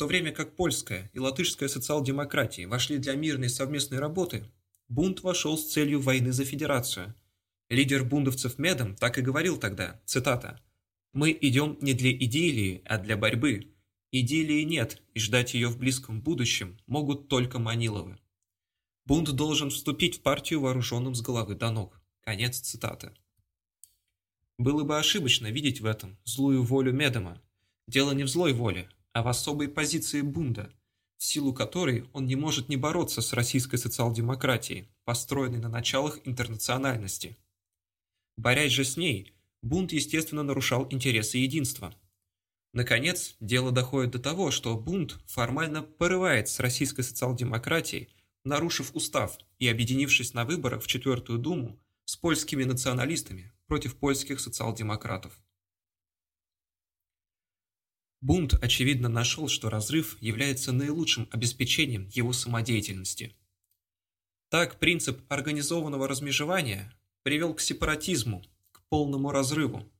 [0.00, 4.50] То время как польская и латышская социал-демократии вошли для мирной совместной работы,
[4.88, 7.14] бунт вошел с целью войны за федерацию.
[7.68, 10.58] Лидер бундовцев Медом так и говорил тогда, цитата,
[11.12, 13.74] «Мы идем не для идиллии, а для борьбы.
[14.10, 18.18] Идиллии нет, и ждать ее в близком будущем могут только Маниловы».
[19.04, 22.00] Бунт должен вступить в партию вооруженным с головы до ног.
[22.22, 23.12] Конец цитаты.
[24.56, 27.42] Было бы ошибочно видеть в этом злую волю Медома.
[27.86, 30.72] Дело не в злой воле, а в особой позиции Бунда,
[31.16, 37.36] в силу которой он не может не бороться с российской социал-демократией, построенной на началах интернациональности.
[38.36, 41.94] Борясь же с ней, Бунт, естественно, нарушал интересы единства.
[42.72, 48.08] Наконец, дело доходит до того, что Бунт формально порывает с российской социал-демократией,
[48.44, 55.38] нарушив устав и объединившись на выборах в Четвертую Думу с польскими националистами против польских социал-демократов.
[58.20, 63.34] Бунт, очевидно, нашел, что разрыв является наилучшим обеспечением его самодеятельности.
[64.50, 66.92] Так, принцип организованного размежевания
[67.22, 69.90] привел к сепаратизму, к полному разрыву.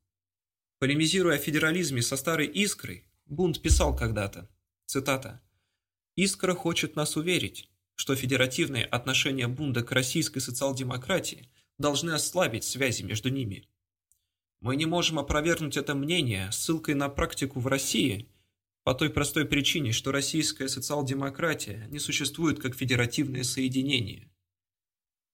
[0.81, 4.51] Полемизируя о федерализме со старой «Искрой», Бунт писал когда-то,
[4.87, 5.41] цитата,
[6.17, 11.49] «Искра хочет нас уверить, что федеративные отношения Бунда к российской социал-демократии
[11.79, 13.69] должны ослабить связи между ними.
[14.61, 18.29] Мы не можем опровергнуть это мнение ссылкой на практику в России
[18.85, 24.31] по той простой причине, что российская социал-демократия не существует как федеративное соединение.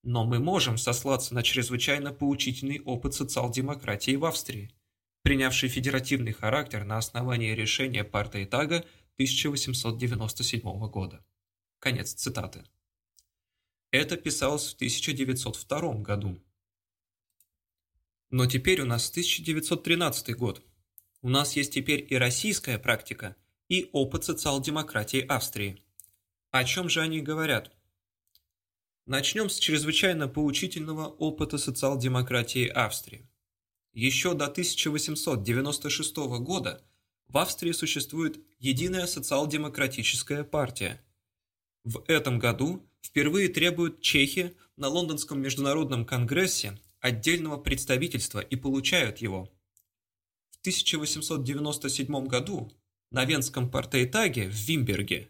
[0.05, 4.70] Но мы можем сослаться на чрезвычайно поучительный опыт социал-демократии в Австрии,
[5.23, 8.85] принявший федеративный характер на основании решения партии Тага
[9.16, 11.24] 1897 года.
[11.81, 12.65] Конец цитаты.
[13.90, 16.39] Это писалось в 1902 году.
[18.31, 20.62] Но теперь у нас 1913 год.
[21.23, 23.36] У нас есть теперь и российская практика,
[23.69, 25.82] и опыт социал-демократии Австрии.
[26.51, 27.73] О чем же они говорят?
[29.07, 33.28] Начнем с чрезвычайно поучительного опыта социал-демократии Австрии.
[33.93, 36.85] Еще до 1896 года
[37.28, 41.01] в Австрии существует единая социал-демократическая партия.
[41.85, 49.51] В этом году впервые требуют чехи на Лондонском международном конгрессе отдельного представительства и получают его.
[50.51, 52.73] В 1897 году
[53.10, 55.28] на Венском партеитаге в Вимберге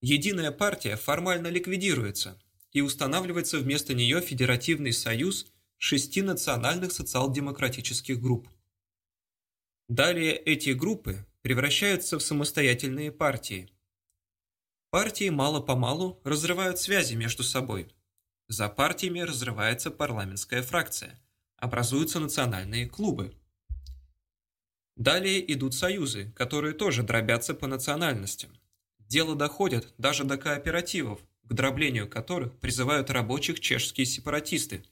[0.00, 2.40] единая партия формально ликвидируется
[2.72, 5.46] и устанавливается вместо нее Федеративный союз
[5.76, 8.48] шести национальных социал-демократических групп.
[9.88, 13.70] Далее эти группы превращаются в самостоятельные партии.
[14.90, 17.88] Партии мало-помалу разрывают связи между собой–
[18.48, 21.20] за партиями разрывается парламентская фракция,
[21.56, 23.34] образуются национальные клубы.
[24.96, 28.50] Далее идут союзы, которые тоже дробятся по национальностям.
[28.98, 34.84] Дело доходит даже до кооперативов, к дроблению которых призывают рабочих чешские сепаратисты.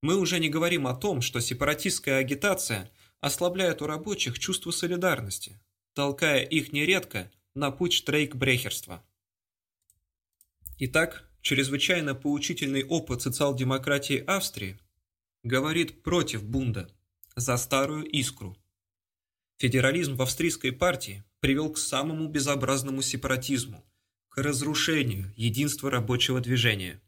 [0.00, 2.90] Мы уже не говорим о том, что сепаратистская агитация
[3.20, 5.60] ослабляет у рабочих чувство солидарности,
[5.92, 9.02] толкая их нередко на путь штрейк-брехерства.
[10.78, 14.78] Итак, чрезвычайно поучительный опыт социал-демократии Австрии
[15.42, 16.88] говорит против Бунда,
[17.36, 18.56] за старую искру.
[19.58, 23.84] Федерализм в австрийской партии привел к самому безобразному сепаратизму,
[24.28, 27.00] к разрушению единства рабочего движения.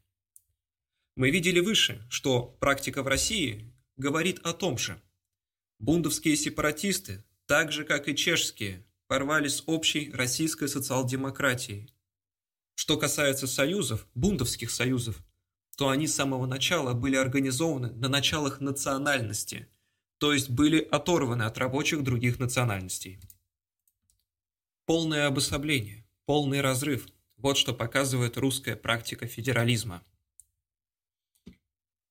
[1.15, 5.01] Мы видели выше, что практика в России говорит о том же.
[5.79, 11.93] Бундовские сепаратисты, так же как и чешские, порвали с общей российской социал-демократией–
[12.81, 15.23] что касается союзов, бунтовских союзов,
[15.77, 19.67] то они с самого начала были организованы на началах национальности,
[20.17, 23.19] то есть были оторваны от рабочих других национальностей.
[24.87, 30.01] Полное обособление, полный разрыв– вот что показывает русская практика федерализма.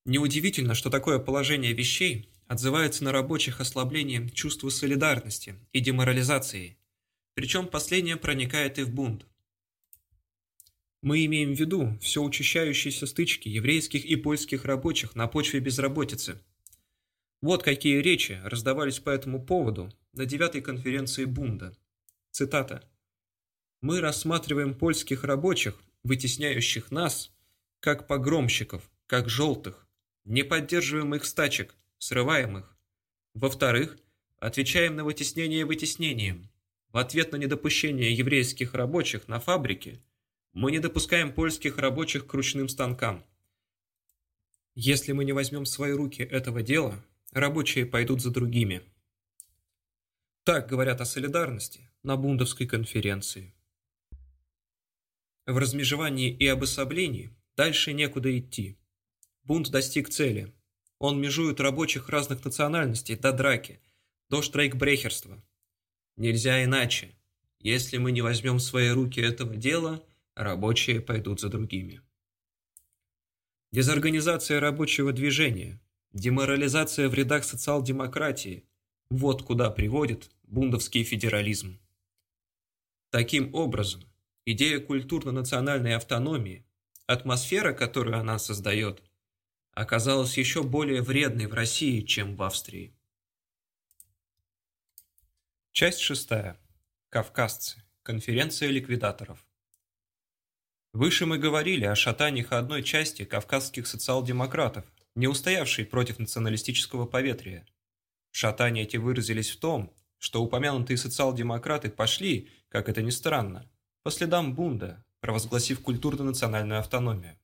[0.04, 6.78] Неудивительно, что такое положение вещей отзывается на рабочих ослаблением чувства солидарности и деморализации,
[7.34, 9.26] причем последнее проникает и в бунт.
[11.02, 16.38] Мы имеем в виду все учащающиеся стычки еврейских и польских рабочих на почве безработицы.
[17.40, 21.74] Вот какие речи раздавались по этому поводу на девятой конференции Бунда.
[22.30, 22.86] Цитата.
[23.80, 27.32] «Мы рассматриваем польских рабочих, вытесняющих нас,
[27.80, 29.86] как погромщиков, как желтых,
[30.26, 32.76] не поддерживаем их стачек, срываем их.
[33.32, 33.96] Во-вторых,
[34.38, 36.50] отвечаем на вытеснение вытеснением.
[36.92, 39.98] В ответ на недопущение еврейских рабочих на фабрике–
[40.52, 43.24] Мы не допускаем польских рабочих к ручным станкам.
[44.74, 48.82] Если мы не возьмем в свои руки этого дела, рабочие пойдут за другими.
[50.42, 53.54] Так говорят о солидарности на Бундовской конференции.
[55.46, 58.76] В размежевании и обособлении дальше некуда идти.
[59.44, 60.52] Бунт достиг цели.
[60.98, 63.80] Он межует рабочих разных национальностей до драки,
[64.28, 65.42] до штрейкбрехерства.
[66.16, 67.14] Нельзя иначе.
[67.60, 70.04] Если мы не возьмем в свои руки этого дела,
[70.42, 72.00] рабочие пойдут за другими.
[73.72, 75.80] Дезорганизация рабочего движения,
[76.12, 78.64] деморализация в рядах социал-демократии–
[79.10, 81.80] вот куда приводит бундовский федерализм.
[83.10, 84.04] Таким образом,
[84.44, 86.64] идея культурно-национальной автономии,
[87.06, 89.02] атмосфера, которую она создает,
[89.72, 92.94] оказалась еще более вредной в России, чем в Австрии.
[95.72, 96.56] Часть шестая.
[97.08, 97.82] Кавказцы.
[98.04, 99.44] Конференция ликвидаторов.
[100.92, 104.84] Выше мы говорили о шатаниях одной части кавказских социал-демократов,
[105.14, 107.64] не устоявшей против националистического поветрия.
[108.32, 113.70] Шатания эти выразились в том, что упомянутые социал-демократы пошли, как это ни странно,
[114.02, 117.38] по следам Бунда, провозгласив культурно-национальную автономию.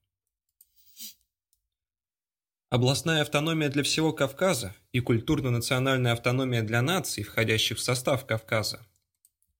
[2.69, 8.85] Областная автономия для всего Кавказа и культурно-национальная автономия для наций, входящих в состав Кавказа.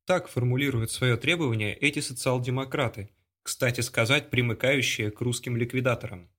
[0.03, 3.09] Так формулируют свое требование эти социал-демократы,
[3.47, 6.29] кстати сказать, примыкающие к русским ликвидаторам.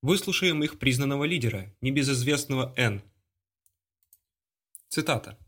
[0.00, 3.02] Выслушаем их признанного лидера, небезызвестного Н.
[4.88, 5.38] Цитата.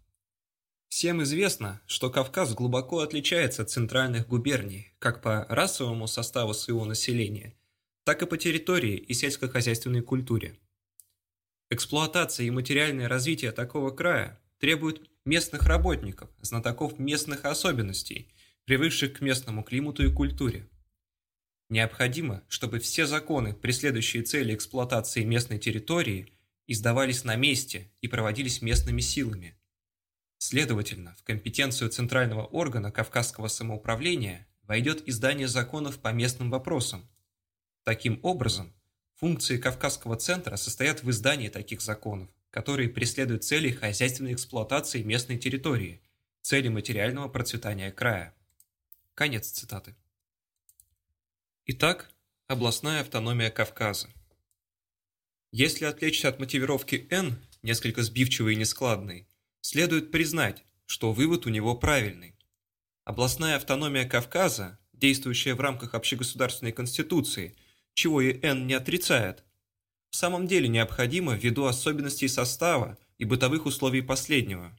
[0.89, 7.57] Всем известно, что Кавказ глубоко отличается от центральных губерний, как по расовому составу своего населения–
[8.05, 10.59] так и по территории и сельскохозяйственной культуре.
[11.71, 18.29] Эксплуатация и материальное развитие такого края требуют местных работников, знатоков местных особенностей,
[18.71, 20.69] привыкших к местному климату и культуре.
[21.71, 26.33] Необходимо, чтобы все законы, преследующие цели эксплуатации местной территории,
[26.69, 29.59] издавались на месте и проводились местными силами.
[30.39, 37.11] Следовательно, в компетенцию центрального органа Кавказского самоуправления войдет издание законов по местным вопросам,
[37.83, 38.73] Таким образом,
[39.17, 46.03] функции Кавказского центра состоят в издании таких законов, которые преследуют цели хозяйственной эксплуатации местной территории,
[46.41, 48.33] цели материального процветания края.
[49.15, 49.97] Конец цитаты.
[51.67, 52.11] Итак,
[52.47, 54.09] областная автономия Кавказа.
[55.53, 59.29] Если отвлечься от мотивировки Н, несколько сбивчивой и нескладной,
[59.61, 62.37] следует признать, что вывод у него правильный.
[63.05, 67.57] Областная автономия Кавказа, действующая в рамках общегосударственной конституции–
[67.95, 69.45] чего и Н не отрицает,
[70.11, 74.77] в самом деле необходимо ввиду особенностей состава и бытовых условий последнего.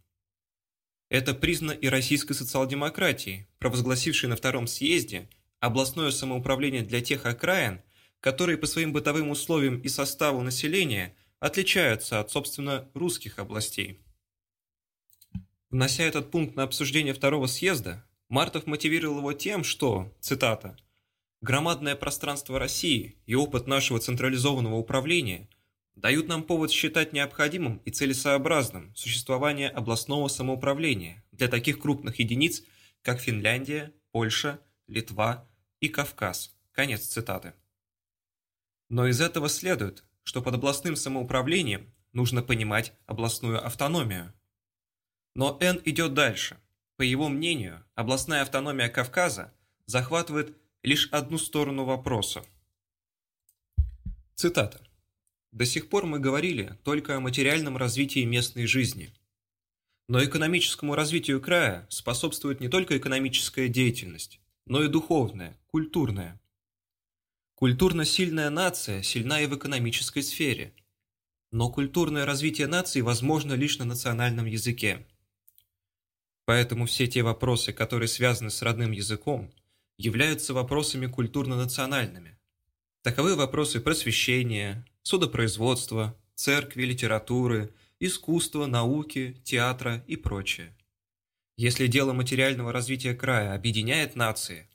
[1.12, 5.28] Это признано и российской социал-демократией, провозгласившей на Втором съезде
[5.60, 7.82] областное самоуправление для тех окраин,
[8.22, 14.00] которые по своим бытовым условиям и составу населения отличаются от, собственно, русских областей.
[15.70, 20.78] Внося этот пункт на обсуждение Второго съезда, Мартов мотивировал его тем, что, цитата,
[21.42, 25.50] Громадное пространство России и опыт нашего централизованного управления
[25.95, 32.63] дают нам повод считать необходимым и целесообразным существование областного самоуправления для таких крупных единиц,
[33.01, 35.47] как Финляндия, Польша, Литва
[35.80, 36.55] и Кавказ.
[36.72, 37.53] Конец цитаты.
[38.89, 44.34] Но из этого следует, что под областным самоуправлением нужно понимать областную автономию.
[45.35, 46.59] Но Н идет дальше.
[46.97, 49.53] По его мнению, областная автономия Кавказа
[49.85, 52.43] захватывает лишь одну сторону вопроса.
[54.35, 54.81] Цитата.
[55.52, 59.14] «До сих пор мы говорили только о материальном развитии местной жизни.
[60.07, 66.41] Но экономическому развитию края способствует не только экономическая деятельность, но и духовная, культурная.
[67.56, 70.73] Культурно сильная нация сильна и в экономической сфере.
[71.52, 75.06] Но культурное развитие нации возможно лишь на национальном языке.
[76.45, 79.52] Поэтому все те вопросы, которые связаны с родным языком–
[80.02, 82.38] являются вопросами культурно-национальными.
[83.03, 90.76] Таковы вопросы просвещения, судопроизводства, церкви, литературы, искусства, науки, театра и прочее.
[91.57, 94.68] Если дело материального развития края объединяет нации,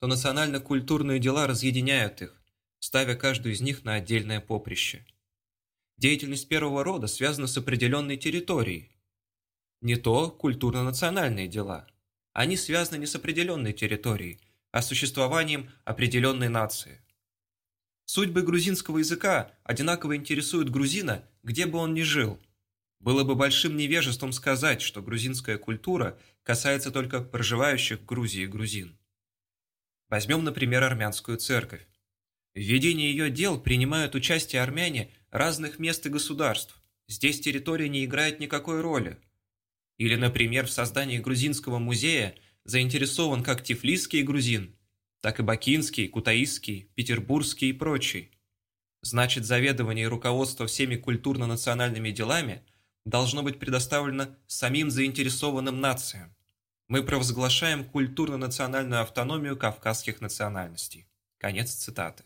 [0.00, 2.42] то национально-культурные дела разъединяют их,
[2.78, 5.04] ставя каждую из них на отдельное поприще.
[5.98, 8.90] Деятельность первого рода связана с определенной территорией.
[9.80, 11.86] Не то культурно-национальные дела.
[12.32, 14.40] Они связаны не с определенной территорией,
[14.72, 17.03] а существованием определенной нации.
[18.06, 22.38] Судьбы грузинского языка одинаково интересуют грузина, где бы он ни жил.
[23.00, 28.98] Было бы большим невежеством сказать, что грузинская культура касается только проживающих в Грузии грузин.
[30.08, 31.86] Возьмем, например, армянскую церковь.
[32.54, 36.80] В ведении ее дел принимают участие армяне разных мест и государств.
[37.08, 39.18] Здесь территория не играет никакой роли.
[39.98, 44.76] Или, например, в создании грузинского музея заинтересован как тифлисский грузин,
[45.24, 48.30] так и бакинский, кутаисский, петербургский и прочий.
[49.00, 52.62] Значит, заведование и руководство всеми культурно-национальными делами
[53.06, 56.36] должно быть предоставлено самим заинтересованным нациям.
[56.88, 61.08] Мы провозглашаем культурно-национальную автономию кавказских национальностей.
[61.38, 62.24] Конец цитаты.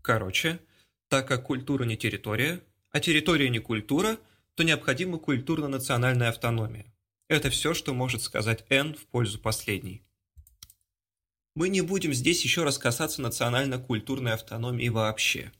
[0.00, 0.60] Короче,
[1.08, 2.60] так как культура не территория,
[2.92, 4.16] а территория не культура,
[4.54, 6.94] то необходима культурно-национальная автономия.
[7.26, 10.04] Это все, что может сказать Н в пользу последней.
[11.54, 15.52] Мы не будем здесь еще раз касаться национально-культурной автономии вообще.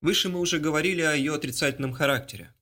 [0.00, 2.52] Выше мы уже говорили о ее отрицательном характере.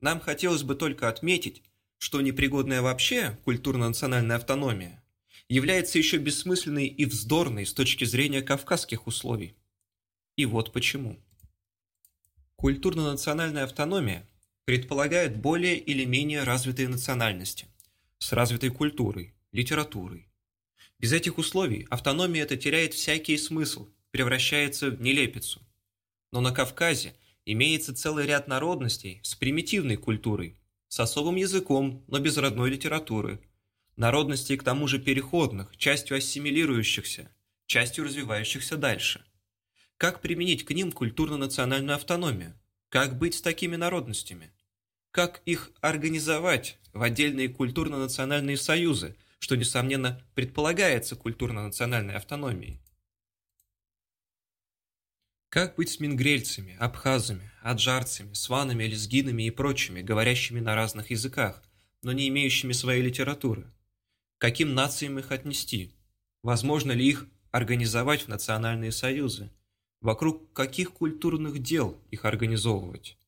[0.00, 1.62] Нам хотелось бы только отметить,
[1.98, 5.04] что непригодная вообще культурно-национальная автономия
[5.48, 9.54] является еще бессмысленной и вздорной с точки зрения кавказских условий.
[10.36, 11.22] И вот почему.
[12.56, 14.26] Культурно-национальная автономия
[14.64, 17.66] предполагает более или менее развитые национальности
[18.18, 20.31] с развитой культурой, литературой.
[21.02, 25.60] Без этих условий автономия это теряет всякий смысл, превращается в нелепицу.
[26.30, 32.36] Но на Кавказе имеется целый ряд народностей с примитивной культурой, с особым языком, но без
[32.36, 33.42] родной литературы.
[33.96, 37.34] Народностей к тому же переходных, частью ассимилирующихся,
[37.66, 39.24] частью развивающихся дальше.
[39.96, 42.56] Как применить к ним культурно-национальную автономию?
[42.90, 44.52] Как быть с такими народностями?
[45.10, 52.80] Как их организовать в отдельные культурно-национальные союзы, что, несомненно, предполагается культурно-национальной автономией?
[55.48, 61.60] Как быть с мингрельцами, абхазами, аджарцами, сванами, лезгинами и прочими, говорящими на разных языках,
[62.02, 63.66] но не имеющими своей литературы?
[64.38, 65.92] каким нациям их отнести?
[66.44, 69.50] Возможно ли их организовать в национальные союзы?
[70.00, 73.18] Вокруг каких культурных дел их организовывать?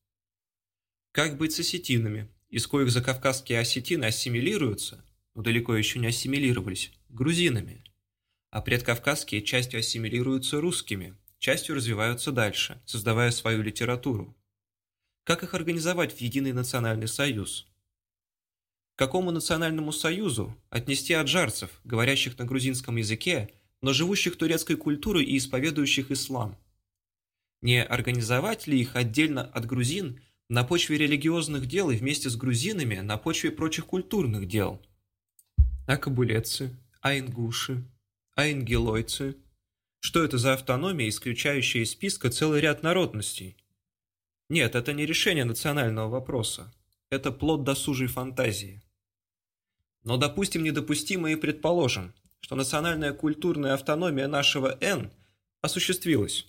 [1.11, 5.05] Как быть с осетинами, из коих закавказские осетины ассимилируются,
[5.35, 7.83] но далеко еще не ассимилировались, грузинами,
[8.49, 14.35] а предкавказские частью ассимилируются русскими– частью развиваются дальше, создавая свою литературу.
[15.23, 17.67] Как их организовать в единый национальный союз?
[18.95, 23.51] К какому национальному союзу отнести аджарцев, говорящих на грузинском языке,
[23.81, 26.57] но живущих турецкой культурой и исповедующих ислам?
[27.61, 33.01] Не организовать ли их отдельно от грузин на почве религиозных дел и вместе с грузинами
[33.01, 34.81] на почве прочих культурных дел?
[35.87, 37.83] А кабулетцы, а ингуши,
[38.35, 39.37] а ингелойцы–
[40.05, 43.57] что это за автономия, исключающая из списка целый ряд народностей?
[44.49, 46.71] Нет, это не решение национального вопроса.
[47.09, 48.83] Это плод досужей фантазии.
[50.03, 55.11] Но допустим недопустимо и предположим, что национальная культурная автономия нашего Н
[55.61, 56.45] осуществилась.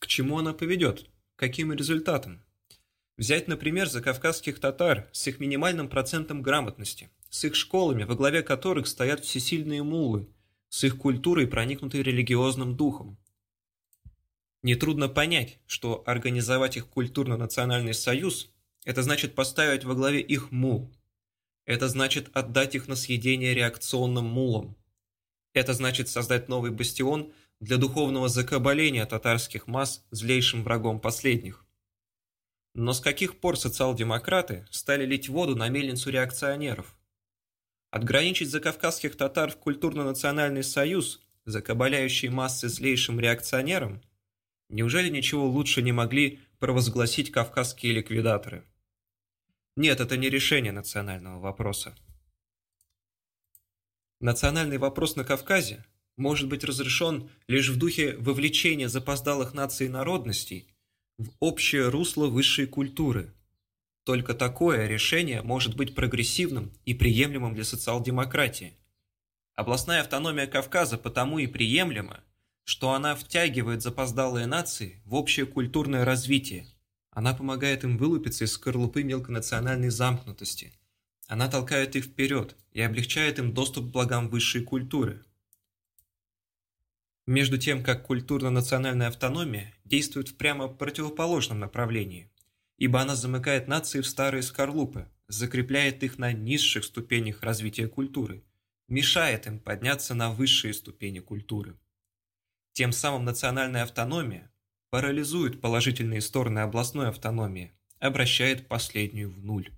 [0.00, 1.08] К чему она поведет?
[1.36, 2.42] Каким результатам?
[3.16, 8.86] Взять, например, закавказских татар с их минимальным процентом грамотности, с их школами, во главе которых
[8.86, 10.28] стоят всесильные муллы,
[10.68, 13.18] с их культурой, проникнутой религиозным духом.
[14.62, 18.50] Нетрудно понять, что организовать их культурно-национальный союз–
[18.84, 20.92] это значит поставить во главе их мул.
[21.64, 24.76] Это значит отдать их на съедение реакционным мулам.
[25.52, 31.64] Это значит создать новый бастион для духовного закабаления татарских масс злейшим врагом последних.
[32.74, 36.95] Но с каких пор социал-демократы стали лить воду на мельницу реакционеров?
[37.96, 44.02] Отграничить закавказских татар в культурно-национальный союз, закабаляющий массы злейшим реакционерам?
[44.68, 48.66] Неужели ничего лучше не могли провозгласить кавказские ликвидаторы?
[49.76, 51.96] Нет, это не решение национального вопроса.
[54.20, 55.82] Национальный вопрос на Кавказе
[56.18, 60.68] может быть разрешен лишь в духе вовлечения запоздалых наций и народностей
[61.16, 63.32] в общее русло высшей культуры–
[64.06, 68.78] только такое решение может быть прогрессивным и приемлемым для социал-демократии.
[69.56, 72.20] Областная автономия Кавказа потому и приемлема,
[72.62, 76.68] что она втягивает запоздалые нации в общее культурное развитие.
[77.10, 80.72] Она помогает им вылупиться из скорлупы мелконациональной замкнутости.
[81.26, 85.24] Она толкает их вперед и облегчает им доступ к благам высшей культуры.
[87.26, 92.30] Между тем, как культурно-национальная автономия действует в прямо противоположном направлении–
[92.78, 98.44] ибо она замыкает нации в старые скорлупы, закрепляет их на низших ступенях развития культуры,
[98.88, 101.76] мешает им подняться на высшие ступени культуры.
[102.72, 104.52] Тем самым национальная автономия
[104.90, 109.70] парализует положительные стороны областной автономии, обращает последнюю в нуль.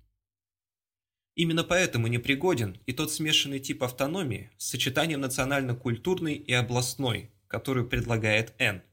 [1.35, 8.53] Именно поэтому непригоден и тот смешанный тип автономии с сочетанием национально-культурной и областной, которую предлагает
[8.59, 8.83] Н.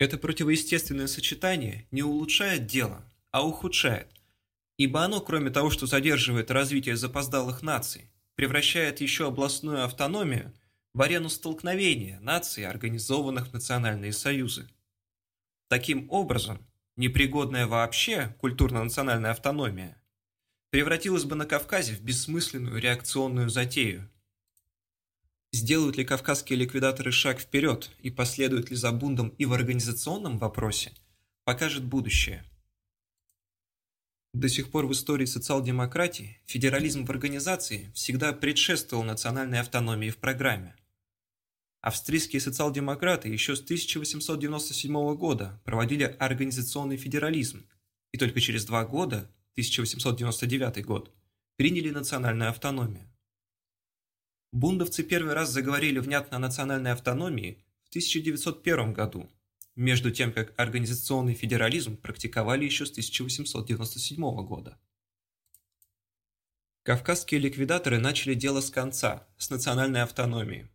[0.00, 4.08] Это противоестественное сочетание не улучшает дело, а ухудшает,
[4.78, 10.54] ибо оно, кроме того, что задерживает развитие запоздалых наций, превращает еще областную автономию
[10.94, 14.70] в арену столкновения наций, организованных в национальные союзы.
[15.68, 16.66] Таким образом,
[16.96, 20.02] непригодная вообще культурно-национальная автономия
[20.70, 24.10] превратилась бы на Кавказе в бессмысленную реакционную затею.
[25.52, 30.92] Сделают ли кавказские ликвидаторы шаг вперед и последуют ли за бундом и в организационном вопросе,
[31.44, 32.44] покажет будущее.
[34.32, 40.76] До сих пор в истории социал-демократии федерализм в организации всегда предшествовал национальной автономии в программе.
[41.80, 47.66] Австрийские социал-демократы еще с 1897 года проводили организационный федерализм,
[48.12, 51.12] и только через два года, 1899 год,
[51.56, 53.09] приняли национальную автономию.
[54.52, 59.30] Бундовцы первый раз заговорили внятно о национальной автономии в 1901 году,
[59.76, 64.76] между тем как организационный федерализм практиковали еще с 1897 года.
[66.82, 70.68] Кавказские ликвидаторы начали дело с конца, с национальной автономии.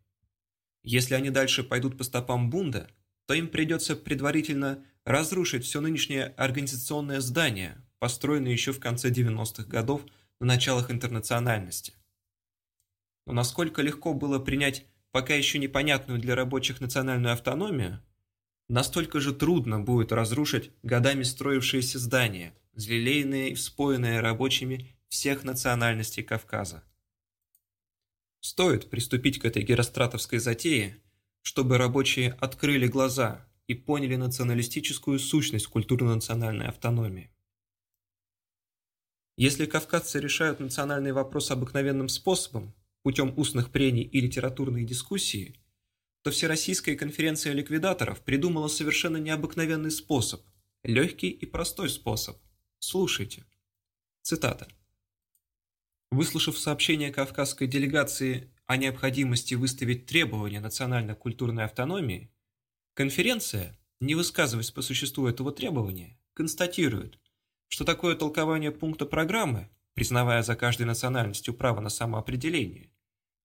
[0.84, 2.88] Если они дальше пойдут по стопам Бунда,
[3.26, 10.06] то им придется предварительно разрушить все нынешнее организационное здание, построенное еще в конце 90-х годов
[10.39, 11.93] на началах интернациональности.
[13.26, 18.02] Но насколько легко было принять пока еще непонятную для рабочих национальную автономию–
[18.68, 26.84] Настолько же трудно будет разрушить годами строившиеся здания, взлелеянные и вспоенные рабочими всех национальностей Кавказа.
[28.39, 30.99] Стоит приступить к этой геростратовской затее,
[31.41, 37.31] чтобы рабочие открыли глаза и поняли националистическую сущность культурно-национальной автономии.
[39.38, 42.73] Если кавказцы решают национальный вопрос обыкновенным способом,
[43.06, 45.56] путем устных прений и литературной дискуссии–
[46.26, 50.41] то Всероссийская конференция ликвидаторов придумала совершенно необыкновенный способ,
[50.84, 52.41] легкий и простой способ.
[52.80, 53.45] Слушайте.
[54.23, 54.68] Цитата.
[56.10, 62.34] Выслушав сообщение кавказской делегации о необходимости выставить требования национально-культурной автономии,
[62.95, 67.19] конференция, не высказываясь по существу этого требования, констатирует,
[67.68, 72.90] что такое толкование пункта программы, признавая за каждой национальностью право на самоопределение,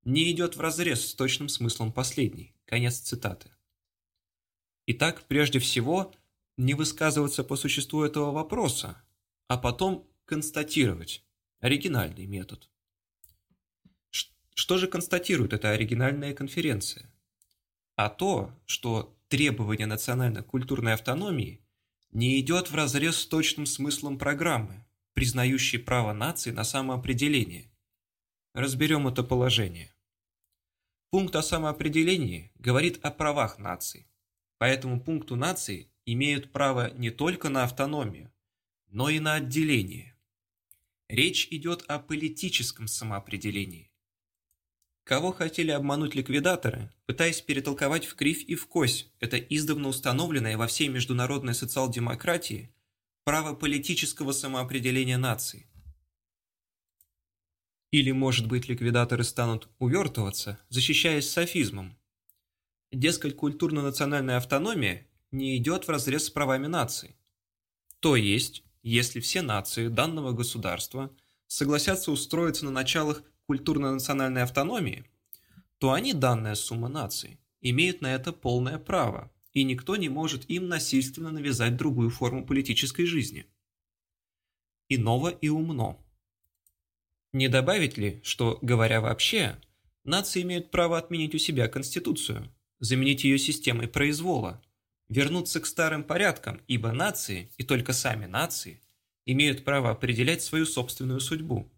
[0.05, 2.55] не идет вразрез с точным смыслом последней.
[2.67, 3.51] Конец цитаты.
[4.87, 6.13] Итак, прежде всего,
[6.57, 9.03] не высказываться по существу этого вопроса,
[9.49, 11.25] а потом констатировать.
[11.61, 12.71] Оригинальный метод.
[14.55, 17.13] Что же констатирует эта оригинальная конференция?
[17.97, 21.65] А то, что требование национально-культурной автономии
[22.13, 27.70] не идет вразрез с точным смыслом программы, признающей право нации на самоопределение.
[28.53, 29.95] Разберем это положение.
[31.11, 34.09] Пункт о самоопределении говорит о правах наций.
[34.59, 38.33] По этому пункту нации имеют право не только на автономию,
[38.89, 40.17] но и на отделение.
[41.09, 43.93] Речь идет о политическом самоопределении.
[45.05, 50.67] Кого хотели обмануть ликвидаторы, пытаясь перетолковать в кривь и в кось это издавна установленное во
[50.67, 52.75] всей международной социал-демократии
[53.23, 55.70] право политического самоопределения наций?
[57.91, 61.97] Или, может быть, ликвидаторы станут увертываться, защищаясь софизмом.
[62.93, 67.17] Дескать, культурно-национальная автономия не идет вразрез с правами наций.
[68.01, 71.15] То есть, если все нации данного государства
[71.47, 75.05] согласятся устроиться на началах культурно-национальной автономии,
[75.79, 80.69] то они, данная сумма наций, имеют на это полное право, и никто не может им
[80.69, 83.47] насильственно навязать другую форму политической жизни.
[84.89, 86.05] Иного и умно.
[87.33, 89.57] Не добавить ли, что, говоря вообще,
[90.05, 94.63] нации имеют право отменить у себя Конституцию, заменить ее системой произвола,
[95.09, 98.81] вернуться к старым порядкам, ибо нации, и только сами нации,
[99.27, 101.71] имеют право определять свою собственную судьбу.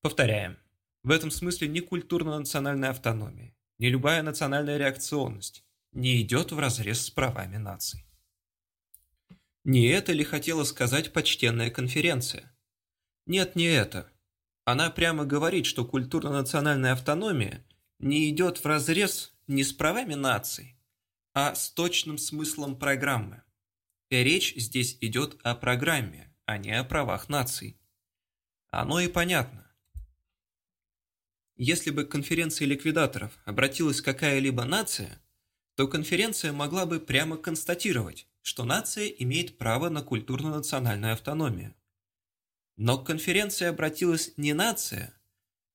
[0.00, 0.58] Повторяем,
[1.02, 7.56] в этом смысле ни культурно-национальная автономия, ни любая национальная реакционность не идет вразрез с правами
[7.56, 8.04] наций.
[9.64, 12.56] Не это ли хотела сказать почтенная конференция?
[13.26, 14.11] Нет, не это.
[14.64, 17.64] Она прямо говорит, что культурно-национальная автономия
[17.98, 20.78] не идет вразрез не с правами наций,
[21.34, 23.42] а с точным смыслом программы.
[24.10, 27.80] И речь здесь идет о программе, а не о правах наций.
[28.70, 29.70] Оно и понятно.
[31.56, 35.22] Если бы к конференции ликвидаторов обратилась какая-либо нация,
[35.74, 41.74] то конференция могла бы прямо констатировать, что нация имеет право на культурно-национальную автономию.
[42.84, 45.14] Но к конференции обратилась не нация,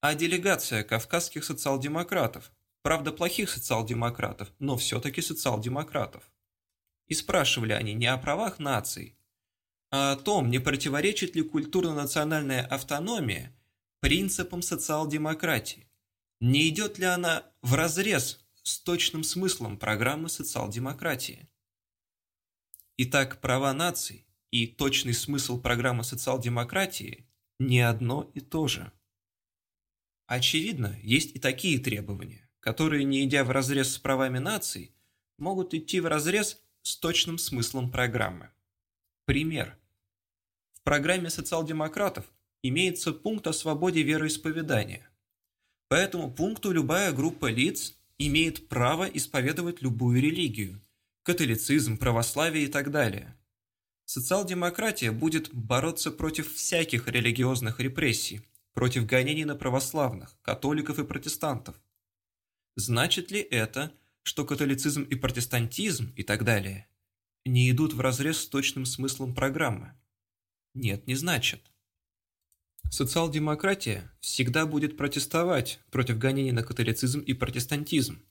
[0.02, 2.52] а делегация кавказских социал-демократов,
[2.82, 6.30] правда плохих социал-демократов, но все-таки социал-демократов.
[7.06, 9.18] И спрашивали они не о правах наций,
[9.90, 13.56] а о том, не противоречит ли культурно-национальная автономия
[14.02, 15.88] принципам социал-демократии,
[16.42, 21.48] не идет ли она вразрез с точным смыслом программы социал-демократии.
[22.98, 27.28] Итак, права наций и точный смысл программы социал-демократии
[27.60, 28.92] не одно и то же.
[30.26, 34.94] Очевидно, есть и такие требования, которые, не идя в разрез с правами наций,
[35.38, 38.52] могут идти в разрез с точным смыслом программы.
[39.26, 39.78] Пример.
[40.74, 42.26] В программе социал-демократов
[42.64, 45.10] имеется пункт о свободе вероисповедания.
[45.90, 50.82] По этому пункту любая группа лиц имеет право исповедовать любую религию–
[51.24, 53.38] католицизм, православие и так далее.
[54.08, 58.40] Социал-демократия будет бороться против всяких религиозных репрессий,
[58.74, 61.76] против гонений на православных, католиков и протестантов.
[62.78, 63.92] Значит ли это,
[64.24, 66.88] что католицизм и протестантизм и так далее
[67.46, 69.92] не идут вразрез с точным смыслом программы?
[70.74, 71.70] Нет, не значит.
[72.90, 78.24] Социал-демократия всегда будет протестовать против гонений на католицизм и протестантизм.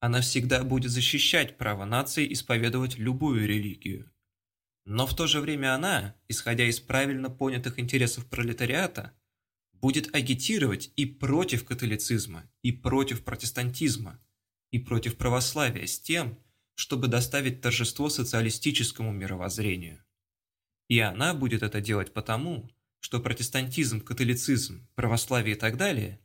[0.00, 4.10] Она всегда будет защищать право нации исповедовать любую религию.
[4.84, 9.12] Но в то же время она, исходя из правильно понятых интересов пролетариата,
[9.72, 14.20] будет агитировать и против католицизма, и против протестантизма,
[14.70, 16.38] и против православия с тем,
[16.74, 20.04] чтобы доставить торжество социалистическому мировоззрению.
[20.88, 22.70] И она будет это делать потому,
[23.00, 26.20] что протестантизм, католицизм, православие и так далее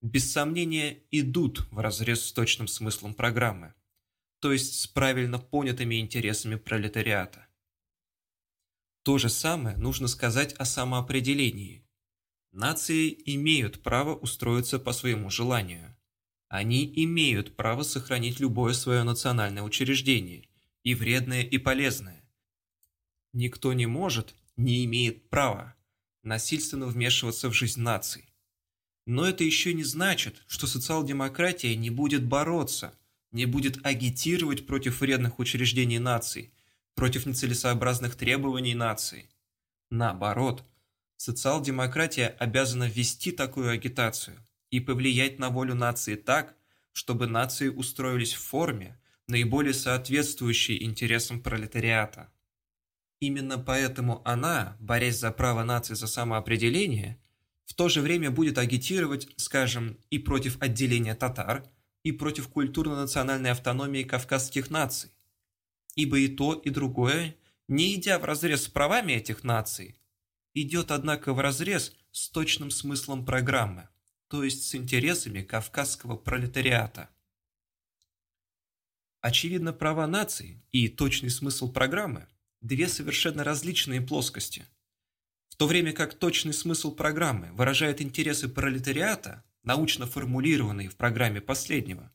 [0.00, 3.74] без сомнения идут в разрез с точным смыслом программы,
[4.40, 7.47] то есть с правильно понятыми интересами пролетариата.
[9.02, 11.84] То же самое нужно сказать о самоопределении.
[12.52, 15.96] Нации имеют право устроиться по своему желанию.
[16.48, 20.48] Они имеют право сохранить любое свое национальное учреждение,
[20.82, 22.24] и вредное, и полезное.
[23.32, 25.74] Никто не может, не имеет права
[26.22, 28.24] насильственно вмешиваться в жизнь наций.
[29.06, 32.92] Но это еще не значит, что социал-демократия не будет бороться,
[33.32, 36.52] не будет агитировать против вредных учреждений наций,
[36.98, 39.30] против нецелесообразных требований наций.
[39.88, 40.64] Наоборот,
[41.16, 44.36] социал-демократия обязана вести такую агитацию
[44.70, 46.56] и повлиять на волю нации так,
[46.92, 48.98] чтобы нации устроились в форме,
[49.28, 52.32] наиболее соответствующей интересам пролетариата.
[53.20, 57.16] Именно поэтому она, борясь за право нации за самоопределение,
[57.64, 61.62] в то же время будет агитировать, скажем, и против отделения татар,
[62.02, 65.12] и против культурно-национальной автономии кавказских наций.
[65.98, 67.34] Ибо и то, и другое,
[67.66, 69.98] не идя вразрез с правами этих наций,
[70.54, 73.88] идет, однако, вразрез с точным смыслом программы,
[74.28, 77.10] то есть с интересами кавказского пролетариата.
[79.22, 82.28] Очевидно, права наций и точный смысл программы–
[82.60, 84.66] две совершенно различные плоскости.
[85.48, 92.12] В то время как точный смысл программы выражает интересы пролетариата, научно формулированные в программе последнего,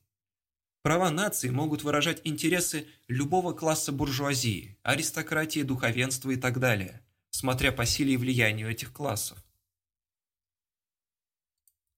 [0.84, 7.84] права нации могут выражать интересы любого класса буржуазии, аристократии, духовенства и так далее, смотря по
[7.84, 9.42] силе и влиянию этих классов.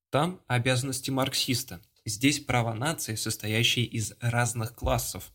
[0.08, 5.32] Там обязанности марксиста, здесь права нации, состоящие из разных классов,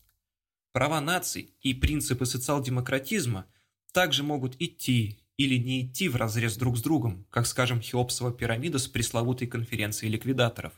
[0.72, 3.46] Права наций и принципы социал-демократизма
[3.92, 8.78] также могут идти или не идти в разрез друг с другом, как, скажем, Хеопсова пирамида
[8.78, 10.72] с пресловутой конференцией ликвидаторов.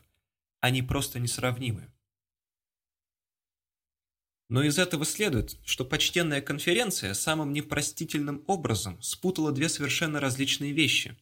[0.59, 1.94] Они просто несравнимы.
[4.47, 11.17] Но из этого следует, что почтенная конференция самым непростительным образом спутала две совершенно различные вещи.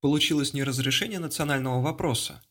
[0.00, 2.42] Получилось не разрешение национального вопроса,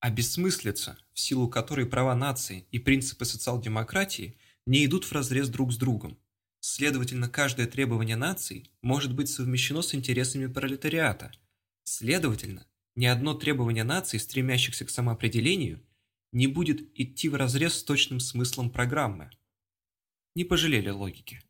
[0.00, 5.76] а бессмыслица, в силу которой права нации и принципы социал-демократии не идут вразрез друг с
[5.76, 6.18] другом.
[6.60, 11.32] Следовательно, каждое требование наций может быть совмещено с интересами пролетариата.
[11.84, 12.66] Следовательно,
[12.96, 15.80] ни одно требование наций, стремящихся к самоопределению,
[16.36, 19.30] не будет идти вразрез с точным смыслом программы.
[20.34, 21.40] Не пожалели логики.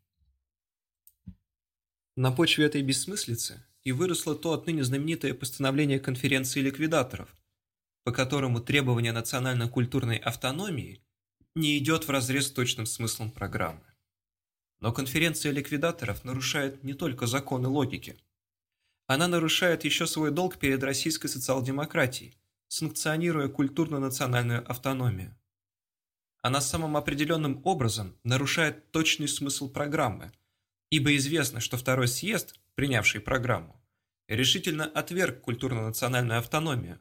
[2.15, 7.35] На почве этой бессмыслицы и выросло то отныне знаменитое постановление конференции ликвидаторов–
[8.07, 11.03] по которому требование национально-культурной автономии
[11.55, 13.83] не идет вразрез с точным смыслом программы.
[14.79, 18.17] Но конференция ликвидаторов нарушает не только законы логики.
[19.07, 22.37] Она нарушает еще свой долг перед российской социал-демократией,
[22.67, 25.37] санкционируя культурно-национальную автономию.
[26.41, 30.31] Она самым определенным образом нарушает точный смысл программы,
[30.89, 33.81] ибо известно, что второй съезд, принявший программу,
[34.27, 36.99] решительно отверг культурно-национальную автономию.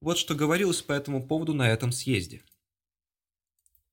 [0.00, 2.42] Вот что говорилось по этому поводу на этом съезде.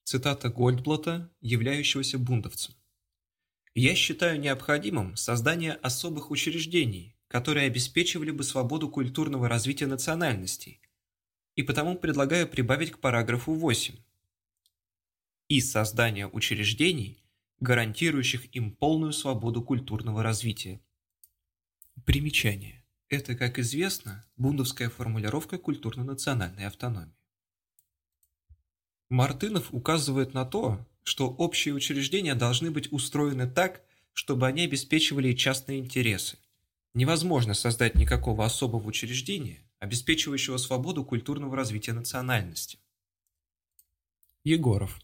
[0.03, 2.75] Цитата Гольдблата, являющегося бундовцем.
[3.73, 10.79] «Я считаю необходимым создание особых учреждений, которые обеспечивали бы свободу культурного развития национальностей,
[11.55, 13.95] и потому предлагаю прибавить к параграфу 8.
[15.47, 17.23] И создание учреждений,
[17.59, 20.81] гарантирующих им полную свободу культурного развития.
[22.05, 22.83] Примечание.
[23.09, 27.15] Это, как известно, бундовская формулировка культурно-национальной автономии.
[29.09, 35.79] Мартынов указывает на то, что общие учреждения должны быть устроены так, чтобы они обеспечивали частные
[35.79, 36.39] интересы.
[36.95, 42.79] Невозможно создать никакого особого учреждения, обеспечивающего свободу культурного развития национальности.
[44.43, 44.99] Егоров.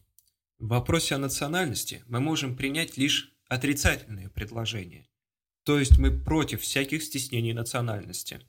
[0.59, 5.07] В вопросе о национальности мы можем принять лишь отрицательные предложения,
[5.63, 8.41] то есть мы против всяких стеснений национальности.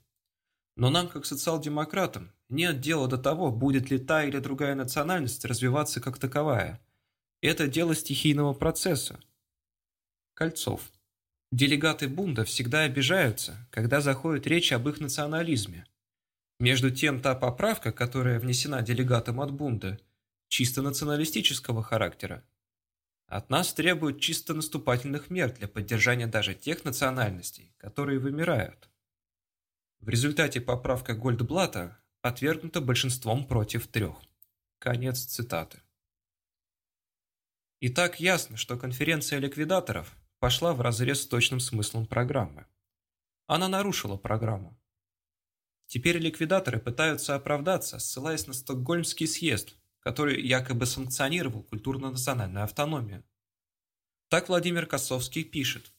[0.75, 6.01] Но нам, как социал-демократам, нет дела до того, будет ли та или другая национальность развиваться
[6.01, 6.79] как таковая.
[7.41, 9.19] Это дело стихийного процесса.
[10.33, 10.91] Кольцов.
[11.51, 15.85] Делегаты Бунда всегда обижаются, когда заходит речь об их национализме.
[16.59, 19.99] Между тем, та поправка, которая внесена делегатом от Бунда,
[20.47, 22.43] чисто националистического характера.
[23.25, 28.89] От нас требуют чисто наступательных мер для поддержания даже тех национальностей, которые вымирают.
[29.99, 34.17] В результате поправка Гольдблата отвергнута большинством против трех.
[34.79, 35.81] Конец цитаты.
[37.79, 42.65] И так ясно, что конференция ликвидаторов пошла вразрез с точным смыслом программы.
[43.47, 44.79] Она нарушила программу.
[45.93, 53.23] Теперь ликвидаторы пытаются оправдаться, ссылаясь на Стокгольмский съезд, который якобы санкционировал культурно-национальную автономию.
[54.27, 55.93] Так Владимир Косовский пишет.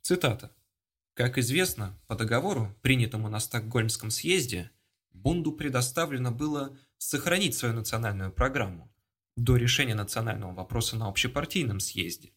[0.00, 0.56] Цитата.
[1.12, 4.70] Как известно, по договору, принятому на Стокгольмском съезде,
[5.12, 8.90] Бунду предоставлено было сохранить свою национальную программу
[9.36, 12.32] до решения национального вопроса на общепартийном съезде.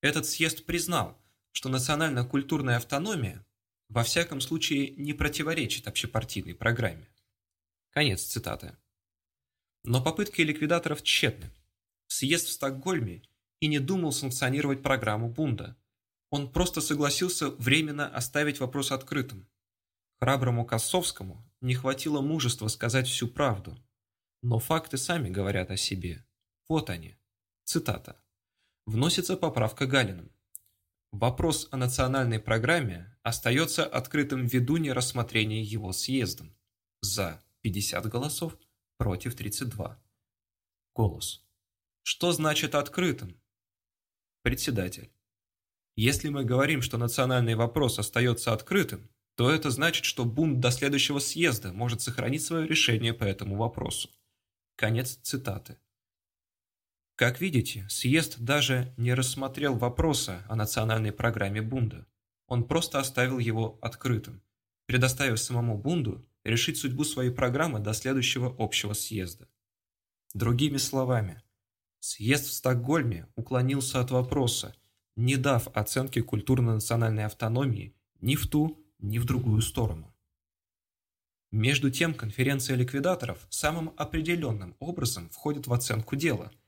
[0.00, 1.22] Этот съезд признал,
[1.52, 3.44] что национально-культурная автономия
[3.90, 7.08] во всяком случае не противоречит общепартийной программе.
[7.90, 8.76] Конец цитаты.
[9.82, 11.50] Но попытки ликвидаторов тщетны.
[12.06, 13.22] Съезд в Стокгольме
[13.58, 15.76] и не думал санкционировать программу Бунда.
[16.30, 19.48] Он просто согласился временно оставить вопрос открытым.
[20.20, 23.76] Храброму Косовскому не хватило мужества сказать всю правду.
[24.42, 26.24] Но факты сами говорят о себе.
[26.68, 27.18] Вот они.
[27.64, 28.22] Цитата.
[28.86, 30.30] Вносится поправка Галиным.
[31.12, 36.56] Вопрос о национальной программе остается открытым ввиду нерассмотрения его съездом.
[37.00, 38.56] За 50 голосов,
[38.96, 40.00] против 32.
[40.94, 41.42] Голос.
[42.02, 43.40] Что значит открытым?
[44.42, 45.12] Председатель.
[45.96, 51.18] Если мы говорим, что национальный вопрос остается открытым, то это значит, что бунт до следующего
[51.18, 54.10] съезда может сохранить свое решение по этому вопросу.
[54.76, 55.76] Конец цитаты.
[57.20, 62.06] Как видите, съезд даже не рассмотрел вопроса о национальной программе Бунда.
[62.46, 64.42] Он просто оставил его открытым,
[64.86, 69.50] предоставив самому Бунду решить судьбу своей программы до следующего общего съезда.
[70.32, 71.42] Другими словами,
[71.98, 74.74] съезд в Стокгольме уклонился от вопроса,
[75.14, 80.16] не дав оценки культурно-национальной автономии ни в ту, ни в другую сторону.
[81.50, 86.50] Между тем, конференция ликвидаторов самым определенным образом входит в оценку дела–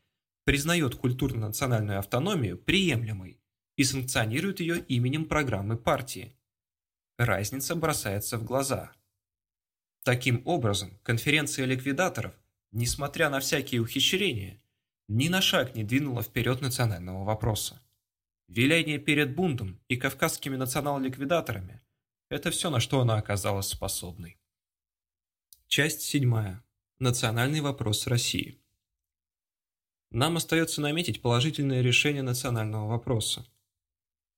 [0.44, 3.40] признает культурно-национальную автономию приемлемой
[3.76, 6.36] и санкционирует ее именем программы партии.
[7.18, 8.92] Разница бросается в глаза.
[10.04, 12.34] Таким образом, конференция ликвидаторов,
[12.72, 14.62] несмотря на всякие ухищрения,
[15.08, 17.80] ни на шаг не двинула вперед национального вопроса.
[18.48, 21.80] Виляние перед Бундом и кавказскими национал-ликвидаторами–
[22.28, 24.38] это все, на что она оказалась способной.
[25.68, 26.64] Часть седьмая.
[26.98, 28.61] Национальный вопрос России.
[30.12, 33.46] Нам остается наметить положительное решение национального вопроса.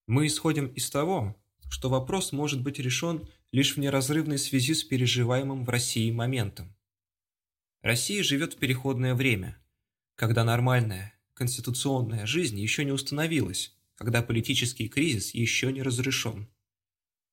[0.06, 1.36] Мы исходим из того,
[1.68, 6.76] что вопрос может быть решен лишь в неразрывной связи с переживаемым в России моментом.
[7.82, 9.58] Россия живет в переходное время,
[10.14, 16.48] когда нормальная, конституционная жизнь еще не установилась, когда политический кризис еще не разрешен.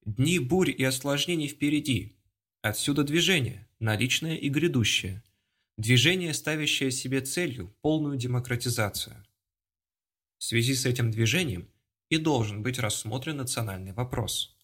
[0.04, 2.18] Дни бурь и осложнений впереди,
[2.64, 5.24] отсюда движение, наличное и грядущее–
[5.82, 9.26] Движение, ставящее себе целью полную демократизацию.
[10.38, 11.72] В связи с этим движением
[12.08, 14.56] и должен быть рассмотрен национальный вопрос.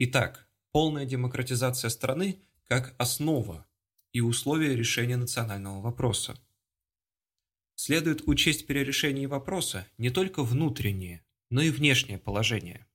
[0.00, 3.64] Итак, полная демократизация страны как основа
[4.10, 6.36] и условие решения национального вопроса.
[7.76, 12.88] Следует учесть при решении вопроса не только внутренние, но и внешнее положение.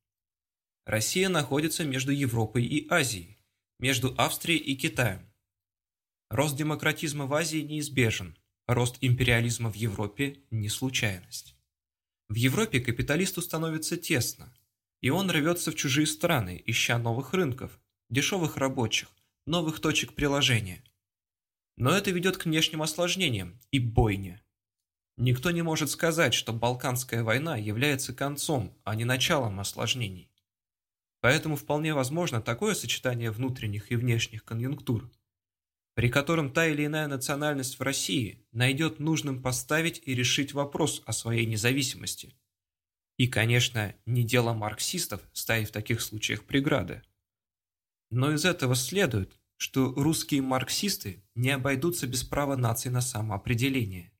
[0.86, 3.40] Россия находится между Европой и Азией,
[3.80, 5.29] между Австрией и Китаем.
[6.30, 8.38] Рост демократизма в Азии неизбежен,
[8.68, 11.56] рост империализма в Европе– не случайность.
[12.28, 14.54] В Европе капиталисту становится тесно,
[15.02, 17.80] и он рвется в чужие страны, ища новых рынков,
[18.12, 19.10] дешевых рабочих,
[19.48, 20.84] новых точек приложения.
[21.78, 24.40] Но это ведет к внешним осложнениям и бойне.
[25.18, 30.32] Никто не может сказать, что Балканская война является концом, а не началом осложнений.
[31.22, 35.10] Поэтому вполне возможно такое сочетание внутренних и внешних конъюнктур,
[35.94, 41.14] при котором та или иная национальность в России найдет нужным поставить и решить вопрос о
[41.14, 42.36] своей независимости.
[43.18, 47.02] И, конечно, не дело марксистов ставить в таких случаях преграды.
[48.10, 54.14] Но из этого следует, что русские марксисты не обойдутся без права наций на самоопределение.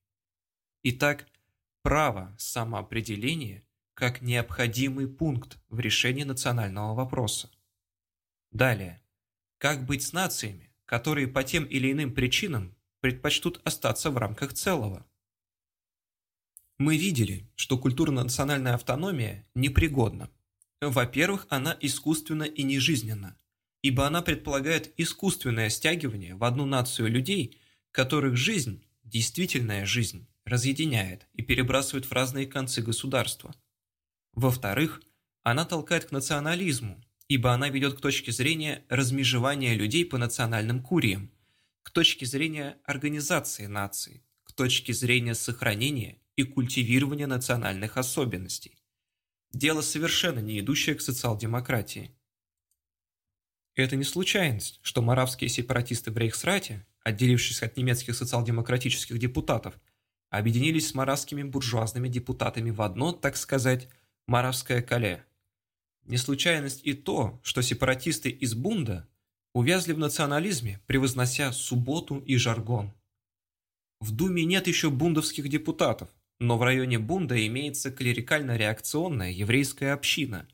[0.84, 1.28] Итак,
[1.82, 3.64] право самоопределения
[3.94, 7.50] как необходимый пункт в решении национального вопроса.
[8.52, 9.02] Далее.
[9.58, 15.06] Как быть с нациями, которые по тем или иным причинам предпочтут остаться в рамках целого?
[16.80, 20.32] Мы видели, что культурно-национальная автономия непригодна.
[20.82, 23.38] Во-первых, она искусственна и нежизненна,
[23.84, 27.60] ибо она предполагает искусственное стягивание в одну нацию людей,
[27.92, 33.54] которых жизнь, действительная жизнь, разъединяет и перебрасывает в разные концы государства.
[34.34, 35.04] Во-вторых,
[35.44, 37.00] она толкает к национализму,
[37.30, 41.32] ибо она ведет к точке зрения размежевания людей по национальным куриям,
[41.84, 48.78] к точке зрения организации нации, к точке зрения сохранения и культивирования национальных особенностей.
[49.54, 52.16] Дело совершенно не идущее к социал-демократии.
[53.76, 59.80] Это не случайность, что маравские сепаратисты в Рейхсрате, отделившись от немецких социал-демократических депутатов,
[60.30, 63.88] объединились с маравскими буржуазными депутатами в одно, так сказать,
[64.28, 65.26] Маравское коле.
[66.10, 69.08] Не случайность и то, что сепаратисты из Бунда
[69.54, 72.92] увязли в национализме, превознося субботу и жаргон.
[74.00, 76.10] В Думе нет еще бундовских депутатов,
[76.40, 80.48] но в районе Бунда имеется клерикально-реакционная еврейская община,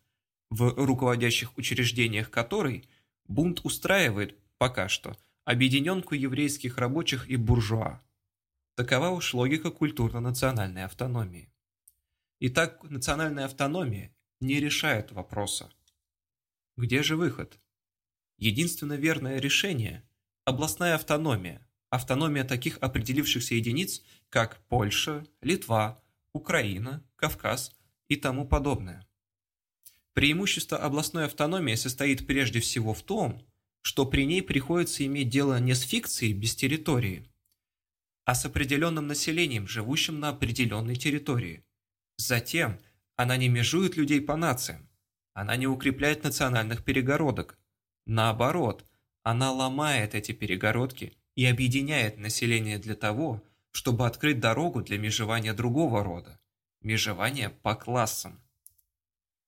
[0.49, 2.90] в руководящих учреждениях которой
[3.26, 5.15] Бунд устраивает, пока что,
[5.45, 8.02] объединенку еврейских рабочих и буржуа.
[8.76, 11.49] Такова уж логика культурно-национальной автономии.
[12.41, 15.72] Итак, национальная автономия не решает вопроса.
[16.78, 17.60] Где же выход?
[18.38, 20.07] Единственно верное решение–
[20.45, 26.03] областная автономия, автономия таких определившихся единиц, как Польша, Литва,
[26.34, 27.74] Украина, Кавказ
[28.07, 29.07] и тому подобное.
[30.14, 33.45] Преимущество областной автономии состоит прежде всего в том,
[33.82, 37.30] что при ней приходится иметь дело не с фикцией без территории,
[38.26, 41.64] а с определенным населением, живущим на определенной территории–
[42.18, 42.80] Затем
[43.15, 44.89] она не межует людей по нациям,
[45.33, 47.57] она не укрепляет национальных перегородок.
[48.05, 48.85] Наоборот,
[49.23, 56.03] она ломает эти перегородки и объединяет население для того, чтобы открыть дорогу для межевания другого
[56.03, 56.39] рода,
[56.81, 58.41] межевания по классам.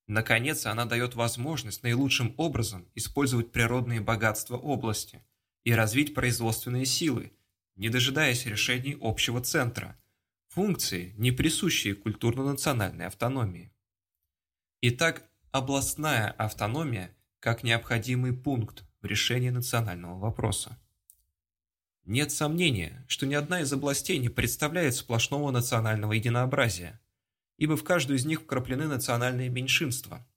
[0.08, 5.24] Наконец, она дает возможность наилучшим образом использовать природные богатства области
[5.64, 7.34] и развить производственные силы,
[7.76, 10.00] не дожидаясь решений общего центра–
[10.58, 13.72] функции, не присущие культурно-национальной автономии.
[14.82, 20.76] Итак, областная автономия как необходимый пункт в решении национального вопроса.
[22.06, 27.00] Нет сомнения, что ни одна из областей не представляет сплошного национального единообразия,
[27.58, 30.28] ибо в каждую из них вкраплены национальные меньшинства.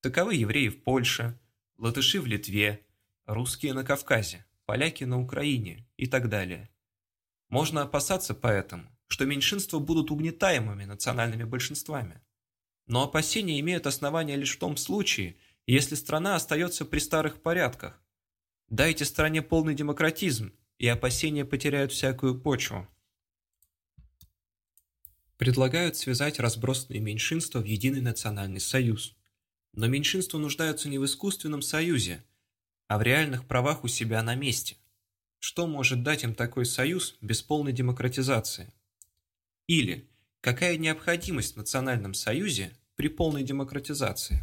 [0.00, 1.36] Таковы евреи в Польше,
[1.76, 2.86] латыши в Литве,
[3.24, 6.70] русские на Кавказе, поляки на Украине и так далее.
[7.48, 12.20] Можно опасаться поэтому, что меньшинства будут угнетаемыми национальными большинствами.
[12.86, 18.00] Но опасения имеют основания лишь в том случае, если страна остается при старых порядках.
[18.68, 22.86] Дайте стране полный демократизм, и опасения потеряют всякую почву.
[25.36, 29.14] Предлагают связать разбросанные меньшинства в единый национальный союз.
[29.72, 32.24] Но меньшинства нуждаются не в искусственном союзе,
[32.88, 34.76] а в реальных правах у себя на месте.
[35.38, 38.72] Что может дать им такой союз без полной демократизации?
[39.66, 40.08] Или
[40.40, 44.40] какая необходимость в национальном союзе при полной демократизации?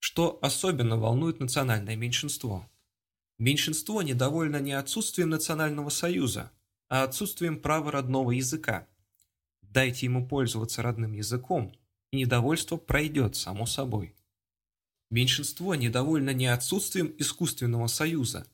[0.00, 2.68] Что особенно волнует национальное меньшинство?
[3.38, 6.52] Меньшинство недовольно не отсутствием национального союза,
[6.88, 8.86] а отсутствием права родного языка.
[9.62, 11.74] Дайте ему пользоваться родным языком,
[12.12, 14.14] и недовольство пройдет само собой.
[15.10, 18.46] Меньшинство недовольно не отсутствием искусственного союза,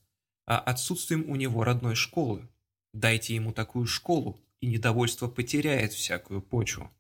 [0.47, 2.49] а отсутствием у него родной школы.
[2.93, 6.91] Дайте ему такую школу, и недовольство потеряет всякую почву.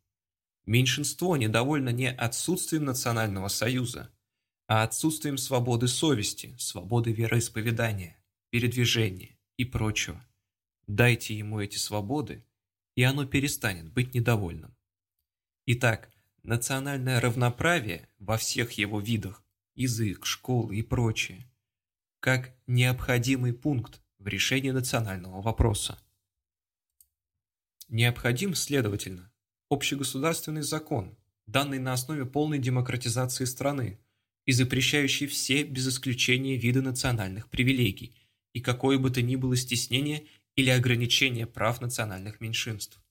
[0.66, 4.11] Меньшинство недовольно не отсутствием национального союза,
[4.66, 10.24] а отсутствием свободы совести, свободы вероисповедания, передвижения и прочего.
[10.87, 12.45] Дайте ему эти свободы,
[12.95, 14.77] и оно перестанет быть недовольным.
[15.66, 16.11] Итак,
[16.43, 21.51] национальное равноправие во всех его видах, язык, школы и прочее,
[22.20, 25.99] как необходимый пункт в решении национального вопроса.
[27.91, 29.33] Необходим, следовательно,
[29.69, 31.19] общегосударственный закон,
[31.49, 33.99] данный на основе полной демократизации страны
[34.47, 38.15] и запрещающий все без исключения виды национальных привилегий
[38.53, 43.03] и какое бы то ни было стеснение или ограничение прав национальных меньшинств.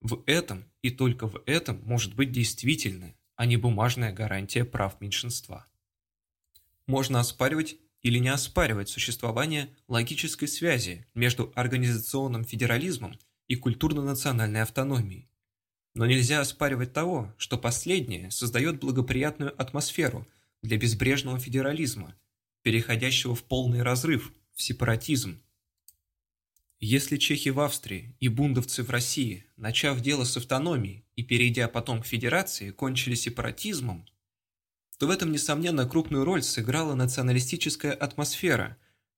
[0.00, 5.66] В этом и только в этом может быть действительная, а не бумажная гарантия прав меньшинства.
[6.86, 13.18] Можно оспаривать или не оспаривать существование логической связи между организационным федерализмом
[13.48, 15.28] и культурно-национальной автономией.
[15.94, 20.26] Но нельзя оспаривать того, что последнее создает благоприятную атмосферу
[20.62, 22.16] для безбрежного федерализма,
[22.62, 25.40] переходящего в полный разрыв, в сепаратизм.
[26.80, 32.02] Если чехи в Австрии и бундовцы в России, начав дело с автономией и перейдя потом
[32.02, 34.06] к федерации, кончили сепаратизмом,
[34.98, 38.76] то в этом, несомненно, крупную роль сыграла националистическая атмосфера,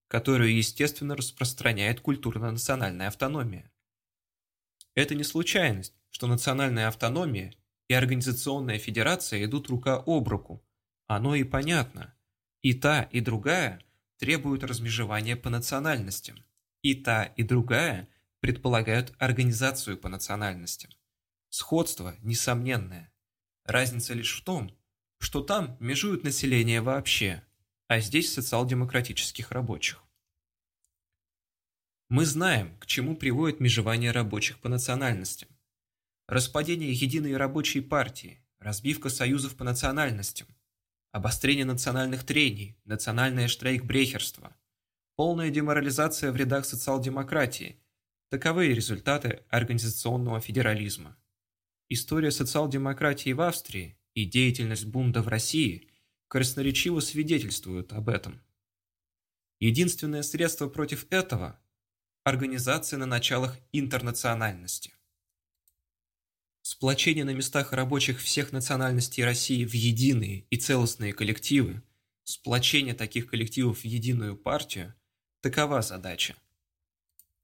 [0.09, 3.71] которую, естественно, распространяет культурно-национальная автономия.
[4.97, 7.55] Это не случайность, что национальная автономия
[7.87, 10.67] и организационная федерация идут рука об руку.
[11.07, 12.15] Оно и понятно.
[12.63, 13.81] И та, и другая
[14.19, 16.45] требуют размежевания по национальностям.
[16.81, 18.09] И та, и другая
[18.41, 20.91] предполагают организацию по национальностям.
[21.51, 23.13] Сходство несомненное.
[23.65, 24.75] Разница лишь в том,
[25.19, 27.43] что там межуют население вообще,
[27.87, 30.06] а здесь социал-демократических рабочих.
[32.09, 35.49] Мы знаем, к чему приводит межевание рабочих по национальностям.
[36.29, 40.47] Распадение единой рабочей партии, разбивка союзов по национальностям,
[41.11, 44.57] обострение национальных трений, национальное штрейкбрехерство,
[45.17, 47.83] полная деморализация в рядах социал-демократии–
[48.31, 51.17] таковы результаты организационного федерализма.
[51.89, 55.91] История социал-демократии в Австрии и деятельность Бунда в России
[56.29, 58.41] красноречиво свидетельствуют об этом.
[59.59, 61.61] Единственное средство против этого–
[62.27, 64.93] организация на началах интернациональности.
[66.61, 71.85] Сплочение на местах рабочих всех национальностей России в единые и целостные коллективы,
[72.25, 74.95] сплочение таких коллективов в единую партию–
[75.41, 76.35] такова задача.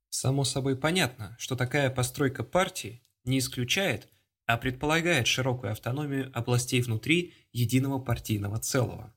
[0.09, 4.09] Само собой понятно, что такая постройка партии не исключает
[4.47, 9.15] а предполагает широкую автономию областей внутри единого партийного целого.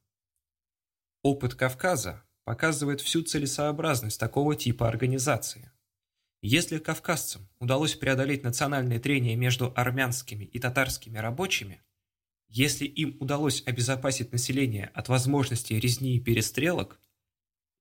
[1.23, 5.71] Опыт Кавказа показывает всю целесообразность такого типа организации.
[6.41, 11.81] Если кавказцам удалось преодолеть национальные трения между армянскими и татарскими рабочими,
[12.47, 17.01] если им удалось обезопасить население от возможности резни и перестрелок,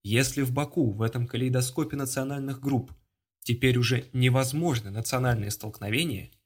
[0.02, 2.92] если в Баку в этом калейдоскопе национальных групп
[3.42, 6.32] теперь уже невозможны национальные столкновения–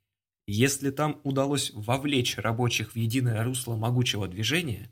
[0.51, 4.91] если там удалось вовлечь рабочих в единое русло могучего движения,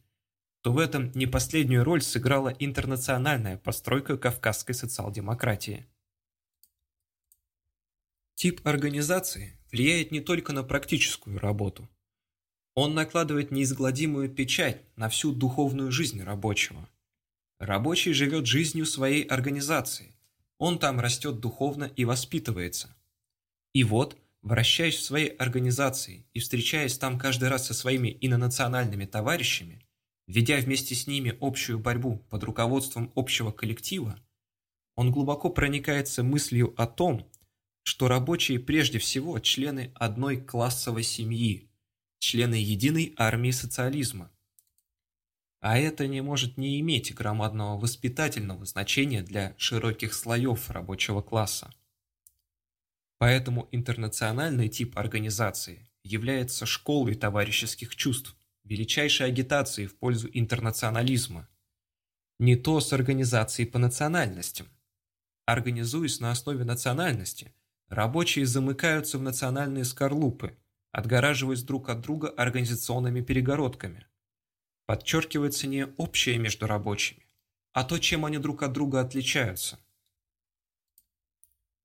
[0.66, 5.86] то в этом не последнюю роль сыграла интернациональная постройка кавказской социал-демократии.
[8.34, 11.88] Тип организации влияет не только на практическую работу.
[12.74, 16.88] Он накладывает неизгладимую печать на всю духовную жизнь рабочего.
[17.60, 20.16] Рабочий живет жизнью своей организации.
[20.58, 22.92] Он там растет духовно и воспитывается.
[23.72, 29.84] И вот– Вращаясь в своей организации и встречаясь там каждый раз со своими инонациональными товарищами,
[30.26, 34.18] ведя вместе с ними общую борьбу под руководством общего коллектива,
[34.94, 37.30] он глубоко проникается мыслью о том,
[37.82, 41.70] что рабочие прежде всего члены одной классовой семьи,
[42.18, 44.30] члены единой армии социализма.
[45.60, 51.72] А это не может не иметь громадного воспитательного значения для широких слоев рабочего класса.
[53.18, 58.35] Поэтому интернациональный тип организации является школой товарищеских чувств,
[58.66, 61.48] величайшей агитацией в пользу интернационализма.
[62.38, 64.68] Не то с организацией по национальностям.
[65.46, 67.54] Организуясь на основе национальности,
[67.88, 70.58] рабочие замыкаются в национальные скорлупы,
[70.90, 74.06] отгораживаясь друг от друга организационными перегородками.
[74.86, 77.26] Подчеркивается не общее между рабочими,
[77.72, 79.78] а то, чем они друг от друга отличаются.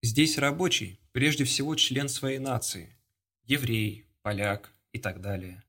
[0.02, 2.98] Здесь рабочий прежде всего член своей нации–
[3.44, 5.64] еврей, поляк и так далее.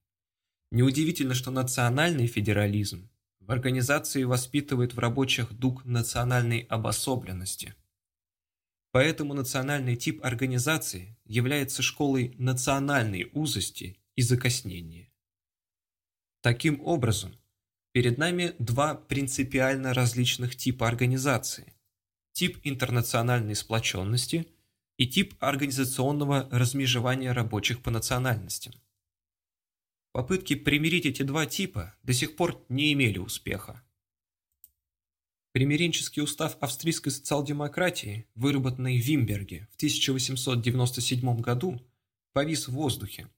[0.73, 7.75] Неудивительно, что национальный федерализм в организации воспитывает в рабочих дух национальной обособленности.
[8.91, 15.13] Поэтому национальный тип организации является школой национальной узости и закоснение.
[16.41, 17.37] Таким образом,
[17.93, 21.75] перед нами два принципиально различных типа организации.
[22.33, 24.47] Тип интернациональной сплоченности
[24.97, 28.73] и тип организационного размежевания рабочих по национальностям.
[30.13, 33.83] Попытки примирить эти два типа до сих пор не имели успеха.
[35.53, 41.81] Примиренческий устав австрийской социал-демократии, выработанный в Вимберге в 1897 году,
[42.33, 43.29] повис в воздухе.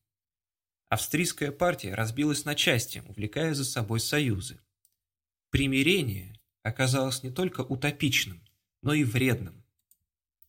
[0.88, 4.60] Австрийская партия разбилась на части, увлекая за собой союзы.
[5.50, 8.44] Примирение оказалось не только утопичным,
[8.82, 9.64] но и вредным.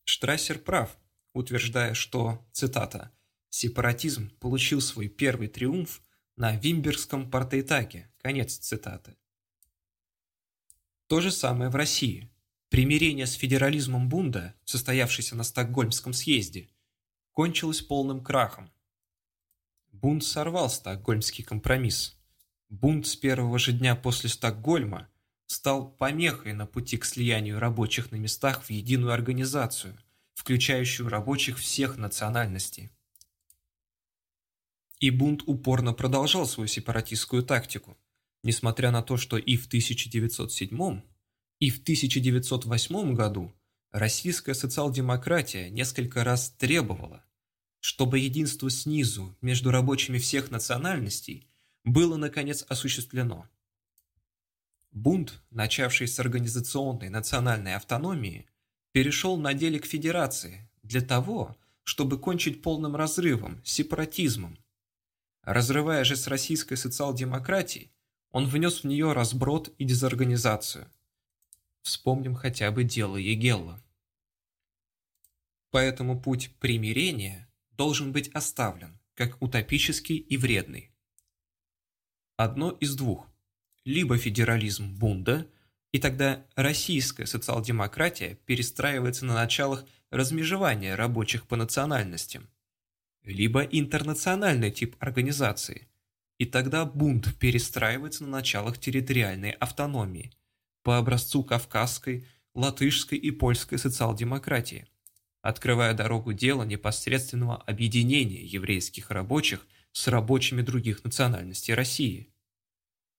[0.04, 0.98] Штрассер прав,
[1.34, 3.12] утверждая, что, цитата,
[3.50, 6.02] «сепаратизм получил свой первый триумф
[6.36, 9.16] на Вимбергском партейтаге», конец цитаты.
[11.08, 12.30] То же самое в России.
[12.70, 16.70] Примирение с федерализмом Бунда, состоявшееся на Стокгольмском съезде,
[17.32, 18.72] кончилось полным крахом.
[19.92, 22.18] Бунд сорвал Стокгольмский компромисс.
[22.70, 25.08] Бунд с первого же дня после Стокгольма
[25.46, 29.98] стал помехой на пути к слиянию рабочих на местах в единую организацию,
[30.34, 32.90] включающую рабочих всех национальностей.
[35.00, 37.98] И Бунд упорно продолжал свою сепаратистскую тактику,
[38.44, 41.02] несмотря на то, что и в 1907,
[41.60, 43.54] и в 1908 году
[43.92, 47.24] российская социал-демократия несколько раз требовала,
[47.80, 51.48] чтобы единство снизу между рабочими всех национальностей
[51.84, 53.48] было наконец осуществлено.
[54.92, 58.48] Бунт, начавший с организационной национальной автономии,
[58.92, 64.58] перешел на деле к федерации для того, чтобы кончить полным разрывом, сепаратизмом.
[65.46, 67.92] Разрывая же с российской социал-демократией,
[68.32, 70.92] он внес в нее разброд и дезорганизацию.
[71.84, 73.82] Вспомним хотя бы дело Егелла.
[75.70, 80.92] Поэтому путь примирения должен быть оставлен, как утопический и вредный.
[82.38, 83.28] Одно из двух.
[83.86, 85.48] Либо федерализм Бунда,
[85.92, 92.50] и тогда российская социал-демократия перестраивается на началах размежевания рабочих по национальностям,
[93.26, 95.88] либо интернациональный тип организации,
[96.38, 100.32] и тогда бунт перестраивается на началах территориальной автономии–
[100.86, 104.88] по образцу кавказской, латышской и польской социал-демократии,
[105.42, 112.32] открывая дорогу дела непосредственного объединения еврейских рабочих с рабочими других национальностей России.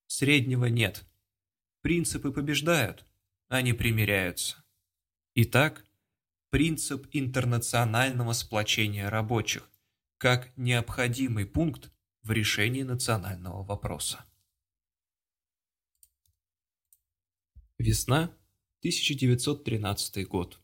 [0.07, 1.03] Среднего нет.
[1.81, 3.05] Принципы побеждают,
[3.49, 4.63] они примиряются.
[5.35, 5.83] Итак,
[6.49, 9.69] принцип интернационального сплочения рабочих
[10.17, 11.91] как необходимый пункт
[12.23, 14.25] в решении национального вопроса.
[17.77, 18.35] Весна,
[18.79, 20.59] 1913 год.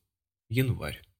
[0.49, 1.12] Январь.